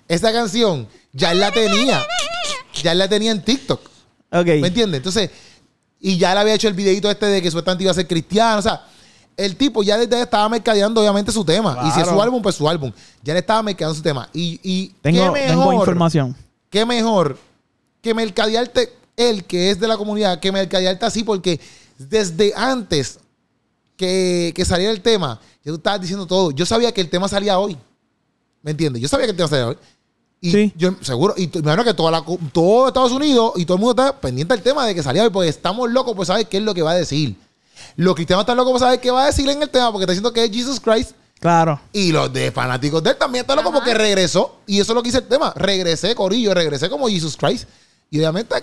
Esa 0.09 0.33
canción 0.33 0.89
ya 1.13 1.35
la 1.35 1.51
tenía. 1.51 2.05
Ya 2.83 2.95
la 2.95 3.09
tenía 3.09 3.33
en 3.33 3.43
TikTok. 3.43 3.81
Ok. 4.31 4.47
¿Me 4.47 4.69
entiendes? 4.69 4.99
Entonces, 4.99 5.31
y 6.01 6.17
ya 6.19 6.35
le 6.35 6.41
había 6.41 6.55
hecho 6.55 6.69
el 6.69 6.75
videito 6.75 7.11
este 7.11 7.27
de 7.27 7.43
que 7.43 7.51
supuestamente 7.51 7.85
iba 7.85 7.91
a 7.91 7.95
ser 7.95 8.07
cristiano. 8.07 8.59
O 8.59 8.63
sea, 8.63 8.85
el 9.37 9.57
tipo 9.57 9.83
ya 9.83 9.97
desde 9.99 10.17
ahí 10.17 10.23
estaba 10.23 10.49
mercadeando 10.49 11.01
obviamente 11.01 11.31
su 11.33 11.45
tema. 11.45 11.79
Y 11.87 11.91
si 11.93 12.01
es 12.01 12.09
su 12.09 12.21
álbum, 12.21 12.43
pues 12.43 12.55
su 12.55 12.69
álbum. 12.69 12.93
Ya 13.23 13.33
le 13.35 13.41
estaba 13.41 13.63
mercadeando 13.63 13.95
su 13.97 14.03
tema. 14.03 14.29
Y, 14.33 14.61
y 14.63 14.89
Tengo, 15.01 15.33
qué 15.33 15.41
tengo 15.49 15.63
mejor, 15.63 15.75
información. 15.75 16.37
qué 16.71 16.85
mejor 16.87 17.39
que 18.01 18.15
mercadearte 18.15 18.93
él, 19.17 19.45
que 19.45 19.71
es 19.71 19.81
de 19.81 19.89
la 19.89 19.97
comunidad, 19.97 20.39
que 20.39 20.53
mercadearte 20.53 21.05
así, 21.05 21.25
porque 21.25 21.61
desde 21.99 22.53
antes 22.57 23.19
que, 23.97 24.53
que 24.55 24.65
saliera 24.65 24.93
el 24.93 25.01
tema, 25.01 25.41
ya 25.65 25.73
tú 25.73 25.77
estabas 25.77 26.01
diciendo 26.01 26.27
todo. 26.27 26.53
Yo 26.53 26.65
sabía 26.65 26.93
que 26.93 27.01
el 27.01 27.11
tema 27.11 27.27
salía 27.29 27.59
hoy. 27.59 27.77
¿Me 28.63 28.71
entiendes? 28.73 29.03
Yo 29.03 29.09
sabía 29.09 29.27
que 29.27 29.31
el 29.33 29.37
tema 29.37 29.49
salía 29.49 29.69
hoy. 29.69 29.77
Y 30.41 30.53
Sí. 30.53 30.73
yo 30.77 30.93
seguro, 31.01 31.35
y 31.37 31.49
me 31.55 31.61
imagino 31.61 31.85
que 31.85 31.95
toda 31.95 32.11
la, 32.13 32.25
todo 32.53 32.89
Estados 32.89 33.11
Unidos 33.13 33.53
y 33.57 33.65
todo 33.65 33.77
el 33.77 33.81
mundo 33.83 34.01
está 34.03 34.21
pendiente 34.21 34.55
del 34.55 34.63
tema 34.63 34.87
de 34.87 34.95
que 34.95 35.03
salía 35.03 35.25
hoy, 35.25 35.31
porque 35.31 35.49
estamos 35.49 35.91
locos 35.91 36.15
por 36.15 36.25
saber 36.27 36.47
qué 36.49 36.59
es 36.59 36.63
lo 36.63 36.75
que 36.75 36.83
va 36.83 36.93
a 36.93 36.97
decir. 36.97 37.35
Los 37.97 38.15
cristianos 38.15 38.43
están 38.45 38.57
locos 38.57 38.73
por 38.73 38.81
saber 38.81 39.01
qué 39.01 39.11
va 39.11 39.25
a 39.25 39.27
decir 39.27 39.49
en 39.49 39.61
el 39.63 39.69
tema, 39.69 39.91
porque 39.91 40.05
está 40.05 40.13
diciendo 40.13 40.33
que 40.33 40.45
es 40.45 40.51
Jesus 40.51 40.79
Christ. 40.81 41.13
Claro. 41.41 41.81
Y 41.93 42.11
los 42.13 42.33
de 42.33 42.51
fanáticos 42.53 43.03
de 43.03 43.11
él 43.11 43.17
también 43.17 43.43
están 43.43 43.57
locos 43.57 43.73
porque 43.73 43.95
regresó. 43.95 44.57
Y 44.67 44.81
eso 44.81 44.93
es 44.93 44.95
lo 44.97 45.03
que 45.03 45.09
hice 45.09 45.19
el 45.19 45.29
tema. 45.29 45.53
Regresé, 45.57 46.15
Corillo, 46.15 46.53
regresé 46.55 46.89
como 46.91 47.09
Jesus 47.09 47.37
Christ. 47.37 47.69
Y 48.11 48.19
obviamente, 48.19 48.57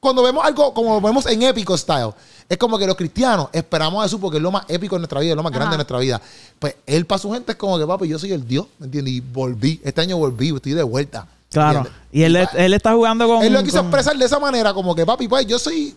cuando 0.00 0.22
vemos 0.22 0.44
algo 0.44 0.72
como 0.72 1.00
vemos 1.00 1.26
en 1.26 1.42
épico 1.42 1.76
style, 1.76 2.12
es 2.48 2.58
como 2.58 2.78
que 2.78 2.86
los 2.86 2.96
cristianos 2.96 3.48
esperamos 3.52 4.04
eso 4.04 4.18
porque 4.20 4.36
es 4.36 4.42
lo 4.42 4.50
más 4.50 4.64
épico 4.68 4.96
de 4.96 5.00
nuestra 5.00 5.20
vida, 5.20 5.30
es 5.30 5.36
lo 5.36 5.42
más 5.42 5.52
grande 5.52 5.72
de 5.72 5.76
nuestra 5.78 5.98
vida. 5.98 6.20
Pues 6.58 6.76
él 6.86 7.06
para 7.06 7.18
su 7.18 7.30
gente 7.32 7.52
es 7.52 7.58
como 7.58 7.78
que, 7.78 7.86
papi, 7.86 8.08
yo 8.08 8.18
soy 8.18 8.32
el 8.32 8.46
Dios, 8.46 8.66
¿me 8.78 8.86
entiendes? 8.86 9.14
Y 9.14 9.20
volví. 9.20 9.80
Este 9.82 10.00
año 10.00 10.16
volví, 10.18 10.54
estoy 10.54 10.72
de 10.72 10.82
vuelta. 10.82 11.26
Claro. 11.50 11.78
¿entiendes? 11.78 12.02
Y 12.12 12.22
él, 12.22 12.36
él 12.54 12.74
está 12.74 12.92
jugando 12.92 13.26
con. 13.26 13.42
él 13.42 13.52
lo 13.52 13.62
quiso 13.62 13.78
con- 13.78 13.86
expresar 13.86 14.16
de 14.16 14.24
esa 14.24 14.38
manera, 14.38 14.72
como 14.74 14.94
que, 14.94 15.04
papi, 15.06 15.26
pues 15.28 15.46
yo 15.46 15.58
soy. 15.58 15.94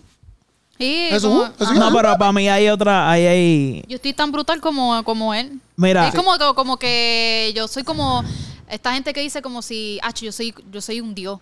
Sí, 0.77 1.07
Jesús, 1.09 1.29
como- 1.29 1.45
Jesús. 1.45 1.61
ajá. 1.61 1.73
No, 1.79 1.91
pero 1.95 2.17
para 2.17 2.31
mí 2.31 2.47
hay 2.47 2.69
otra. 2.69 3.09
Ahí 3.09 3.25
hay. 3.25 3.83
Yo 3.87 3.95
estoy 3.95 4.13
tan 4.13 4.31
brutal 4.31 4.61
como, 4.61 5.03
como 5.03 5.33
él. 5.33 5.59
Mira. 5.75 6.07
Es 6.07 6.13
como, 6.15 6.37
como, 6.37 6.53
como 6.53 6.77
que 6.77 7.51
yo 7.55 7.67
soy 7.67 7.83
como 7.83 8.23
esta 8.69 8.93
gente 8.93 9.11
que 9.13 9.21
dice 9.21 9.41
como 9.41 9.61
si, 9.61 9.99
ah, 10.03 10.13
yo 10.13 10.31
soy, 10.31 10.53
yo 10.71 10.79
soy 10.81 11.01
un 11.01 11.15
dios. 11.15 11.39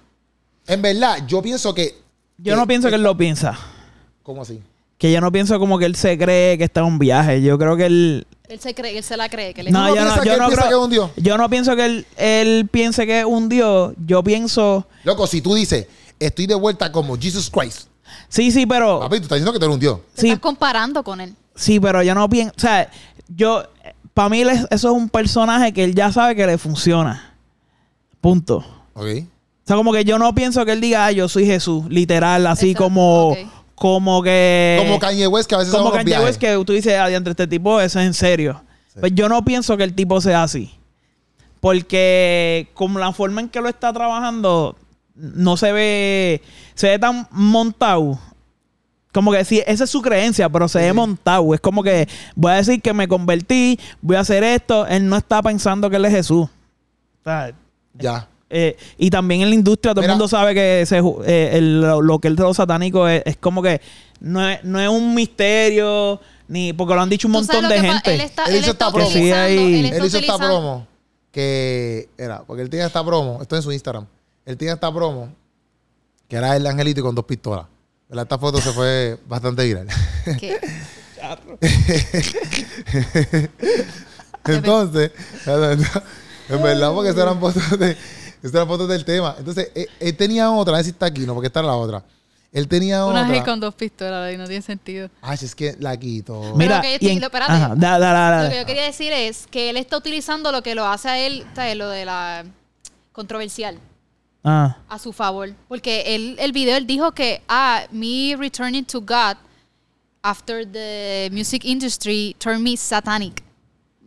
En 0.67 0.81
verdad, 0.81 1.25
yo 1.27 1.41
pienso 1.41 1.73
que. 1.73 1.95
Yo 2.37 2.55
no 2.55 2.65
pienso 2.65 2.89
que 2.89 2.95
él 2.95 3.03
lo 3.03 3.15
piensa. 3.15 3.57
¿Cómo 4.23 4.41
así? 4.41 4.61
Que 5.05 5.11
yo 5.11 5.21
no 5.21 5.31
pienso 5.31 5.59
como 5.59 5.77
que 5.77 5.85
él 5.85 5.95
se 5.95 6.17
cree 6.17 6.57
que 6.57 6.63
está 6.63 6.79
en 6.79 6.87
un 6.87 6.97
viaje. 6.97 7.39
Yo 7.39 7.59
creo 7.59 7.77
que 7.77 7.85
él. 7.85 8.25
Él 8.49 8.59
se 8.59 8.73
cree, 8.73 8.97
él 8.97 9.03
se 9.03 9.15
la 9.15 9.29
cree. 9.29 9.53
Que 9.53 9.61
él 9.61 9.67
es 9.67 9.73
No, 9.73 9.87
yo 9.89 10.03
no, 10.03 10.23
yo 10.23 10.37
no 10.37 10.47
creo. 10.49 10.63
que 10.63 10.69
es 10.69 10.75
un 10.75 10.89
dios? 10.89 11.11
Yo 11.15 11.37
no 11.37 11.47
pienso 11.47 11.75
que 11.75 11.85
él, 11.85 12.07
él 12.17 12.67
piense 12.71 13.05
que 13.05 13.19
es 13.19 13.25
un 13.25 13.47
dios. 13.47 13.93
Yo 14.03 14.23
pienso. 14.23 14.87
Loco, 15.03 15.27
si 15.27 15.41
tú 15.41 15.53
dices, 15.53 15.85
estoy 16.19 16.47
de 16.47 16.55
vuelta 16.55 16.91
como 16.91 17.15
Jesus 17.19 17.51
Christ, 17.51 17.81
Sí, 18.29 18.49
sí, 18.49 18.65
pero. 18.65 18.99
papi, 18.99 19.17
tú 19.17 19.23
estás 19.25 19.35
diciendo 19.35 19.53
que 19.53 19.59
tú 19.59 19.65
eres 19.65 19.73
un 19.75 19.79
dios. 19.79 19.99
te 20.15 20.21
Sí, 20.21 20.27
estás 20.29 20.39
comparando 20.39 21.03
con 21.03 21.21
él. 21.21 21.35
sí, 21.53 21.79
pero 21.79 22.01
yo 22.01 22.15
no 22.15 22.27
pienso. 22.27 22.53
O 22.57 22.59
sea, 22.59 22.89
yo. 23.27 23.63
Para 24.15 24.29
mí, 24.29 24.41
eso 24.41 24.65
es 24.71 24.83
un 24.85 25.07
personaje 25.07 25.71
que 25.71 25.83
él 25.83 25.93
ya 25.93 26.11
sabe 26.11 26.35
que 26.35 26.47
le 26.47 26.57
funciona. 26.57 27.35
Punto. 28.21 28.65
Ok. 28.95 29.05
O 29.05 29.67
sea, 29.67 29.75
como 29.75 29.93
que 29.93 30.03
yo 30.03 30.17
no 30.17 30.33
pienso 30.33 30.65
que 30.65 30.71
él 30.71 30.81
diga, 30.81 31.05
ah, 31.05 31.11
yo 31.11 31.29
soy 31.29 31.45
Jesús, 31.45 31.85
literal, 31.89 32.47
así 32.47 32.71
Exacto, 32.71 32.85
como. 32.85 33.35
Como 33.75 34.23
que. 34.23 34.77
Como 34.79 34.99
Kanye 34.99 35.27
West, 35.27 35.49
que 35.49 35.55
a 35.55 35.59
veces 35.59 35.73
como 35.73 35.91
Kanye 35.91 36.05
viajes. 36.05 36.25
West, 36.25 36.39
que 36.39 36.63
tú 36.65 36.73
dices, 36.73 36.97
adiante, 36.97 37.29
este 37.29 37.47
tipo, 37.47 37.79
eso 37.79 37.99
es 37.99 38.05
en 38.05 38.13
serio. 38.13 38.63
Sí. 38.93 38.99
Pues 39.01 39.13
yo 39.13 39.29
no 39.29 39.43
pienso 39.43 39.77
que 39.77 39.83
el 39.83 39.93
tipo 39.93 40.19
sea 40.21 40.43
así. 40.43 40.73
Porque 41.59 42.69
como 42.73 42.99
la 42.99 43.11
forma 43.11 43.41
en 43.41 43.49
que 43.49 43.59
lo 43.59 43.67
está 43.67 43.91
trabajando, 43.91 44.77
no 45.15 45.57
se 45.57 45.71
ve, 45.71 46.41
se 46.73 46.89
ve 46.89 46.99
tan 46.99 47.27
montado. 47.31 48.19
Como 49.11 49.31
que 49.31 49.45
sí, 49.45 49.63
esa 49.65 49.85
es 49.85 49.89
su 49.89 50.01
creencia, 50.01 50.49
pero 50.49 50.67
se 50.67 50.79
ve 50.79 50.93
montado. 50.93 51.53
Es 51.53 51.61
como 51.61 51.81
que 51.83 52.07
voy 52.35 52.51
a 52.51 52.55
decir 52.55 52.81
que 52.81 52.93
me 52.93 53.07
convertí, 53.07 53.79
voy 54.01 54.17
a 54.17 54.19
hacer 54.19 54.43
esto. 54.43 54.85
Él 54.87 55.07
no 55.07 55.15
está 55.15 55.41
pensando 55.41 55.89
que 55.89 55.95
él 55.95 56.05
es 56.05 56.11
Jesús. 56.11 56.47
O 56.47 57.23
sea, 57.23 57.53
Ya. 57.93 58.27
Eh, 58.55 58.77
y 58.97 59.09
también 59.09 59.41
en 59.41 59.49
la 59.49 59.55
industria 59.55 59.93
todo 59.93 60.01
Mira. 60.01 60.13
el 60.13 60.17
mundo 60.17 60.27
sabe 60.29 60.53
que 60.53 60.81
ese 60.81 60.99
eh, 61.25 61.49
el- 61.53 61.81
lo, 61.81 62.01
lo 62.01 62.19
que 62.19 62.29
es 62.29 62.35
de 62.35 62.43
los 62.43 62.57
satánicos 62.57 63.09
es, 63.11 63.21
es 63.25 63.37
como 63.37 63.61
que 63.61 63.81
no 64.19 64.47
es, 64.47 64.63
no 64.63 64.79
es 64.79 64.87
un 64.89 65.13
misterio, 65.13 66.19
ni 66.47 66.73
porque 66.73 66.95
lo 66.95 67.01
han 67.01 67.09
dicho 67.09 67.27
un 67.27 67.33
montón 67.33 67.67
de 67.67 67.75
lo 67.75 67.81
gente. 67.81 68.15
Él 68.15 68.21
está, 68.21 68.45
Él 68.45 68.55
él 68.55 68.61
hizo 68.61 68.71
está 68.71 68.85
esta 68.87 68.95
promo. 68.95 69.11
Sí, 69.11 69.31
él 69.31 70.05
hizo 70.05 70.17
esta 70.19 70.37
promo 70.37 70.87
que 71.31 72.07
era, 72.17 72.43
porque 72.43 72.61
él 72.61 72.69
tiene 72.69 72.85
esta 72.85 73.03
promo, 73.03 73.39
esto 73.41 73.55
es 73.55 73.59
en 73.59 73.63
su 73.63 73.71
Instagram. 73.73 74.05
Él 74.45 74.57
tiene 74.57 74.73
esta 74.73 74.93
promo 74.93 75.29
que 76.29 76.37
era 76.37 76.55
el 76.55 76.65
angelito 76.65 77.01
y 77.01 77.03
con 77.03 77.13
dos 77.13 77.25
pistolas. 77.25 77.65
¿Verdad? 78.07 78.23
Esta 78.23 78.37
foto 78.37 78.61
se 78.61 78.71
fue 78.71 79.17
bastante 79.27 79.65
viral. 79.65 79.87
Entonces, 84.45 85.11
en 86.49 86.61
verdad, 86.61 86.93
porque 86.93 87.09
esas 87.09 87.21
eran 87.23 87.39
fotos, 87.39 87.79
de, 87.79 87.97
esas 88.47 88.55
eran 88.55 88.67
fotos 88.67 88.87
del 88.87 89.03
tema. 89.05 89.35
Entonces, 89.37 89.71
él, 89.75 89.87
él 89.99 90.15
tenía 90.17 90.49
otra, 90.51 90.73
a 90.73 90.77
ver 90.77 90.85
si 90.85 90.91
está 90.91 91.07
aquí, 91.07 91.21
no, 91.25 91.33
porque 91.33 91.47
esta 91.47 91.59
era 91.61 91.67
la 91.69 91.75
otra. 91.75 92.03
Él 92.51 92.67
tenía 92.69 93.05
Una 93.05 93.23
otra. 93.23 93.35
G 93.35 93.43
con 93.43 93.59
dos 93.59 93.75
pistolas 93.75 94.33
y 94.33 94.37
no 94.37 94.47
tiene 94.47 94.61
sentido. 94.61 95.09
Ay, 95.21 95.37
es 95.41 95.53
que 95.53 95.75
la 95.79 95.97
quito. 95.97 96.53
Mira, 96.55 96.79
Pero 96.79 96.99
que 96.99 97.05
y 97.05 97.09
en- 97.09 97.17
estoy- 97.17 97.19
lo- 97.19 97.25
espérate. 97.27 97.51
ajá, 97.51 97.73
da- 97.75 97.99
da- 97.99 98.13
da- 98.13 98.29
da- 98.31 98.43
Lo 98.45 98.49
que 98.49 98.57
yo 98.59 98.65
quería 98.65 98.83
decir 98.83 99.11
es 99.11 99.45
que 99.47 99.69
él 99.69 99.75
está 99.77 99.97
utilizando 99.97 100.51
lo 100.53 100.63
que 100.63 100.73
lo 100.73 100.85
hace 100.85 101.09
a 101.09 101.19
él, 101.19 101.45
¿sabes? 101.53 101.75
lo 101.75 101.89
de 101.89 102.05
la 102.05 102.45
controversial 103.11 103.77
ah. 104.45 104.77
a 104.87 104.99
su 104.99 105.11
favor. 105.11 105.53
Porque 105.67 106.15
él, 106.15 106.37
el 106.39 106.53
video 106.53 106.77
él 106.77 106.87
dijo 106.87 107.11
que, 107.11 107.41
ah, 107.49 107.83
me 107.91 108.35
returning 108.37 108.85
to 108.85 109.01
God 109.01 109.35
after 110.21 110.65
the 110.65 111.29
music 111.31 111.65
industry 111.65 112.35
turned 112.39 112.61
me 112.63 112.77
satanic. 112.77 113.43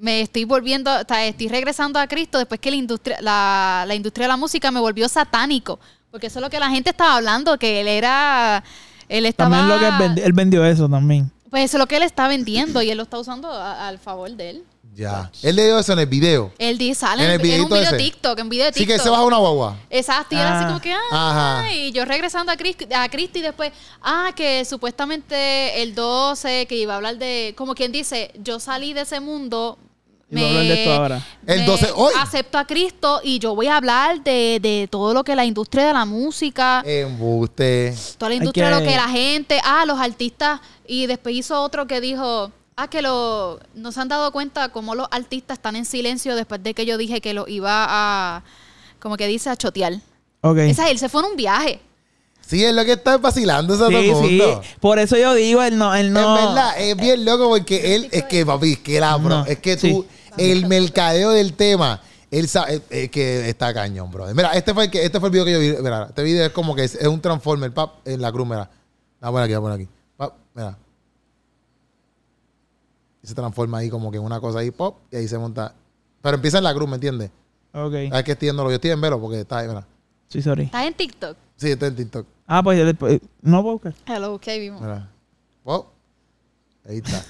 Me 0.01 0.20
estoy 0.20 0.44
volviendo, 0.44 0.90
o 0.94 1.03
sea, 1.07 1.26
estoy 1.26 1.49
regresando 1.49 1.99
a 1.99 2.07
Cristo 2.07 2.38
después 2.38 2.61
que 2.61 2.70
la 2.70 2.76
industria, 2.76 3.18
la, 3.20 3.84
la 3.86 3.94
industria 3.94 4.24
de 4.24 4.28
la 4.28 4.36
música 4.36 4.70
me 4.70 4.80
volvió 4.80 5.09
satánico. 5.09 5.80
Porque 6.11 6.28
eso 6.28 6.38
es 6.38 6.42
lo 6.42 6.51
que 6.51 6.61
la 6.61 6.70
gente 6.70 6.90
estaba 6.90 7.16
hablando, 7.16 7.59
que 7.59 7.80
él 7.80 7.88
era, 7.88 8.62
él 9.09 9.26
estaba... 9.26 9.51
También 9.57 9.68
lo 9.68 9.78
que 9.78 9.88
él, 9.88 10.11
vendi- 10.11 10.22
él 10.24 10.32
vendió 10.32 10.64
eso 10.64 10.88
también. 10.88 11.30
Pues 11.51 11.64
eso 11.64 11.76
es 11.76 11.80
lo 11.80 11.86
que 11.86 11.96
él 11.96 12.03
está 12.03 12.28
vendiendo 12.28 12.80
y 12.82 12.90
él 12.90 12.96
lo 12.96 13.03
está 13.03 13.18
usando 13.18 13.51
a- 13.51 13.88
al 13.88 13.99
favor 13.99 14.30
de 14.30 14.51
él. 14.51 14.64
Ya. 14.99 15.30
Él 15.42 15.55
le 15.55 15.64
dio 15.66 15.78
eso 15.78 15.92
en 15.92 16.01
el 16.01 16.07
video. 16.07 16.53
Él 16.59 16.76
dice, 16.76 17.01
sale 17.01 17.22
En 17.22 17.30
el 17.30 17.34
en 17.36 17.61
un 17.62 17.68
video 17.68 17.78
de 17.78 17.82
ese. 17.84 17.96
TikTok, 17.96 18.38
en 18.40 18.49
video 18.49 18.66
de 18.66 18.72
Sí 18.72 18.80
TikTok. 18.80 18.96
que 18.96 19.03
se 19.03 19.09
baja 19.09 19.22
una 19.22 19.36
guagua. 19.38 19.76
Exacto, 19.90 20.34
y 20.34 20.38
era 20.38 20.59
así 20.59 20.66
como 20.66 20.80
que, 20.80 20.92
ah, 20.92 21.61
Ajá. 21.61 21.72
y 21.72 21.92
yo 21.92 22.05
regresando 22.05 22.51
a 22.51 22.57
Cristo, 22.57 22.84
a 22.92 23.09
Cristo 23.09 23.38
y 23.38 23.42
después, 23.42 23.70
ah, 24.03 24.30
que 24.34 24.64
supuestamente 24.64 25.82
el 25.82 25.94
12, 25.94 26.66
que 26.66 26.74
iba 26.74 26.94
a 26.94 26.96
hablar 26.96 27.16
de, 27.16 27.55
como 27.57 27.74
quien 27.76 27.92
dice, 27.92 28.32
yo 28.42 28.59
salí 28.59 28.92
de 28.92 29.03
ese 29.03 29.20
mundo. 29.20 29.78
Y 30.30 30.34
va 30.34 30.42
a 30.42 30.49
hablar 30.49 30.64
de 30.64 30.74
esto 30.82 30.92
ahora. 30.92 31.26
El 31.46 31.61
me 31.61 31.66
12 31.66 31.90
hoy. 31.94 32.12
Acepto 32.18 32.59
a 32.59 32.66
Cristo 32.66 33.20
y 33.24 33.38
yo 33.38 33.55
voy 33.55 33.68
a 33.68 33.76
hablar 33.78 34.22
de, 34.22 34.59
de 34.61 34.86
todo 34.90 35.14
lo 35.14 35.24
que 35.24 35.34
la 35.34 35.46
industria 35.46 35.86
de 35.86 35.92
la 35.94 36.05
música, 36.05 36.82
Embuste. 36.84 37.94
toda 38.18 38.28
la 38.30 38.34
industria 38.34 38.66
de 38.66 38.72
lo 38.72 38.78
que- 38.80 38.88
que 38.88 38.96
la 38.96 39.09
gente, 39.09 39.61
ah, 39.64 39.84
los 39.86 39.99
artistas, 39.99 40.61
y 40.86 41.07
después 41.07 41.34
hizo 41.34 41.62
otro 41.62 41.86
que 41.86 42.01
dijo, 42.03 42.51
ah, 42.79 42.89
que 42.89 43.03
lo, 43.03 43.59
no 43.74 43.93
se 43.93 44.01
han 44.01 44.09
dado 44.09 44.31
cuenta 44.33 44.70
cómo 44.70 44.95
los 44.95 45.09
artistas 45.11 45.59
están 45.59 45.76
en 45.76 45.85
silencio 45.85 46.37
después 46.37 46.62
de 46.62 46.74
que 46.74 46.87
yo 46.87 46.97
dije 46.97 47.20
que 47.20 47.35
lo 47.35 47.49
iba 47.49 47.87
a, 47.89 48.45
como 49.01 49.16
que 49.16 49.26
dice, 49.26 49.51
a 49.51 49.57
chotear. 49.57 49.95
Ok. 50.41 50.59
Esa, 50.59 50.89
él 50.89 50.99
se 50.99 51.09
fue 51.09 51.22
en 51.22 51.33
un 51.33 51.37
viaje. 51.37 51.81
Sí, 52.41 52.64
es 52.64 52.72
lo 52.72 52.85
que 52.85 52.93
está 52.93 53.18
vacilando 53.18 53.74
a 53.74 53.76
todo 53.76 53.91
Sí. 53.91 54.41
Por 54.81 54.99
eso 54.99 55.18
yo 55.18 55.35
digo, 55.35 55.62
él 55.62 55.76
no, 55.76 55.95
él 55.95 56.12
no. 56.12 56.39
En 56.39 56.47
verdad, 56.47 56.81
es 56.81 56.97
bien 56.97 57.24
loco 57.24 57.49
porque 57.49 57.97
él, 57.97 58.09
es 58.12 58.24
que, 58.24 58.47
papi, 58.47 58.72
es 58.72 58.79
que 58.79 59.01
la 59.01 59.16
bro, 59.16 59.29
No, 59.29 59.45
es 59.45 59.59
que 59.59 59.76
sí. 59.76 59.91
tú, 59.91 60.07
el 60.39 60.66
mercadeo 60.66 61.31
del 61.33 61.55
tema, 61.55 62.01
él 62.31 62.49
sabe, 62.49 62.81
es 62.91 63.11
que 63.11 63.49
está 63.49 63.74
cañón, 63.74 64.11
bro. 64.11 64.33
Mira, 64.35 64.53
este 64.53 64.72
fue 64.72 64.85
el 64.85 64.91
que, 64.91 65.05
este 65.05 65.18
fue 65.18 65.29
el 65.29 65.33
video 65.33 65.45
que 65.45 65.53
yo 65.53 65.61
vi, 65.61 65.83
mira, 65.83 66.07
este 66.09 66.22
video 66.22 66.47
es 66.47 66.53
como 66.53 66.74
que 66.76 66.85
es, 66.85 66.95
es 66.95 67.09
un 67.09 67.20
transformer, 67.20 67.74
pap, 67.74 68.07
en 68.07 68.22
la 68.22 68.31
cruz, 68.31 68.47
mira. 68.47 68.70
Vamos 69.20 69.41
a 69.41 69.43
poner 69.43 69.45
aquí, 69.45 69.55
vamos 69.55 69.68
a 69.68 69.72
poner 69.72 69.87
aquí. 69.87 69.95
Pap, 70.16 70.35
mira. 70.55 70.79
Y 73.29 73.31
se 73.31 73.35
transforma 73.35 73.76
ahí 73.76 73.91
como 73.91 74.11
que 74.11 74.16
en 74.16 74.22
una 74.22 74.41
cosa 74.41 74.61
ahí, 74.61 74.70
pop, 74.70 74.97
y 75.12 75.16
ahí 75.16 75.29
se 75.29 75.37
monta. 75.37 75.74
Pero 76.22 76.37
empieza 76.37 76.57
en 76.57 76.64
la 76.64 76.72
cruz, 76.72 76.89
¿me 76.89 76.95
entiendes? 76.95 77.31
Ok. 77.74 77.93
Es 77.93 78.24
que 78.24 78.33
estoy 78.33 78.47
viéndolo, 78.47 78.70
yo 78.70 78.76
estoy 78.76 78.91
en 78.91 79.01
velo 79.03 79.20
porque 79.20 79.41
está 79.41 79.59
ahí, 79.59 79.68
mira. 79.68 79.87
Sí, 80.29 80.41
sorry. 80.41 80.64
¿Estás 80.64 80.87
en 80.87 80.95
TikTok? 80.95 81.37
Sí, 81.57 81.70
está 81.70 81.89
en 81.89 81.97
TikTok. 81.97 82.26
Ah, 82.47 82.62
pues 82.62 82.83
después. 82.83 83.20
No 83.43 83.61
puedo 83.62 83.74
buscar. 83.74 83.95
Hello, 84.07 84.35
ok, 84.35 84.47
vimos. 84.59 84.81
Mira. 84.81 85.11
Pop. 85.62 85.89
Ahí 86.89 87.03
está. 87.05 87.22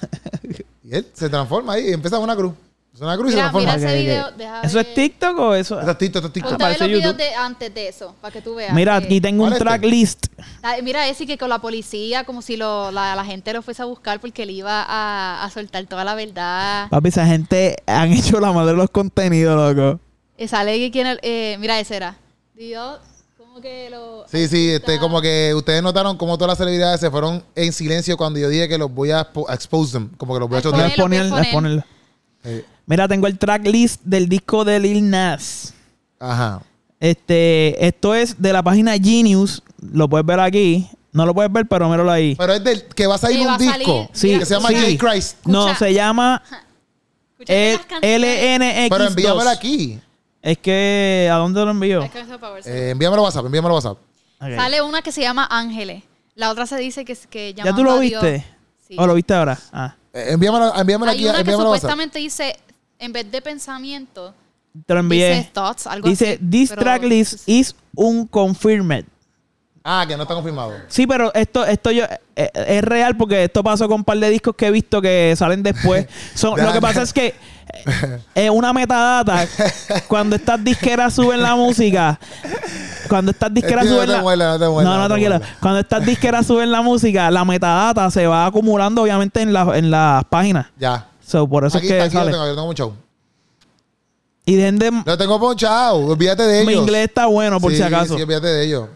y 0.84 0.94
él 0.94 1.06
se 1.12 1.28
transforma 1.28 1.72
ahí 1.72 1.88
y 1.88 1.92
empieza 1.92 2.16
en 2.16 2.22
una 2.22 2.36
cruz. 2.36 2.52
Es 2.94 3.00
una 3.02 3.16
cruz 3.16 3.32
y 3.32 3.36
Mira, 3.36 3.74
ese 3.76 3.94
video. 3.96 4.30
deja 4.32 4.60
¿Eso 4.62 4.78
ver. 4.78 4.86
es 4.88 4.94
TikTok 4.94 5.38
o 5.38 5.54
eso? 5.54 5.78
Esto 5.78 5.90
es 5.92 5.98
TikTok, 5.98 6.16
esto 6.24 6.26
es 6.26 6.32
TikTok. 6.32 6.60
Los 6.60 6.78
videos 6.80 7.02
YouTube. 7.04 7.16
de 7.18 7.34
antes 7.34 7.72
de 7.74 7.88
eso, 7.88 8.14
para 8.20 8.32
que 8.32 8.42
tú 8.42 8.56
veas. 8.56 8.74
Mira, 8.74 8.98
que- 8.98 9.06
aquí 9.06 9.20
tengo 9.20 9.44
un 9.44 9.50
¿Cuál 9.50 9.52
es 9.52 9.58
este? 9.60 9.64
tracklist. 9.68 10.26
Ah, 10.64 10.74
Mira, 10.82 11.06
ese 11.08 11.24
que 11.24 11.38
con 11.38 11.48
la 11.48 11.60
policía, 11.60 12.24
como 12.24 12.42
si 12.42 12.56
lo, 12.56 12.90
la, 12.90 13.14
la 13.14 13.24
gente 13.24 13.52
lo 13.52 13.62
fuese 13.62 13.82
a 13.82 13.84
buscar 13.84 14.18
porque 14.20 14.44
le 14.46 14.52
iba 14.52 14.82
a, 14.82 15.44
a 15.44 15.50
soltar 15.50 15.86
toda 15.86 16.04
la 16.04 16.16
verdad. 16.16 16.88
Papi, 16.90 17.08
esa 17.10 17.24
gente 17.26 17.76
han 17.86 18.12
hecho 18.12 18.40
la 18.40 18.50
madre 18.52 18.72
de 18.72 18.78
los 18.78 18.90
contenidos, 18.90 19.76
loco. 19.76 20.00
Eh, 20.36 20.48
sale 20.48 20.76
que 20.78 20.90
quien, 20.90 21.18
eh, 21.22 21.56
mira, 21.60 21.78
ese 21.78 21.94
era. 21.96 22.16
Dios, 22.56 22.98
como 23.36 23.60
que 23.60 23.90
lo... 23.90 24.24
Sí, 24.28 24.48
sí, 24.48 24.70
este, 24.70 24.98
como 24.98 25.20
que 25.20 25.52
ustedes 25.54 25.84
notaron 25.84 26.16
cómo 26.16 26.36
todas 26.36 26.48
las 26.52 26.58
celebridades 26.58 26.98
se 26.98 27.10
fueron 27.12 27.44
en 27.54 27.72
silencio 27.72 28.16
cuando 28.16 28.40
yo 28.40 28.48
dije 28.48 28.68
que 28.68 28.78
los 28.78 28.92
voy 28.92 29.12
a 29.12 29.20
expo- 29.32 29.48
a 29.48 29.54
expose 29.54 29.92
them, 29.92 30.08
como 30.16 30.34
que 30.34 30.40
los 30.40 30.48
voy 30.48 30.56
a 30.56 30.58
A 30.58 30.62
chotear. 30.62 30.86
exponer. 30.88 31.20
Voy 31.20 31.26
a 31.26 31.30
lo 31.30 31.36
voy 31.36 31.46
a 31.46 31.52
poner- 31.52 31.52
voy 31.52 31.52
a 31.52 31.52
poner. 31.52 31.84
ponerlo. 31.84 31.84
Eh, 32.44 32.64
Mira, 32.88 33.06
tengo 33.06 33.26
el 33.28 33.38
tracklist 33.38 34.00
del 34.02 34.28
disco 34.28 34.64
de 34.64 34.80
Lil 34.80 35.08
Nas. 35.08 35.74
ajá. 36.18 36.62
Este, 37.00 37.86
esto 37.86 38.12
es 38.12 38.42
de 38.42 38.52
la 38.52 38.60
página 38.60 38.94
Genius. 38.98 39.62
Lo 39.92 40.08
puedes 40.08 40.26
ver 40.26 40.40
aquí. 40.40 40.88
No 41.12 41.24
lo 41.26 41.32
puedes 41.32 41.52
ver, 41.52 41.64
pero 41.68 41.88
míralo 41.88 42.10
ahí. 42.10 42.34
Pero 42.34 42.54
es 42.54 42.64
del 42.64 42.82
que 42.86 43.06
va 43.06 43.14
a 43.14 43.18
salir 43.18 43.38
Sí, 43.38 43.46
un 43.46 43.56
disco 43.58 43.72
salir. 43.76 44.08
Sí, 44.12 44.38
que 44.40 44.44
se 44.46 44.54
llama 44.54 44.68
sí. 44.70 44.96
J. 44.98 45.08
Christ. 45.12 45.36
No, 45.46 45.68
Escucha. 45.68 45.78
se 45.86 45.94
llama 45.94 46.42
Escúchate 47.38 47.72
las 47.76 47.86
canciones. 47.86 48.20
LNX2. 48.20 48.88
Pero 48.90 49.04
envíamelo 49.04 49.50
aquí. 49.50 50.00
Es 50.42 50.58
que, 50.58 51.28
¿a 51.32 51.36
dónde 51.36 51.64
lo 51.64 51.70
envío? 51.70 52.02
Es 52.02 52.10
que 52.10 52.20
eso 52.20 52.40
para 52.40 52.54
verse. 52.54 52.70
Eh, 52.70 52.90
envíamelo 52.90 53.22
a 53.22 53.24
WhatsApp, 53.26 53.46
envíamelo 53.46 53.74
a 53.74 53.76
WhatsApp. 53.76 53.98
Ok. 54.40 54.48
Sale 54.56 54.82
una 54.82 55.02
que 55.02 55.12
se 55.12 55.20
llama 55.20 55.46
Ángeles. 55.50 56.02
La 56.34 56.50
otra 56.50 56.66
se 56.66 56.76
dice 56.78 57.04
que, 57.04 57.12
es- 57.12 57.26
que 57.28 57.54
¿Ya 57.54 57.62
tú 57.76 57.84
lo 57.84 57.90
llamando 57.90 57.92
a 57.92 58.00
Dios. 58.00 58.22
viste? 58.22 58.46
Sí. 58.88 58.96
¿O 58.98 59.06
lo 59.06 59.14
viste 59.14 59.34
ahora? 59.34 59.56
Ah, 59.72 59.94
Eh, 60.12 60.26
envíamelo, 60.30 60.74
envíamelo 60.74 61.10
Hay 61.12 61.16
aquí, 61.18 61.24
una 61.26 61.34
que 61.34 61.40
envíamelo 61.42 61.68
a 61.68 61.72
WhatsApp. 61.72 61.90
supuestamente 61.90 62.18
dice, 62.18 62.56
en 62.98 63.12
vez 63.12 63.30
de 63.30 63.40
pensamiento, 63.42 64.34
te 64.86 64.94
lo 64.94 65.00
envié. 65.00 65.34
dice 65.36 65.50
thoughts, 65.52 65.86
algo 65.86 66.08
Dice, 66.08 66.34
así. 66.34 66.50
this 66.50 66.70
pero- 66.70 66.82
tracklist 66.82 67.48
is 67.48 67.74
un 67.94 68.26
confirmed. 68.26 69.04
Ah, 69.90 70.04
que 70.06 70.16
no 70.16 70.24
está 70.24 70.34
confirmado. 70.34 70.72
Sí, 70.88 71.06
pero 71.06 71.32
esto, 71.32 71.64
esto 71.64 71.90
yo, 71.90 72.04
eh, 72.36 72.50
es 72.54 72.84
real 72.84 73.16
porque 73.16 73.44
esto 73.44 73.62
pasó 73.64 73.86
con 73.88 73.98
un 74.00 74.04
par 74.04 74.18
de 74.18 74.28
discos 74.28 74.54
que 74.54 74.66
he 74.66 74.70
visto 74.70 75.00
que 75.00 75.32
salen 75.36 75.62
después. 75.62 76.06
Son- 76.34 76.60
lo 76.62 76.72
que 76.74 76.80
pasa 76.80 77.00
es 77.02 77.12
que 77.12 77.28
eh, 77.28 78.20
es 78.34 78.50
una 78.50 78.74
metadata. 78.74 79.46
cuando 80.08 80.36
estas 80.36 80.62
disqueras 80.62 81.14
suben 81.14 81.40
la 81.40 81.54
música, 81.56 82.18
cuando 83.08 83.30
estas 83.30 83.54
disqueras 83.54 83.86
no 83.86 83.92
suben 83.92 84.06
te 84.08 84.12
la 84.12 84.18
no 84.18 84.24
no, 84.82 84.98
no, 84.98 85.08
no 85.08 85.16
muerdas. 85.16 85.42
Cuando 85.60 85.80
estas 85.80 86.04
disqueras 86.04 86.46
suben 86.46 86.70
la 86.70 86.82
música, 86.82 87.30
la 87.30 87.44
metadata 87.46 88.10
se 88.10 88.26
va 88.26 88.44
acumulando 88.44 89.02
obviamente 89.02 89.40
en, 89.40 89.54
la, 89.54 89.78
en 89.78 89.90
las 89.90 90.24
páginas. 90.24 90.66
Ya. 90.76 91.06
So, 91.28 91.46
por 91.46 91.64
eso 91.66 91.76
Aquí, 91.76 91.86
es 91.88 91.92
que 91.92 92.00
aquí 92.00 92.14
lo 92.14 92.20
sale. 92.20 92.32
tengo, 92.32 92.44
yo 92.44 92.48
lo 92.50 92.54
tengo 92.56 92.66
ponchado. 92.68 92.92
Y 94.46 94.54
dejen 94.56 94.78
de... 94.78 94.90
Lo 95.04 95.18
tengo 95.18 95.38
ponchado, 95.38 95.96
olvídate 96.06 96.42
de 96.44 96.62
ellos. 96.62 96.66
Mi 96.72 96.78
inglés 96.80 97.08
está 97.08 97.26
bueno, 97.26 97.60
por 97.60 97.70
Sí, 97.70 97.76
si 97.76 97.82
acaso. 97.82 98.16
Sí, 98.16 98.22
olvídate 98.22 98.46
de 98.46 98.64
ellos. 98.64 98.88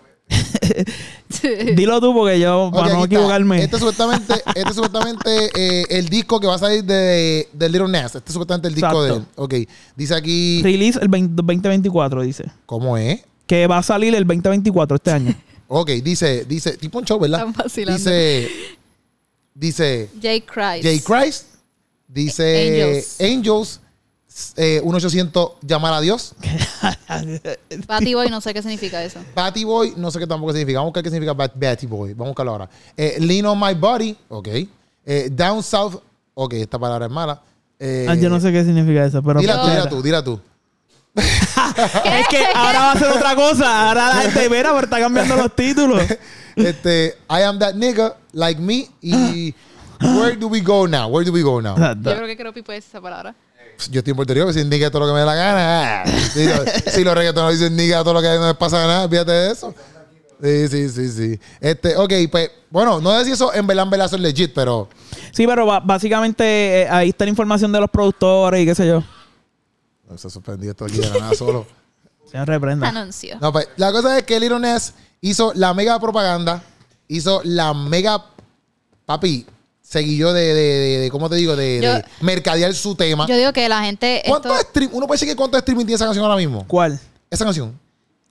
Dilo 1.74 2.00
tú 2.00 2.14
porque 2.14 2.38
yo, 2.40 2.64
Ok, 2.64 2.74
para 2.74 2.88
no 2.94 3.02
aquí 3.02 3.02
está. 3.02 3.16
equivocarme. 3.16 3.62
Este 3.62 3.76
es 3.76 3.80
supuestamente, 3.80 4.34
este 4.54 4.68
es 4.70 4.74
supuestamente 4.74 5.50
eh, 5.54 5.84
el 5.90 6.08
disco 6.08 6.40
que 6.40 6.46
va 6.46 6.54
a 6.54 6.58
salir 6.58 6.84
de, 6.84 7.48
de 7.52 7.68
Little 7.68 7.88
Nas. 7.88 8.14
Este 8.14 8.28
es 8.28 8.32
supuestamente 8.32 8.68
el 8.68 8.74
disco 8.74 9.04
Exacto. 9.04 9.36
de 9.36 9.54
él. 9.56 9.64
Ok. 9.64 9.68
Dice 9.96 10.14
aquí. 10.14 10.62
Release 10.62 10.98
el 11.02 11.08
20 11.08 11.34
2024, 11.34 12.22
dice. 12.22 12.44
¿Cómo 12.64 12.96
es? 12.96 13.20
Que 13.46 13.66
va 13.66 13.78
a 13.78 13.82
salir 13.82 14.14
el 14.14 14.24
2024 14.26 14.96
este 14.96 15.10
año. 15.10 15.34
Ok, 15.74 15.88
dice, 16.02 16.44
dice, 16.44 16.76
tipo 16.76 16.98
un 16.98 17.04
show, 17.06 17.18
¿verdad? 17.18 17.38
Están 17.48 17.54
vacilando. 17.54 17.96
Dice, 17.96 18.50
dice 19.54 20.10
J. 20.20 20.28
Christ. 20.44 20.84
J. 21.06 21.20
Christ, 21.20 21.46
dice 22.12 22.68
Angels. 22.68 23.20
Angels, 23.20 23.80
eh, 24.56 24.80
1800 24.84 25.52
llamar 25.62 25.94
a 25.94 26.00
Dios. 26.00 26.34
Batty 27.86 28.14
Boy, 28.14 28.28
no 28.30 28.40
sé 28.40 28.52
qué 28.54 28.62
significa 28.62 29.02
eso. 29.02 29.20
Batty 29.34 29.64
Boy, 29.64 29.94
no 29.96 30.10
sé 30.10 30.18
qué 30.18 30.26
tampoco 30.26 30.52
significa. 30.52 30.78
Vamos 30.78 30.88
a 30.88 30.90
buscar 30.90 31.02
qué 31.02 31.10
significa 31.10 31.32
Bat- 31.34 31.54
Batty 31.54 31.86
Boy. 31.86 32.12
Vamos 32.12 32.26
a 32.26 32.30
buscarlo 32.30 32.52
ahora. 32.52 32.70
Eh, 32.96 33.16
Lean 33.20 33.46
on 33.46 33.58
my 33.58 33.74
body, 33.74 34.16
ok. 34.28 34.48
Eh, 35.04 35.28
down 35.32 35.62
south, 35.62 35.96
ok, 36.34 36.52
esta 36.54 36.78
palabra 36.78 37.06
es 37.06 37.12
mala. 37.12 37.40
Eh, 37.78 38.06
Ah, 38.08 38.14
yo 38.14 38.28
no 38.30 38.40
sé 38.40 38.52
qué 38.52 38.64
significa 38.64 39.04
eso, 39.04 39.22
pero... 39.22 39.40
Dila 39.40 39.54
tú, 39.60 39.66
Mira. 39.68 39.74
dila 39.80 39.88
tú, 39.88 40.02
dila 40.02 40.24
tú. 40.24 40.40
Es 41.16 42.28
que 42.28 42.42
ahora 42.54 42.78
va 42.80 42.92
a 42.92 42.98
ser 42.98 43.08
otra 43.08 43.34
cosa. 43.34 43.88
Ahora 43.88 44.08
la 44.08 44.14
gente 44.22 44.48
mira, 44.48 44.70
pero 44.72 44.84
está 44.84 44.98
cambiando 45.00 45.36
los 45.36 45.54
títulos. 45.54 46.02
Este, 46.54 47.16
I 47.30 47.40
am 47.44 47.58
that 47.58 47.74
nigga, 47.74 48.14
like 48.32 48.60
me. 48.60 48.86
Y 49.00 49.54
where 50.02 50.36
do 50.36 50.48
we 50.48 50.60
go 50.60 50.86
now? 50.86 51.08
Where 51.08 51.24
do 51.24 51.32
we 51.32 51.42
go 51.42 51.60
now? 51.60 51.76
Yo 52.02 52.14
creo 52.14 52.26
que 52.26 52.36
creo 52.36 52.52
puede 52.64 52.78
esa 52.78 53.00
palabra. 53.00 53.34
Yo 53.90 53.98
estoy 54.00 54.10
en 54.12 54.16
Puerto 54.16 54.34
Rico, 54.34 54.46
que 54.46 54.52
si 54.52 54.64
nigga 54.64 54.90
todo 54.90 55.00
lo 55.00 55.06
que 55.08 55.12
me 55.14 55.20
dé 55.20 55.26
la 55.26 55.34
gana. 55.34 56.04
Si, 56.32 56.44
lo- 56.46 56.64
si 56.92 57.04
los 57.04 57.14
reggaetoneros 57.14 57.58
dicen 57.58 57.74
nigga 57.76 58.02
todo 58.02 58.14
lo 58.14 58.22
que 58.22 58.28
no 58.28 58.46
les 58.48 58.56
pasa 58.56 58.86
nada, 58.86 59.08
fíjate 59.08 59.32
de 59.32 59.50
eso. 59.52 59.74
Sí, 60.42 60.68
sí, 60.68 60.88
sí, 60.88 61.08
sí. 61.10 61.40
Este, 61.60 61.96
ok, 61.96 62.12
pues, 62.30 62.50
bueno, 62.70 63.00
no 63.00 63.16
sé 63.18 63.26
si 63.26 63.32
eso 63.32 63.52
en 63.54 63.66
verdad, 63.66 63.86
eso 64.06 64.16
es 64.16 64.22
legit, 64.22 64.52
pero 64.54 64.88
Sí, 65.32 65.46
pero 65.46 65.64
básicamente 65.82 66.82
eh, 66.82 66.88
ahí 66.90 67.10
está 67.10 67.24
la 67.24 67.30
información 67.30 67.70
de 67.72 67.80
los 67.80 67.90
productores 67.90 68.60
y 68.60 68.66
qué 68.66 68.74
sé 68.74 68.86
yo. 68.86 69.02
no, 70.08 70.18
se 70.18 70.28
sorprendió 70.28 70.70
esto 70.72 70.84
aquí 70.84 70.98
de 70.98 71.10
nada 71.10 71.34
solo. 71.34 71.66
Se 72.30 72.42
reprenda. 72.46 72.88
Anuncio. 72.88 73.36
No, 73.40 73.52
pues, 73.52 73.68
la 73.76 73.92
cosa 73.92 74.16
es 74.18 74.24
que 74.24 74.40
Lil 74.40 74.58
Ness 74.60 74.94
hizo 75.20 75.52
la 75.54 75.74
mega 75.74 76.00
propaganda, 76.00 76.62
hizo 77.06 77.42
la 77.44 77.74
mega, 77.74 78.24
papi, 79.04 79.44
seguilló 79.92 80.32
de, 80.32 80.42
de, 80.42 80.54
de, 80.54 80.98
de- 81.00 81.10
¿cómo 81.10 81.28
te 81.28 81.36
digo? 81.36 81.54
De, 81.54 81.80
Yo- 81.82 81.94
de 81.94 82.04
mercadear 82.20 82.72
su 82.74 82.94
tema. 82.94 83.26
Yo 83.26 83.36
digo 83.36 83.52
que 83.52 83.68
la 83.68 83.82
gente. 83.84 84.22
¿Cuánto 84.26 84.52
esto- 84.54 84.68
stream? 84.70 84.90
Uno 84.94 85.06
puede 85.06 85.16
decir 85.16 85.28
que 85.28 85.36
cuánto 85.36 85.58
streaming 85.58 85.84
tiene 85.84 85.96
esa 85.96 86.06
canción 86.06 86.24
ahora 86.24 86.36
mismo. 86.36 86.64
¿Cuál? 86.66 86.98
Esa 87.30 87.44
canción. 87.44 87.78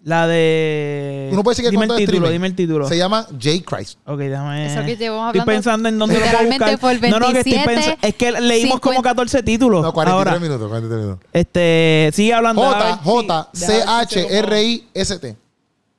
La 0.04 0.26
de... 0.26 1.30
Uno 1.32 1.44
puede 1.44 1.54
decir 1.54 1.66
que 1.66 1.70
Dime 1.70 1.84
el 1.86 1.90
título, 1.92 2.06
streaming. 2.06 2.32
dime 2.32 2.48
el 2.48 2.56
título. 2.56 2.88
Se 2.88 2.98
llama 2.98 3.28
J. 3.40 3.50
Christ. 3.64 4.00
Ok, 4.08 4.18
déjame... 4.18 4.66
Eso 4.66 4.84
que 4.84 4.98
llevamos 4.98 5.28
Estoy 5.28 5.42
hablando 5.42 5.46
pensando 5.46 5.90
en 5.90 6.00
dónde 6.00 6.16
lo 6.16 6.22
puedo 6.26 6.46
buscar. 6.48 6.80
por 6.80 6.94
no, 7.10 7.20
no, 7.20 7.32
que 7.32 7.38
estoy 7.40 7.54
27, 7.54 7.66
pensando... 7.68 7.98
Es 8.02 8.16
que 8.16 8.32
leímos 8.32 8.80
como 8.80 8.94
50. 8.96 9.10
14 9.10 9.44
títulos. 9.44 9.84
No, 9.84 9.94
43 9.94 10.12
Ahora, 10.34 10.40
minutos, 10.40 10.68
43 10.70 11.06
minutos. 11.06 11.26
este... 11.32 12.10
Sigue 12.14 12.34
hablando. 12.34 12.64
J, 12.64 12.98
J, 12.98 13.50
C, 13.54 13.84
H, 13.88 14.38
R, 14.40 14.64
I, 14.64 14.88
S, 14.92 15.20
T. 15.20 15.36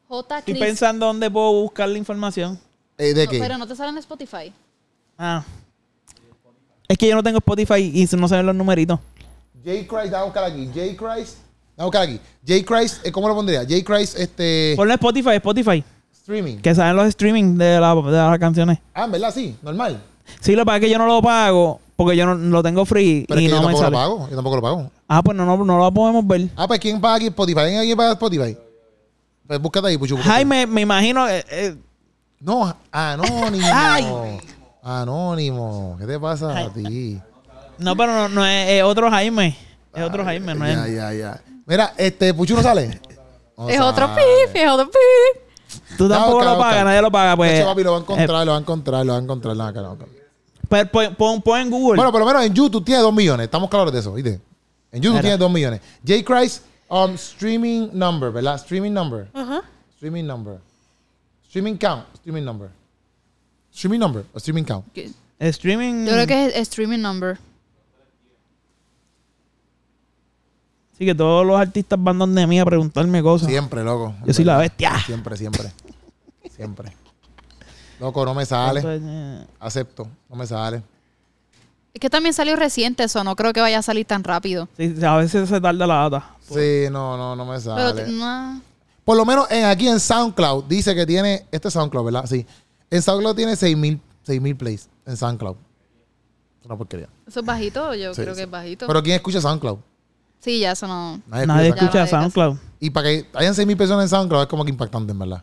J. 0.09 0.39
Estoy 0.39 0.55
pensando 0.55 1.07
dónde 1.07 1.31
puedo 1.31 1.53
buscar 1.63 1.89
la 1.89 1.97
información. 1.99 2.59
Eh, 2.99 3.15
¿De 3.15 3.25
No, 3.27 3.31
qué? 3.31 3.39
Pero 3.39 3.57
no 3.57 3.69
te 3.69 3.77
sale 3.77 3.91
en 3.91 3.99
Spotify. 3.99 4.53
Ah. 5.25 5.45
Es 6.89 6.99
que 6.99 7.09
yo 7.09 7.15
no 7.15 7.23
tengo 7.23 7.39
Spotify 7.39 7.81
y 7.95 8.09
no 8.17 8.27
se 8.29 8.35
ven 8.37 8.45
los 8.45 8.55
numeritos. 8.57 8.99
J. 9.65 9.87
Christ, 9.87 10.11
vamos 10.13 10.15
a 10.15 10.25
buscar 10.25 10.45
aquí. 10.45 10.67
J. 10.67 10.81
Christ, 10.97 11.37
vamos 11.77 11.79
a 11.79 11.85
buscar 11.85 12.03
aquí. 12.03 12.21
J. 12.47 12.65
Christ, 12.67 13.07
eh, 13.07 13.13
¿cómo 13.13 13.29
lo 13.29 13.35
pondría? 13.37 13.61
J. 13.61 13.85
Christ, 13.85 14.19
este. 14.19 14.75
Ponle 14.77 14.95
Spotify, 14.95 15.31
Spotify. 15.37 15.85
Streaming. 16.13 16.57
Que 16.59 16.75
saben 16.75 16.97
los 16.97 17.07
streaming 17.07 17.57
de, 17.57 17.79
la- 17.81 17.95
de 17.95 18.11
las 18.11 18.39
canciones. 18.41 18.79
Ah, 18.95 19.07
verdad, 19.07 19.33
sí, 19.33 19.57
normal. 19.63 20.03
Sí, 20.41 20.53
lo 20.57 20.63
que 20.63 20.67
pasa 20.67 20.77
es 20.79 20.81
que 20.85 20.91
yo 20.91 20.99
no 20.99 21.07
lo 21.07 21.23
pago 21.23 21.81
porque 21.97 22.17
yo 22.17 22.27
no 22.27 22.35
lo 22.35 22.63
tengo 22.65 22.85
free 22.85 23.25
Pero 23.29 23.41
y 23.41 23.47
es 23.47 23.51
que 23.53 23.57
no 23.57 23.63
yo 23.63 23.69
me 23.69 23.75
tampoco 23.75 23.85
sale. 23.85 23.91
lo 23.93 23.99
pago. 24.19 24.29
Yo 24.29 24.35
tampoco 24.37 24.57
lo 24.57 24.63
pago. 24.63 24.91
Ah, 25.09 25.23
pues 25.23 25.37
no, 25.37 25.45
no, 25.47 25.65
no 25.65 25.79
lo 25.79 25.93
podemos 25.93 26.27
ver. 26.27 26.49
Ah, 26.57 26.67
pues 26.67 26.81
¿quién 26.81 27.01
paga 27.01 27.15
aquí 27.17 27.27
Spotify? 27.27 27.61
¿Alguien 27.61 27.81
aquí 27.83 27.95
paga 27.95 28.13
Spotify? 28.13 28.57
Pues 29.47 29.61
búscate 29.61 29.87
ahí, 29.89 29.99
Puchu. 29.99 30.17
búscate. 30.17 30.33
Jaime, 30.35 30.67
me 30.67 30.81
imagino. 30.81 31.29
eh, 31.29 31.45
eh, 31.51 31.77
No, 32.41 32.75
anónimo. 32.91 33.67
Ay. 33.73 34.05
Anónimo. 34.83 35.97
¿Qué 35.99 36.07
te 36.07 36.19
pasa 36.19 36.59
a 36.59 36.73
ti? 36.73 37.21
no, 37.79 37.97
pero 37.97 38.13
no, 38.13 38.29
no 38.29 38.45
es, 38.47 38.71
es 38.71 38.83
otro 38.83 39.11
Jaime. 39.11 39.57
Es 39.95 40.03
otro 40.03 40.25
Jaime, 40.25 40.55
no 40.55 40.67
Ya, 40.67 40.87
es. 40.87 40.95
ya, 40.95 41.13
ya. 41.13 41.43
Mira, 41.67 41.93
este, 41.97 42.35
Puchu 42.35 42.55
no 42.57 42.63
sale. 42.63 43.01
No 43.57 43.69
es 43.69 43.81
otro 43.81 44.09
pip, 44.15 44.55
es 44.57 44.69
otro 44.69 44.87
pip. 44.87 45.43
Tú 45.97 46.05
No, 46.09 46.15
tampoco 46.15 46.45
lo 46.45 46.59
pagas, 46.59 46.85
nadie 46.85 47.01
lo 47.03 47.11
paga. 47.11 47.37
Pues, 47.37 47.53
Este 47.53 47.65
papi 47.65 47.83
lo 47.83 47.93
va 47.93 47.97
a 47.97 48.01
eh, 48.01 48.03
encontrar, 48.03 48.47
lo 48.47 48.53
va 48.53 48.59
a 48.59 48.61
encontrar, 48.61 49.07
lo 49.07 49.13
va 49.13 49.19
a 49.19 49.23
encontrar. 49.23 49.57
No, 49.57 49.73
no. 49.73 49.99
pues, 50.69 50.89
pon, 50.89 51.15
pon- 51.15 51.43
pon 51.43 51.61
en 51.61 51.71
Google. 51.71 51.97
Bueno, 51.97 52.11
por 52.11 52.21
lo 52.21 52.27
menos 52.27 52.45
en 52.45 52.53
YouTube 52.55 52.85
tiene 52.85 53.01
2 53.03 53.13
millones. 53.15 53.45
Estamos 53.45 53.71
claros 53.71 53.93
de 53.93 54.01
eso, 54.01 54.13
¿viste? 54.13 54.41
En 54.91 55.01
YouTube 55.03 55.21
tiene 55.21 55.37
2 55.37 55.51
millones. 55.51 55.81
J. 56.07 56.25
Christ, 56.25 56.65
um, 56.89 57.13
streaming 57.15 57.91
number, 57.93 58.31
¿verdad? 58.33 58.57
Streaming 58.57 58.93
number. 58.93 59.29
Streaming 59.97 60.27
number. 60.27 60.59
Streaming 61.49 61.77
count. 61.79 62.05
Streaming 62.17 62.45
number. 62.45 62.69
Streaming 63.75 63.99
number 64.01 64.25
o 64.35 64.39
streaming 64.39 64.65
count. 64.65 64.85
streaming. 65.41 66.05
Yo 66.07 66.13
creo 66.13 66.27
que 66.27 66.47
es 66.47 66.57
streaming 66.69 66.99
number. 67.01 67.39
Sí, 70.99 71.07
que 71.07 71.15
todos 71.15 71.45
los 71.47 71.59
artistas 71.59 71.99
van 72.03 72.19
donde 72.19 72.47
mí 72.47 72.61
a 72.61 72.65
preguntarme 72.65 73.23
cosas. 73.23 73.49
Siempre, 73.49 73.83
loco. 73.83 74.15
Yo 74.27 74.33
soy 74.33 74.45
la 74.45 74.59
bestia. 74.59 74.93
Siempre, 75.07 75.37
siempre. 75.37 75.73
Siempre. 76.55 76.93
Loco, 77.99 78.25
no 78.25 78.35
me 78.35 78.45
sale. 78.45 78.81
Entonces, 78.81 79.49
Acepto. 79.59 80.09
No 80.29 80.37
me 80.37 80.47
sale. 80.47 80.83
Es 81.95 82.01
que 82.01 82.09
también 82.11 82.33
salió 82.35 82.57
reciente 82.57 83.05
eso, 83.05 83.23
no 83.23 83.37
creo 83.37 83.53
que 83.53 83.61
vaya 83.61 83.79
a 83.79 83.83
salir 83.83 84.07
tan 84.07 84.25
rápido. 84.25 84.67
sí, 84.77 84.95
a 85.05 85.17
veces 85.17 85.49
se 85.49 85.61
tarda 85.61 85.87
la 85.87 85.95
data. 86.09 86.37
Sí, 86.41 86.87
no, 86.91 87.17
no, 87.19 87.37
no 87.37 87.45
me 87.45 87.59
Pero 87.61 87.61
sale. 87.61 88.05
t- 88.05 88.11
no, 88.13 88.61
Por 89.05 89.17
lo 89.17 89.27
menos 89.27 89.51
en, 89.51 89.67
aquí 89.67 89.89
en 89.89 90.01
SoundCloud 90.01 90.65
dice 90.65 90.95
que 90.95 91.05
tiene. 91.05 91.45
Este 91.51 91.69
es 91.69 91.75
SoundCloud, 91.75 92.05
¿verdad? 92.07 92.27
Sí. 92.27 92.47
En 92.93 93.01
SoundCloud 93.03 93.35
tiene 93.35 93.57
6000 93.57 94.01
mil 94.41 94.57
plays 94.57 94.89
en 95.07 95.17
SoundCloud. 95.17 95.57
Es 96.61 96.67
una 96.67 96.77
porquería. 96.77 97.09
¿Eso 97.27 97.41
es 97.41 97.47
bajito? 97.47 97.95
Yo 97.95 98.15
Sí, 98.15 98.21
creo 98.23 98.35
sí. 98.35 98.39
que 98.39 98.45
es 98.45 98.51
bajito. 98.51 98.87
Pero 98.87 99.03
¿quién 99.03 99.17
escucha 99.17 99.41
SoundCloud? 99.41 99.79
sí, 100.41 100.59
ya 100.61 100.73
eso 100.73 100.87
no... 100.89 101.21
Nadie 101.27 101.69
escucha 101.69 102.05
Ya, 102.05 102.07
SoundCloud. 102.07 102.57
Y 102.81 102.91
para 102.91 103.09
que 103.09 103.27
hayan 103.35 103.55
6.000 103.55 103.77
personas 103.77 104.05
en 104.05 104.09
SoundCloud 104.11 104.43
es 104.43 104.49
como 104.49 104.65
que 104.65 104.71
impactante, 104.71 105.13
en 105.13 105.19
verdad. 105.19 105.43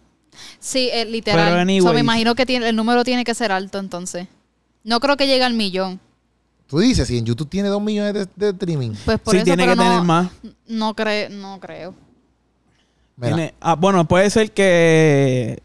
Sí, 0.60 0.90
eh, 0.94 1.06
literal. 1.06 1.50
Pero 1.50 1.62
anyways. 1.62 1.94
me 1.94 2.00
imagino 2.02 2.36
que 2.36 2.46
tiene, 2.46 2.70
el 2.70 2.76
número 2.76 3.04
tiene 3.04 3.24
que 3.24 3.34
ser 3.34 3.52
alto 3.52 3.80
entonces. 3.80 4.28
No 4.84 5.00
creo 5.00 5.18
que 5.18 5.26
llegue 5.28 5.44
al 5.44 5.54
millón. 5.54 6.00
Tú 6.68 6.80
dices, 6.80 7.08
si 7.08 7.18
en 7.18 7.26
YouTube 7.26 7.50
tiene 7.50 7.68
2 7.70 7.82
millones 7.82 8.14
de, 8.14 8.28
de 8.36 8.50
streaming. 8.52 8.92
Pues 9.06 9.20
por 9.20 9.32
Sí, 9.34 9.38
eso, 9.38 9.46
tiene 9.46 9.64
pero 9.64 9.72
que 9.74 9.76
no, 9.78 9.84
tener 9.90 10.04
más. 10.04 10.30
No, 10.68 10.94
cre 10.96 11.30
no 11.30 11.60
creo. 11.60 11.96
Tiene- 13.20 13.54
ah, 13.60 13.76
bueno, 13.76 14.08
puede 14.08 14.30
ser 14.30 14.52
que 14.52 15.62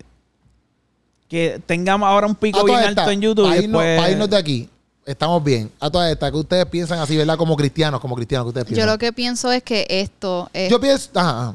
que 1.28 1.60
tengamos 1.66 2.08
ahora 2.08 2.26
un 2.26 2.34
pico 2.34 2.64
bien 2.64 2.78
alto 2.78 3.10
en 3.10 3.20
YouTube. 3.20 3.44
Para 3.48 3.56
irnos, 3.60 3.80
después- 3.82 3.98
para 3.98 4.10
irnos 4.10 4.30
de 4.30 4.36
aquí, 4.36 4.68
estamos 5.06 5.42
bien. 5.42 5.70
A 5.80 5.90
todas 5.90 6.10
estas, 6.12 6.30
que 6.30 6.36
ustedes 6.36 6.66
piensan 6.66 6.98
así, 6.98 7.16
¿verdad? 7.16 7.36
Como 7.36 7.56
cristianos, 7.56 8.00
como 8.00 8.14
cristianos, 8.14 8.44
que 8.46 8.48
ustedes 8.48 8.66
Yo 8.68 8.74
piensan. 8.74 8.90
lo 8.92 8.98
que 8.98 9.12
pienso 9.12 9.50
es 9.52 9.62
que 9.62 9.86
esto 9.88 10.48
es... 10.52 10.70
Yo 10.70 10.80
pienso. 10.80 11.10
Ajá, 11.14 11.54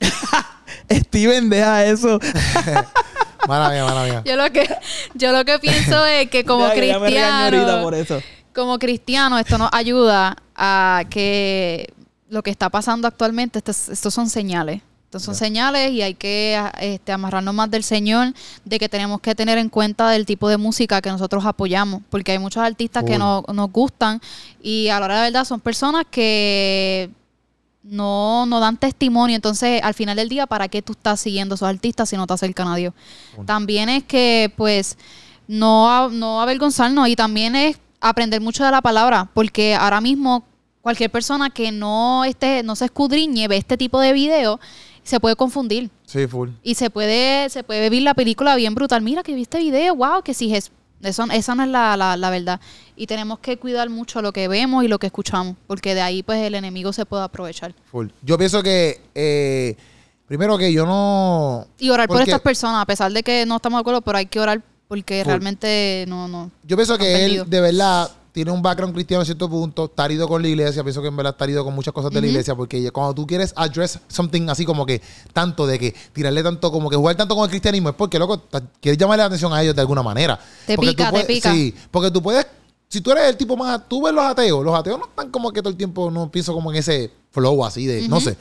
Steven, 0.90 1.48
deja 1.50 1.84
eso. 1.86 2.18
Mala 3.48 3.70
mía, 3.70 3.84
mala 3.84 4.04
mía. 4.04 4.22
Yo 4.24 4.36
lo 4.36 4.50
que 4.52 4.68
yo 5.14 5.32
lo 5.32 5.44
que 5.44 5.58
pienso 5.58 6.06
es 6.06 6.30
que 6.30 6.44
como 6.44 6.68
Ya, 6.68 6.74
que 6.74 6.86
ya 6.86 6.98
me 7.00 7.10
regañó 7.10 7.44
ahorita 7.44 7.82
por 7.82 7.92
cristiano, 7.92 8.20
eso. 8.20 8.26
como 8.54 8.78
cristiano 8.78 9.38
esto 9.38 9.58
nos 9.58 9.68
ayuda 9.72 10.36
a 10.54 11.02
que 11.10 11.92
lo 12.28 12.42
que 12.44 12.50
está 12.50 12.70
pasando 12.70 13.08
actualmente 13.08 13.58
estos, 13.58 13.88
estos 13.88 14.14
son 14.14 14.30
señales. 14.30 14.80
Estos 15.12 15.24
son 15.24 15.34
señales 15.34 15.92
y 15.92 16.00
hay 16.00 16.14
que 16.14 16.56
a- 16.58 16.70
este, 16.80 17.12
amarrarnos 17.12 17.52
más 17.54 17.70
del 17.70 17.84
Señor, 17.84 18.32
de 18.64 18.78
que 18.78 18.88
tenemos 18.88 19.20
que 19.20 19.34
tener 19.34 19.58
en 19.58 19.68
cuenta 19.68 20.08
del 20.08 20.24
tipo 20.24 20.48
de 20.48 20.56
música 20.56 21.02
que 21.02 21.10
nosotros 21.10 21.44
apoyamos, 21.44 22.00
porque 22.08 22.32
hay 22.32 22.38
muchos 22.38 22.62
artistas 22.62 23.04
que 23.04 23.18
no, 23.18 23.44
nos 23.52 23.70
gustan 23.70 24.22
y 24.62 24.88
a 24.88 24.98
la 24.98 25.04
hora 25.04 25.16
de 25.16 25.22
verdad 25.30 25.44
son 25.44 25.60
personas 25.60 26.06
que 26.10 27.10
no, 27.82 28.46
no 28.46 28.58
dan 28.58 28.78
testimonio. 28.78 29.36
Entonces, 29.36 29.82
al 29.82 29.92
final 29.92 30.16
del 30.16 30.30
día, 30.30 30.46
¿para 30.46 30.68
qué 30.68 30.80
tú 30.80 30.92
estás 30.92 31.20
siguiendo 31.20 31.54
a 31.54 31.56
esos 31.56 31.68
artistas 31.68 32.08
si 32.08 32.16
no 32.16 32.26
te 32.26 32.32
acercan 32.32 32.68
a 32.68 32.76
Dios? 32.76 32.94
También 33.44 33.90
es 33.90 34.04
que, 34.04 34.50
pues, 34.56 34.96
no, 35.46 36.08
no 36.08 36.40
avergonzarnos 36.40 37.06
y 37.08 37.16
también 37.16 37.54
es 37.54 37.76
aprender 38.00 38.40
mucho 38.40 38.64
de 38.64 38.70
la 38.70 38.80
palabra, 38.80 39.28
porque 39.34 39.74
ahora 39.74 40.00
mismo 40.00 40.44
cualquier 40.80 41.10
persona 41.10 41.48
que 41.50 41.70
no 41.70 42.24
esté, 42.24 42.64
no 42.64 42.74
se 42.74 42.86
escudriñe, 42.86 43.46
ve 43.46 43.56
este 43.56 43.76
tipo 43.76 44.00
de 44.00 44.12
video, 44.12 44.58
se 45.02 45.20
puede 45.20 45.36
confundir. 45.36 45.90
Sí, 46.04 46.26
full. 46.26 46.50
Y 46.62 46.74
se 46.74 46.90
puede, 46.90 47.48
se 47.50 47.64
puede 47.64 47.80
vivir 47.82 48.02
la 48.02 48.14
película 48.14 48.54
bien 48.56 48.74
brutal. 48.74 49.02
Mira 49.02 49.22
que 49.22 49.34
viste 49.34 49.58
video, 49.58 49.94
wow, 49.94 50.22
que 50.22 50.34
sí 50.34 50.54
es. 50.54 50.70
Eso, 51.02 51.24
esa 51.32 51.54
no 51.56 51.64
es 51.64 51.68
la, 51.68 51.96
la, 51.96 52.16
la 52.16 52.30
verdad. 52.30 52.60
Y 52.94 53.08
tenemos 53.08 53.40
que 53.40 53.58
cuidar 53.58 53.90
mucho 53.90 54.22
lo 54.22 54.32
que 54.32 54.46
vemos 54.46 54.84
y 54.84 54.88
lo 54.88 55.00
que 55.00 55.06
escuchamos, 55.06 55.56
porque 55.66 55.96
de 55.96 56.00
ahí 56.00 56.22
pues 56.22 56.40
el 56.42 56.54
enemigo 56.54 56.92
se 56.92 57.04
puede 57.04 57.24
aprovechar. 57.24 57.74
Full. 57.90 58.08
Yo 58.22 58.38
pienso 58.38 58.62
que. 58.62 59.00
eh, 59.14 59.76
primero 60.28 60.56
que 60.56 60.72
yo 60.72 60.86
no. 60.86 61.66
Y 61.78 61.90
orar 61.90 62.08
por 62.08 62.22
estas 62.22 62.40
personas, 62.40 62.80
a 62.82 62.86
pesar 62.86 63.12
de 63.12 63.22
que 63.22 63.44
no 63.44 63.56
estamos 63.56 63.78
de 63.78 63.80
acuerdo, 63.80 64.00
pero 64.02 64.18
hay 64.18 64.26
que 64.26 64.40
orar 64.40 64.62
porque 64.88 65.22
Full. 65.22 65.28
realmente 65.28 66.04
no, 66.08 66.28
no. 66.28 66.50
Yo 66.62 66.76
pienso 66.76 66.96
que 66.96 67.24
él, 67.24 67.44
de 67.50 67.60
verdad, 67.60 68.10
tiene 68.32 68.50
un 68.50 68.62
background 68.62 68.94
cristiano 68.94 69.20
a 69.22 69.24
cierto 69.26 69.48
punto, 69.48 69.84
está 69.84 70.06
herido 70.06 70.26
con 70.26 70.40
la 70.40 70.48
iglesia, 70.48 70.82
pienso 70.82 71.02
que 71.02 71.08
en 71.08 71.16
verdad 71.16 71.32
está 71.34 71.44
herido 71.44 71.64
con 71.64 71.74
muchas 71.74 71.92
cosas 71.92 72.10
de 72.10 72.20
la 72.20 72.26
iglesia, 72.26 72.54
porque 72.54 72.90
cuando 72.90 73.14
tú 73.14 73.26
quieres 73.26 73.52
address 73.56 73.98
something 74.08 74.48
así 74.48 74.64
como 74.64 74.86
que 74.86 75.02
tanto 75.34 75.66
de 75.66 75.78
que 75.78 75.94
tirarle 76.14 76.42
tanto, 76.42 76.72
como 76.72 76.88
que 76.88 76.96
jugar 76.96 77.14
tanto 77.14 77.34
con 77.34 77.44
el 77.44 77.50
cristianismo, 77.50 77.90
es 77.90 77.94
porque, 77.94 78.18
loco, 78.18 78.42
quieres 78.80 78.98
llamarle 78.98 79.22
la 79.22 79.26
atención 79.26 79.52
a 79.52 79.62
ellos 79.62 79.74
de 79.74 79.82
alguna 79.82 80.02
manera. 80.02 80.38
Te 80.66 80.76
Porque 80.76 80.90
pica, 80.92 81.04
tú 81.04 81.04
te 81.04 81.10
puedes- 81.24 81.26
pica. 81.26 81.52
Sí, 81.52 81.74
porque 81.90 82.10
tú 82.10 82.22
puedes, 82.22 82.46
si 82.88 83.00
tú 83.02 83.10
eres 83.12 83.24
el 83.24 83.36
tipo 83.36 83.54
más, 83.56 83.86
tú 83.86 84.02
ves 84.02 84.14
los 84.14 84.24
ateos, 84.24 84.64
los 84.64 84.74
ateos 84.74 84.98
no 84.98 85.04
están 85.06 85.30
como 85.30 85.52
que 85.52 85.60
todo 85.60 85.70
el 85.70 85.76
tiempo, 85.76 86.10
no 86.10 86.30
pienso 86.30 86.54
como 86.54 86.70
en 86.72 86.78
ese 86.78 87.10
flow 87.32 87.64
así 87.64 87.84
de, 87.86 88.08
no 88.08 88.18
sé. 88.20 88.36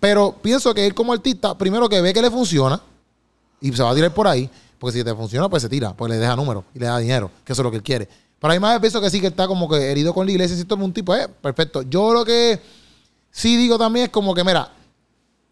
Pero 0.00 0.34
pienso 0.42 0.72
que 0.74 0.86
él 0.86 0.94
como 0.94 1.12
artista, 1.12 1.56
primero 1.56 1.88
que 1.88 2.00
ve 2.00 2.12
que 2.14 2.22
le 2.22 2.30
funciona, 2.30 2.80
y 3.60 3.72
se 3.72 3.82
va 3.82 3.90
a 3.90 3.94
tirar 3.94 4.12
por 4.14 4.28
ahí, 4.28 4.48
porque 4.78 4.98
si 4.98 5.04
te 5.04 5.14
funciona, 5.14 5.48
pues 5.48 5.62
se 5.62 5.68
tira, 5.68 5.94
pues 5.96 6.10
le 6.10 6.18
deja 6.18 6.36
números 6.36 6.64
y 6.74 6.78
le 6.78 6.86
da 6.86 6.98
dinero, 6.98 7.30
que 7.44 7.52
eso 7.52 7.62
es 7.62 7.64
lo 7.64 7.70
que 7.70 7.78
él 7.78 7.82
quiere. 7.82 8.08
Pero 8.38 8.52
hay 8.52 8.60
más 8.60 8.78
pienso 8.80 9.00
que 9.00 9.10
sí 9.10 9.20
que 9.20 9.28
está 9.28 9.46
como 9.46 9.68
que 9.68 9.90
herido 9.90 10.12
con 10.12 10.26
la 10.26 10.32
iglesia, 10.32 10.56
si 10.56 10.64
todo 10.64 10.84
un 10.84 10.92
tipo, 10.92 11.14
eh, 11.14 11.28
perfecto. 11.28 11.82
Yo 11.82 12.12
lo 12.12 12.24
que 12.24 12.60
sí 13.30 13.56
digo 13.56 13.78
también 13.78 14.06
es 14.06 14.10
como 14.10 14.34
que, 14.34 14.44
mira, 14.44 14.72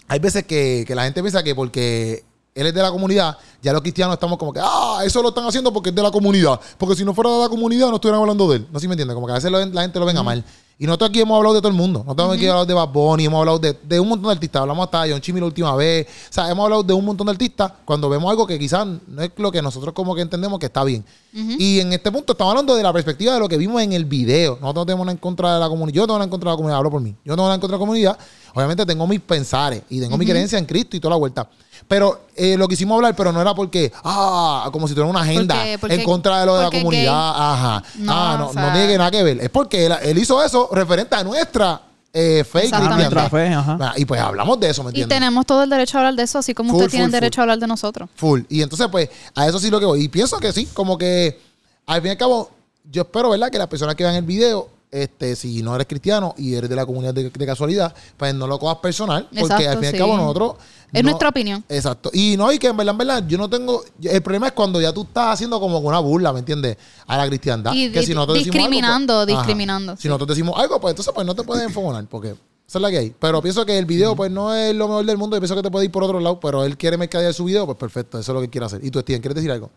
hay 0.08 0.18
veces 0.18 0.44
que, 0.44 0.84
que 0.86 0.94
la 0.94 1.04
gente 1.04 1.22
piensa 1.22 1.42
que 1.42 1.54
porque 1.54 2.24
él 2.54 2.66
es 2.68 2.74
de 2.74 2.82
la 2.82 2.90
comunidad, 2.90 3.36
ya 3.60 3.72
los 3.72 3.82
cristianos 3.82 4.14
estamos 4.14 4.38
como 4.38 4.52
que, 4.52 4.60
ah, 4.62 5.00
eso 5.04 5.20
lo 5.20 5.30
están 5.30 5.44
haciendo 5.44 5.72
porque 5.72 5.88
es 5.88 5.94
de 5.94 6.02
la 6.02 6.10
comunidad. 6.10 6.60
Porque 6.78 6.94
si 6.94 7.04
no 7.04 7.12
fuera 7.12 7.30
de 7.30 7.38
la 7.40 7.48
comunidad, 7.48 7.88
no 7.88 7.96
estuvieran 7.96 8.20
hablando 8.20 8.48
de 8.48 8.58
él. 8.58 8.66
No 8.70 8.78
sé 8.78 8.84
si 8.84 8.88
me 8.88 8.94
entiendes, 8.94 9.14
como 9.14 9.26
que 9.26 9.32
a 9.32 9.36
veces 9.36 9.50
lo 9.50 9.64
la 9.64 9.82
gente 9.82 9.98
lo 9.98 10.06
venga 10.06 10.22
mal. 10.22 10.44
Y 10.76 10.86
nosotros 10.86 11.10
aquí 11.10 11.20
hemos 11.20 11.36
hablado 11.36 11.54
de 11.54 11.60
todo 11.60 11.68
el 11.68 11.76
mundo. 11.76 12.00
Nosotros 12.04 12.32
aquí 12.32 12.44
hemos 12.44 12.52
hablado 12.52 12.66
de 12.66 12.74
Bad 12.74 12.88
Bunny, 12.88 13.24
hemos 13.26 13.38
hablado 13.38 13.58
de, 13.60 13.78
de 13.80 14.00
un 14.00 14.08
montón 14.08 14.28
de 14.28 14.32
artistas. 14.32 14.60
Hablamos 14.60 14.84
hasta 14.84 15.04
de 15.04 15.12
John 15.12 15.20
Chimmy 15.20 15.38
la 15.40 15.46
última 15.46 15.74
vez. 15.76 16.06
O 16.06 16.32
sea, 16.32 16.50
hemos 16.50 16.64
hablado 16.64 16.82
de 16.82 16.92
un 16.92 17.04
montón 17.04 17.26
de 17.26 17.30
artistas 17.30 17.72
cuando 17.84 18.08
vemos 18.08 18.28
algo 18.28 18.44
que 18.44 18.58
quizás 18.58 18.86
no 19.06 19.22
es 19.22 19.30
lo 19.36 19.52
que 19.52 19.62
nosotros 19.62 19.94
como 19.94 20.14
que 20.16 20.22
entendemos 20.22 20.58
que 20.58 20.66
está 20.66 20.82
bien. 20.82 21.04
Y 21.32 21.80
en 21.80 21.92
este 21.92 22.12
punto 22.12 22.32
estamos 22.32 22.52
hablando 22.52 22.76
de 22.76 22.82
la 22.82 22.92
perspectiva 22.92 23.34
de 23.34 23.40
lo 23.40 23.48
que 23.48 23.56
vimos 23.56 23.82
en 23.82 23.92
el 23.92 24.04
video. 24.04 24.58
Nosotros 24.60 24.82
no 24.82 24.86
tenemos 24.86 25.06
nada 25.06 25.12
en 25.12 25.18
contra 25.18 25.54
de 25.54 25.60
la 25.60 25.68
comunidad. 25.68 25.94
Yo 25.94 26.02
no 26.02 26.06
tengo 26.06 26.18
nada 26.18 26.24
en 26.24 26.30
contra 26.30 26.50
de 26.50 26.52
la 26.52 26.56
comunidad, 26.56 26.78
hablo 26.78 26.90
por 26.90 27.00
mí. 27.00 27.10
Yo 27.24 27.32
no 27.32 27.36
tengo 27.36 27.46
nada 27.46 27.54
en 27.54 27.60
contra 27.60 27.76
de 27.76 27.80
la 27.80 27.86
comunidad. 27.86 28.18
Obviamente 28.54 28.86
tengo 28.86 29.06
mis 29.06 29.20
pensares 29.20 29.82
y 29.90 30.00
tengo 30.00 30.16
mi 30.18 30.26
creencia 30.26 30.58
en 30.58 30.64
Cristo 30.64 30.96
y 30.96 31.00
toda 31.00 31.10
la 31.10 31.18
vuelta. 31.18 31.48
Pero 31.86 32.22
eh, 32.34 32.56
lo 32.56 32.66
quisimos 32.66 32.96
hablar, 32.96 33.14
pero 33.14 33.30
no 33.32 33.40
era 33.40 33.54
porque, 33.54 33.92
ah, 34.02 34.68
como 34.72 34.88
si 34.88 34.94
tuviera 34.94 35.10
una 35.10 35.20
agenda 35.20 35.66
en 35.66 36.02
contra 36.02 36.40
de 36.40 36.46
lo 36.46 36.56
de 36.56 36.62
la 36.64 36.70
comunidad. 36.70 37.02
gay. 37.32 37.42
Ajá. 37.42 37.82
No, 37.96 38.12
ah, 38.12 38.36
no, 38.38 38.48
o 38.48 38.52
sea- 38.52 38.66
no 38.68 38.72
tiene 38.72 38.98
nada 38.98 39.10
que 39.10 39.22
ver. 39.22 39.40
Es 39.40 39.50
porque 39.50 39.86
él, 39.86 39.94
él 40.02 40.18
hizo 40.18 40.42
eso 40.42 40.68
referente 40.72 41.14
a 41.14 41.22
nuestra 41.22 41.80
eh, 42.16 42.40
y 42.40 42.44
fe, 42.44 42.68
ajá. 42.68 43.76
Ah, 43.80 43.92
Y 43.96 44.04
pues 44.04 44.20
hablamos 44.20 44.58
de 44.60 44.70
eso, 44.70 44.82
¿me 44.84 44.88
Y 44.88 44.90
entiendes? 44.90 45.16
tenemos 45.16 45.46
todo 45.46 45.64
el 45.64 45.70
derecho 45.70 45.98
a 45.98 46.00
hablar 46.02 46.14
de 46.14 46.22
eso, 46.22 46.38
así 46.38 46.54
como 46.54 46.70
Full, 46.70 46.76
ustedes 46.76 46.90
tienen 46.92 47.08
full, 47.10 47.12
derecho 47.12 47.36
full. 47.36 47.40
a 47.40 47.42
hablar 47.42 47.58
de 47.58 47.66
nosotros. 47.66 48.08
Full. 48.14 48.42
Y 48.48 48.62
entonces, 48.62 48.86
pues, 48.90 49.10
a 49.34 49.46
eso 49.48 49.58
sí 49.58 49.68
lo 49.68 49.80
que 49.80 49.86
voy. 49.86 50.04
Y 50.04 50.08
pienso 50.08 50.38
que 50.38 50.52
sí, 50.52 50.66
como 50.66 50.96
que 50.96 51.40
al 51.86 52.00
fin 52.00 52.08
y 52.08 52.10
al 52.12 52.16
cabo, 52.16 52.50
yo 52.90 53.02
espero, 53.02 53.30
¿verdad? 53.30 53.50
Que 53.50 53.58
las 53.58 53.66
personas 53.66 53.94
que 53.96 54.04
vean 54.04 54.14
el 54.14 54.22
video, 54.24 54.68
este, 54.94 55.34
si 55.34 55.62
no 55.62 55.74
eres 55.74 55.86
cristiano 55.88 56.34
y 56.38 56.54
eres 56.54 56.70
de 56.70 56.76
la 56.76 56.86
comunidad 56.86 57.12
de, 57.12 57.28
de 57.28 57.46
casualidad, 57.46 57.92
pues 58.16 58.32
no 58.34 58.46
lo 58.46 58.58
cojas 58.58 58.78
personal. 58.78 59.24
Porque 59.24 59.40
Exacto, 59.40 59.68
al 59.70 59.76
fin 59.78 59.84
y 59.84 59.86
al 59.88 59.98
cabo 59.98 60.16
nosotros. 60.16 60.54
Es 60.92 61.02
no- 61.02 61.10
nuestra 61.10 61.28
opinión. 61.30 61.64
Exacto. 61.68 62.10
Y 62.12 62.36
no, 62.36 62.52
y 62.52 62.58
que 62.58 62.68
en 62.68 62.76
verdad, 62.76 62.92
en 62.92 62.98
verdad, 62.98 63.24
yo 63.26 63.36
no 63.36 63.50
tengo. 63.50 63.82
El 64.00 64.22
problema 64.22 64.46
es 64.46 64.52
cuando 64.52 64.80
ya 64.80 64.92
tú 64.92 65.02
estás 65.02 65.34
haciendo 65.34 65.58
como 65.58 65.78
una 65.78 65.98
burla, 65.98 66.32
¿me 66.32 66.38
entiendes? 66.38 66.76
A 67.06 67.16
la 67.16 67.26
cristiandad. 67.26 67.72
Y 67.74 67.90
que 67.90 68.04
si 68.04 68.14
nosotros 68.14 68.38
decimos 68.38 68.54
algo, 68.56 68.68
discriminando, 68.68 69.14
pues, 69.24 69.28
ajá. 69.34 69.42
discriminando, 69.42 69.96
Si 69.96 70.06
nosotros 70.08 70.28
decimos 70.28 70.54
algo, 70.56 70.80
pues 70.80 70.92
entonces 70.92 71.12
pues 71.12 71.26
no 71.26 71.34
te 71.34 71.42
puedes 71.42 71.64
enfogonar, 71.64 72.06
porque 72.06 72.28
esa 72.28 72.78
es 72.78 72.82
la 72.82 72.90
que 72.90 72.98
hay. 72.98 73.14
Pero 73.18 73.42
pienso 73.42 73.66
que 73.66 73.76
el 73.76 73.86
video, 73.86 74.14
pues 74.14 74.30
no 74.30 74.54
es 74.54 74.72
lo 74.74 74.86
mejor 74.86 75.04
del 75.04 75.18
mundo. 75.18 75.34
Yo 75.36 75.40
pienso 75.40 75.56
que 75.56 75.62
te 75.62 75.70
puede 75.72 75.86
ir 75.86 75.90
por 75.90 76.04
otro 76.04 76.20
lado, 76.20 76.38
pero 76.38 76.64
él 76.64 76.76
quiere 76.78 76.96
mercadear 76.96 77.34
su 77.34 77.44
video, 77.44 77.66
pues 77.66 77.76
perfecto, 77.76 78.18
eso 78.20 78.30
es 78.30 78.34
lo 78.34 78.40
que 78.40 78.48
quiere 78.48 78.66
hacer. 78.66 78.84
¿Y 78.84 78.90
tú, 78.92 79.00
Steven, 79.00 79.20
quieres 79.20 79.34
decir 79.34 79.50
algo? 79.50 79.70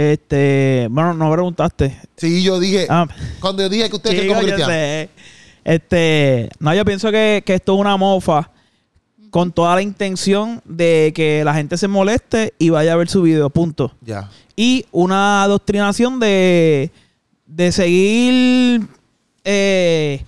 Este, 0.00 0.86
bueno, 0.92 1.12
no 1.12 1.32
preguntaste. 1.32 1.98
Sí, 2.16 2.40
yo 2.44 2.60
dije, 2.60 2.86
Ah, 2.88 3.04
cuando 3.40 3.62
yo 3.64 3.68
dije 3.68 3.90
que 3.90 3.96
ustedes 3.96 4.20
chico, 4.20 4.34
quieren 4.38 4.54
como 4.54 4.66
sé. 4.70 5.08
Este, 5.64 6.48
no, 6.60 6.72
yo 6.72 6.84
pienso 6.84 7.10
que, 7.10 7.42
que 7.44 7.54
esto 7.54 7.74
es 7.74 7.80
una 7.80 7.96
mofa 7.96 8.48
con 9.30 9.50
toda 9.50 9.74
la 9.74 9.82
intención 9.82 10.62
de 10.64 11.12
que 11.16 11.42
la 11.44 11.52
gente 11.52 11.76
se 11.76 11.88
moleste 11.88 12.54
y 12.60 12.70
vaya 12.70 12.92
a 12.92 12.96
ver 12.96 13.08
su 13.08 13.22
video, 13.22 13.50
punto. 13.50 13.92
Ya. 14.00 14.30
Y 14.54 14.86
una 14.92 15.42
adoctrinación 15.42 16.20
de, 16.20 16.92
de 17.46 17.72
seguir, 17.72 18.86
eh, 19.42 20.24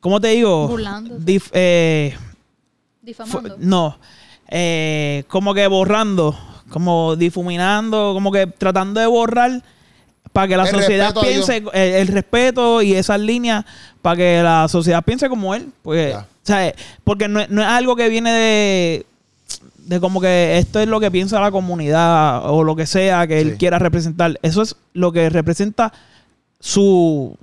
¿cómo 0.00 0.20
te 0.20 0.28
digo? 0.28 0.68
Burlándose. 0.68 1.24
Dif- 1.24 1.50
eh, 1.54 2.14
Difamando. 3.00 3.56
No. 3.60 3.98
Eh, 4.48 5.24
como 5.28 5.54
que 5.54 5.66
borrando, 5.68 6.36
como 6.70 7.16
difuminando, 7.16 8.12
como 8.14 8.30
que 8.32 8.46
tratando 8.46 9.00
de 9.00 9.06
borrar 9.06 9.62
para 10.32 10.48
que 10.48 10.56
la 10.56 10.64
El 10.64 10.70
sociedad 10.74 11.14
piense 11.20 11.56
el, 11.56 11.68
el 11.74 12.08
respeto 12.08 12.82
y 12.82 12.94
esas 12.94 13.20
líneas 13.20 13.64
para 14.02 14.16
que 14.16 14.40
la 14.42 14.68
sociedad 14.68 15.02
piense 15.04 15.28
como 15.28 15.54
él. 15.54 15.70
Ya. 15.84 16.20
o 16.20 16.26
sea, 16.42 16.74
porque 17.04 17.28
no, 17.28 17.40
es- 17.40 17.48
no 17.50 17.62
es 17.62 17.68
algo 17.68 17.96
que 17.96 18.08
viene 18.08 18.32
de 18.32 19.06
de 19.78 20.00
como 20.00 20.20
que 20.20 20.58
esto 20.58 20.80
es 20.80 20.88
lo 20.88 20.98
que 20.98 21.12
piensa 21.12 21.38
la 21.40 21.52
comunidad 21.52 22.50
o 22.50 22.64
lo 22.64 22.74
que 22.74 22.86
sea 22.86 23.24
que 23.28 23.40
él 23.40 23.52
Sí. 23.52 23.56
quiera 23.58 23.78
representar. 23.78 24.36
Eso 24.42 24.60
es 24.62 24.74
lo 24.94 25.12
que 25.12 25.30
representa 25.30 25.92
su 26.60 27.36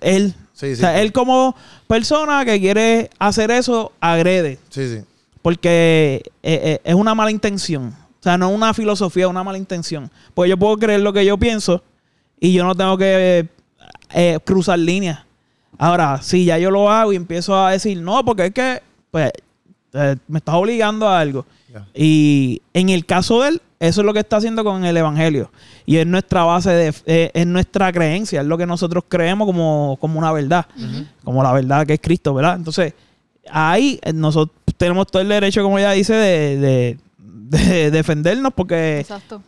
él. 0.00 0.34
Sí, 0.54 0.66
sí. 0.68 0.72
O 0.74 0.76
sea, 0.76 1.00
él 1.00 1.12
como 1.12 1.56
persona 1.88 2.44
que 2.44 2.60
quiere 2.60 3.10
hacer 3.18 3.50
eso 3.50 3.90
agrede. 4.00 4.58
Sí, 4.68 4.88
sí. 4.88 5.02
Porque 5.42 6.22
eh, 6.42 6.60
eh, 6.62 6.80
es 6.84 6.94
una 6.94 7.14
mala 7.14 7.30
intención. 7.30 7.94
O 8.20 8.22
sea, 8.22 8.36
no 8.36 8.50
una 8.50 8.74
filosofía, 8.74 9.28
una 9.28 9.42
mala 9.42 9.58
intención. 9.58 10.10
Pues 10.34 10.48
yo 10.50 10.56
puedo 10.58 10.76
creer 10.76 11.00
lo 11.00 11.12
que 11.12 11.24
yo 11.24 11.38
pienso 11.38 11.82
y 12.38 12.52
yo 12.52 12.64
no 12.64 12.74
tengo 12.74 12.96
que 12.98 13.48
eh, 14.12 14.38
cruzar 14.44 14.78
líneas. 14.78 15.20
Ahora, 15.78 16.20
si 16.22 16.44
ya 16.44 16.58
yo 16.58 16.70
lo 16.70 16.90
hago 16.90 17.12
y 17.12 17.16
empiezo 17.16 17.56
a 17.58 17.70
decir, 17.72 17.98
no, 18.00 18.22
porque 18.24 18.46
es 18.46 18.52
que, 18.52 18.82
pues, 19.10 19.30
eh, 19.94 20.16
me 20.28 20.38
estás 20.38 20.54
obligando 20.54 21.08
a 21.08 21.18
algo. 21.18 21.46
Y 21.94 22.60
en 22.74 22.90
el 22.90 23.06
caso 23.06 23.40
de 23.42 23.48
él, 23.50 23.62
eso 23.78 24.00
es 24.02 24.04
lo 24.06 24.12
que 24.12 24.18
está 24.20 24.36
haciendo 24.36 24.62
con 24.64 24.84
el 24.84 24.94
Evangelio. 24.96 25.50
Y 25.86 25.96
es 25.96 26.06
nuestra 26.06 26.44
base, 26.44 26.70
de, 26.70 26.94
eh, 27.06 27.30
es 27.32 27.46
nuestra 27.46 27.90
creencia, 27.92 28.42
es 28.42 28.46
lo 28.46 28.58
que 28.58 28.66
nosotros 28.66 29.04
creemos 29.08 29.46
como, 29.46 29.96
como 30.00 30.18
una 30.18 30.32
verdad, 30.32 30.66
como 31.24 31.42
la 31.42 31.52
verdad 31.52 31.86
que 31.86 31.94
es 31.94 32.00
Cristo, 32.02 32.34
¿verdad? 32.34 32.56
Entonces, 32.56 32.92
ahí 33.50 33.98
nosotros 34.12 34.54
tenemos 34.76 35.06
todo 35.06 35.22
el 35.22 35.28
derecho, 35.28 35.62
como 35.62 35.78
ella 35.78 35.92
dice, 35.92 36.12
de, 36.14 36.56
de- 36.58 36.98
de 37.58 37.90
defendernos 37.90 38.52
porque... 38.54 39.00
Exacto. 39.00 39.42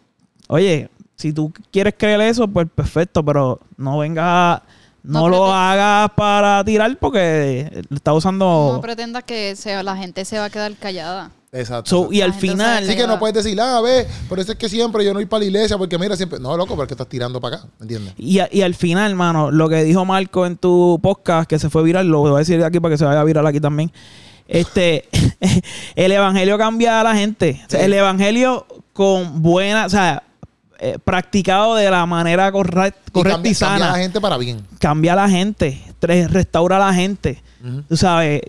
Oye, 0.48 0.90
si 1.16 1.32
tú 1.32 1.52
quieres 1.70 1.94
creer 1.96 2.20
eso, 2.22 2.48
pues 2.48 2.66
perfecto, 2.74 3.24
pero 3.24 3.60
no 3.76 3.98
vengas, 3.98 4.60
no, 5.04 5.20
No 5.20 5.28
lo 5.28 5.52
hagas 5.52 6.10
para 6.16 6.64
tirar 6.64 6.96
porque 6.98 7.84
está 7.94 8.12
usando... 8.12 8.70
No 8.74 8.80
pretendas 8.80 9.24
que 9.24 9.54
sea, 9.56 9.82
la 9.82 9.96
gente 9.96 10.24
se 10.24 10.38
va 10.38 10.46
a 10.46 10.50
quedar 10.50 10.74
callada. 10.76 11.30
Exacto. 11.54 11.90
So, 11.90 12.12
y 12.12 12.18
La 12.20 12.24
al 12.24 12.34
final, 12.34 12.82
Así 12.84 12.96
que 12.96 13.06
no 13.06 13.18
puedes 13.18 13.34
decir, 13.44 13.60
ah, 13.60 13.80
ve, 13.82 14.06
por 14.28 14.40
eso 14.40 14.52
es 14.52 14.58
que 14.58 14.70
siempre 14.70 15.04
yo 15.04 15.12
no 15.12 15.18
voy 15.18 15.26
para 15.26 15.40
la 15.40 15.44
iglesia, 15.46 15.76
porque 15.76 15.98
mira, 15.98 16.16
siempre. 16.16 16.38
No, 16.40 16.56
loco, 16.56 16.74
porque 16.76 16.94
estás 16.94 17.06
tirando 17.08 17.40
para 17.42 17.56
acá, 17.56 17.66
¿me 17.78 17.84
entiendes? 17.84 18.14
y, 18.16 18.38
a- 18.38 18.48
y 18.50 18.62
al 18.62 18.74
final, 18.74 19.14
mano, 19.14 19.50
lo 19.50 19.68
que 19.68 19.84
dijo 19.84 20.04
Marco 20.06 20.46
en 20.46 20.56
tu 20.56 20.98
podcast, 21.02 21.48
que 21.48 21.58
se 21.58 21.68
fue 21.68 21.82
viral, 21.82 22.08
lo 22.08 22.20
voy 22.20 22.34
a 22.34 22.38
decir 22.38 22.64
aquí 22.64 22.80
para 22.80 22.94
que 22.94 22.98
se 22.98 23.04
vaya 23.04 23.22
viral 23.22 23.46
aquí 23.46 23.60
también. 23.60 23.92
Este, 24.52 25.08
el 25.96 26.12
evangelio 26.12 26.58
cambia 26.58 27.00
a 27.00 27.04
la 27.04 27.14
gente. 27.14 27.62
O 27.66 27.70
sea, 27.70 27.80
Sí. 27.80 27.86
el 27.86 27.92
evangelio 27.94 28.66
con 28.92 29.40
buena, 29.42 29.86
o 29.86 29.88
sea, 29.88 30.22
eh, 30.78 30.98
practicado 31.02 31.74
de 31.74 31.90
la 31.90 32.04
manera 32.06 32.52
correcta, 32.52 33.00
Y 33.08 33.10
correcta 33.12 33.36
cambia, 33.36 33.50
y 33.50 33.54
sana. 33.54 33.70
cambia 33.78 33.88
a 33.88 33.92
la 33.96 34.02
gente 34.02 34.20
para 34.20 34.36
bien. 34.36 34.66
cambia 34.78 35.12
a 35.14 35.16
la 35.16 35.28
gente, 35.28 35.82
restaura 36.28 36.76
a 36.76 36.80
la 36.80 36.92
gente. 36.94 37.42
Tú 37.88 37.96
sabes, 37.96 38.42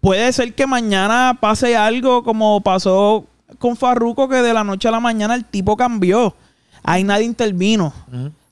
puede 0.00 0.32
ser 0.32 0.54
que 0.54 0.66
mañana 0.66 1.36
pase 1.40 1.76
algo 1.76 2.22
como 2.22 2.60
pasó 2.62 3.26
con 3.58 3.76
Farruko, 3.76 4.28
que 4.28 4.36
de 4.36 4.54
la 4.54 4.64
noche 4.64 4.88
a 4.88 4.92
la 4.92 5.00
mañana 5.00 5.34
el 5.34 5.44
tipo 5.44 5.76
cambió. 5.76 6.34
Ahí 6.82 7.02
nadie 7.04 7.24
intervino. 7.26 7.92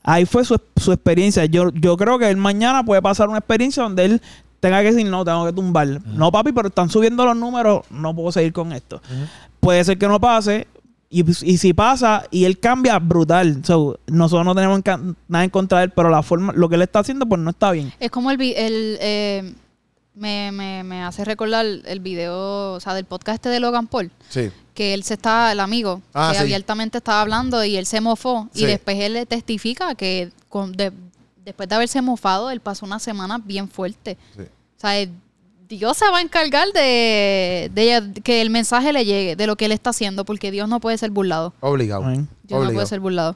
Ahí 0.03 0.25
fue 0.25 0.43
su, 0.43 0.59
su 0.75 0.91
experiencia. 0.91 1.45
Yo, 1.45 1.69
yo 1.71 1.95
creo 1.95 2.19
que 2.19 2.29
él 2.29 2.35
mañana 2.35 2.83
puede 2.83 3.01
pasar 3.01 3.29
una 3.29 3.37
experiencia 3.37 3.81
donde 3.83 4.03
él 4.05 4.21
tenga 4.63 4.81
que 4.81 4.93
decir, 4.93 5.05
no, 5.05 5.25
tengo 5.25 5.45
que 5.45 5.51
tumbar. 5.51 6.01
No, 6.05 6.31
papi, 6.31 6.53
pero 6.53 6.69
están 6.69 6.89
subiendo 6.89 7.25
los 7.25 7.35
números, 7.35 7.83
no 7.89 8.15
puedo 8.15 8.31
seguir 8.31 8.53
con 8.53 8.71
esto. 8.71 9.01
Puede 9.59 9.83
ser 9.83 9.97
que 9.97 10.07
no 10.07 10.19
pase. 10.21 10.67
Y, 11.09 11.29
y 11.29 11.57
si 11.57 11.73
pasa 11.73 12.23
y 12.31 12.45
él 12.45 12.59
cambia, 12.59 12.97
brutal. 12.97 13.59
So, 13.65 13.99
nosotros 14.07 14.45
no 14.45 14.55
tenemos 14.55 14.81
nada 15.27 15.43
en 15.43 15.49
contra 15.49 15.79
de 15.79 15.83
él, 15.85 15.91
pero 15.93 16.09
la 16.09 16.23
forma, 16.23 16.53
lo 16.53 16.69
que 16.69 16.75
él 16.75 16.81
está 16.81 16.99
haciendo, 16.99 17.25
pues 17.27 17.41
no 17.41 17.49
está 17.49 17.71
bien. 17.71 17.91
Es 17.99 18.09
como 18.09 18.31
el, 18.31 18.39
eh, 18.41 19.53
me, 20.15 20.51
me, 20.53 20.83
me 20.83 21.03
hace 21.03 21.25
recordar 21.25 21.65
el 21.65 21.99
video, 21.99 22.73
o 22.73 22.79
sea, 22.79 22.93
del 22.93 23.03
podcast 23.05 23.35
este 23.35 23.49
de 23.49 23.59
Logan 23.59 23.87
Paul, 23.87 24.11
Sí. 24.29 24.49
que 24.73 24.93
él 24.93 25.03
se 25.03 25.15
está, 25.15 25.51
el 25.51 25.59
amigo, 25.59 26.01
Ah, 26.13 26.29
que 26.31 26.37
sí. 26.37 26.43
abiertamente 26.43 26.97
estaba 26.99 27.21
hablando 27.21 27.63
y 27.65 27.75
él 27.75 27.85
se 27.85 27.99
mofó. 28.01 28.47
Sí. 28.53 28.63
Y 28.63 28.67
después 28.67 28.97
él 28.99 29.13
le 29.13 29.25
testifica 29.25 29.93
que 29.95 30.31
con, 30.49 30.71
de- 30.71 30.93
después 31.43 31.69
de 31.69 31.75
haberse 31.75 32.01
mofado, 32.01 32.49
él 32.51 32.59
pasó 32.59 32.85
una 32.85 32.99
semana 32.99 33.39
bien 33.43 33.69
fuerte. 33.69 34.17
sí. 34.35 34.43
O 34.43 34.85
sea, 34.85 34.99
eh, 34.99 35.09
Dios 35.69 35.97
se 35.97 36.09
va 36.09 36.17
a 36.17 36.21
encargar 36.21 36.67
de, 36.73 37.71
de 37.73 38.21
que 38.21 38.41
el 38.41 38.49
mensaje 38.49 38.91
le 38.91 39.05
llegue, 39.05 39.35
de 39.35 39.47
lo 39.47 39.55
que 39.55 39.65
él 39.65 39.71
está 39.71 39.91
haciendo, 39.91 40.25
porque 40.25 40.51
Dios 40.51 40.67
no 40.67 40.79
puede 40.79 40.97
ser 40.97 41.09
burlado. 41.09 41.53
Obligado. 41.61 42.03
Dios 42.43 42.65
no 42.65 42.71
puede 42.71 42.85
ser 42.85 42.99
burlado. 42.99 43.35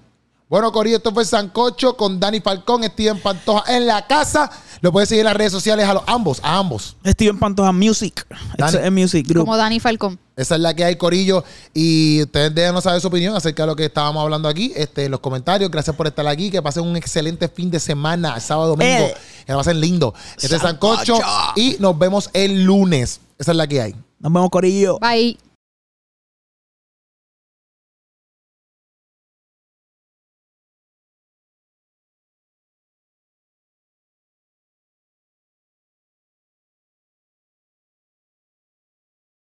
Bueno, 0.49 0.71
Corillo, 0.71 0.97
esto 0.97 1.13
fue 1.13 1.25
Sancocho 1.25 1.97
con 1.97 2.19
Dani 2.19 2.39
Falcón, 2.39 2.83
Steven 2.83 3.19
Pantoja 3.19 3.75
en 3.75 3.87
la 3.87 4.07
casa. 4.07 4.49
Lo 4.81 4.91
puedes 4.91 5.09
seguir 5.09 5.21
en 5.21 5.25
las 5.25 5.35
redes 5.35 5.51
sociales 5.51 5.87
a 5.87 5.93
los 5.93 6.03
ambos, 6.07 6.39
a 6.43 6.57
ambos. 6.57 6.95
Steven 7.05 7.37
Pantoja 7.37 7.71
Music. 7.71 8.25
Dani. 8.57 8.77
Es 8.77 8.91
Music 8.91 9.27
Group. 9.27 9.45
Como 9.45 9.57
Dani 9.57 9.79
Falcón. 9.79 10.19
Esa 10.35 10.55
es 10.55 10.61
la 10.61 10.75
que 10.75 10.85
hay, 10.85 10.95
Corillo. 10.95 11.43
Y 11.73 12.21
ustedes 12.23 12.53
déjenos 12.53 12.83
saber 12.83 13.01
su 13.01 13.07
opinión 13.07 13.35
acerca 13.35 13.63
de 13.63 13.67
lo 13.67 13.75
que 13.75 13.85
estábamos 13.85 14.21
hablando 14.21 14.47
aquí 14.47 14.71
este, 14.75 15.05
en 15.05 15.11
los 15.11 15.19
comentarios. 15.19 15.71
Gracias 15.71 15.95
por 15.95 16.05
estar 16.05 16.27
aquí. 16.27 16.51
Que 16.51 16.61
pasen 16.61 16.83
un 16.83 16.95
excelente 16.95 17.49
fin 17.49 17.71
de 17.71 17.79
semana, 17.79 18.39
sábado, 18.39 18.69
domingo. 18.69 19.05
Eh. 19.05 19.15
Que 19.45 19.51
la 19.51 19.57
pasen 19.57 19.81
lindo. 19.81 20.13
Este 20.39 20.55
es. 20.55 20.61
Sancocho. 20.61 21.19
Y 21.55 21.77
nos 21.79 21.97
vemos 21.97 22.29
el 22.33 22.63
lunes. 22.63 23.19
Esa 23.39 23.51
es 23.51 23.57
la 23.57 23.67
que 23.67 23.81
hay. 23.81 23.95
Nos 24.19 24.31
vemos, 24.31 24.49
Corillo. 24.49 24.99
Bye. 24.99 25.37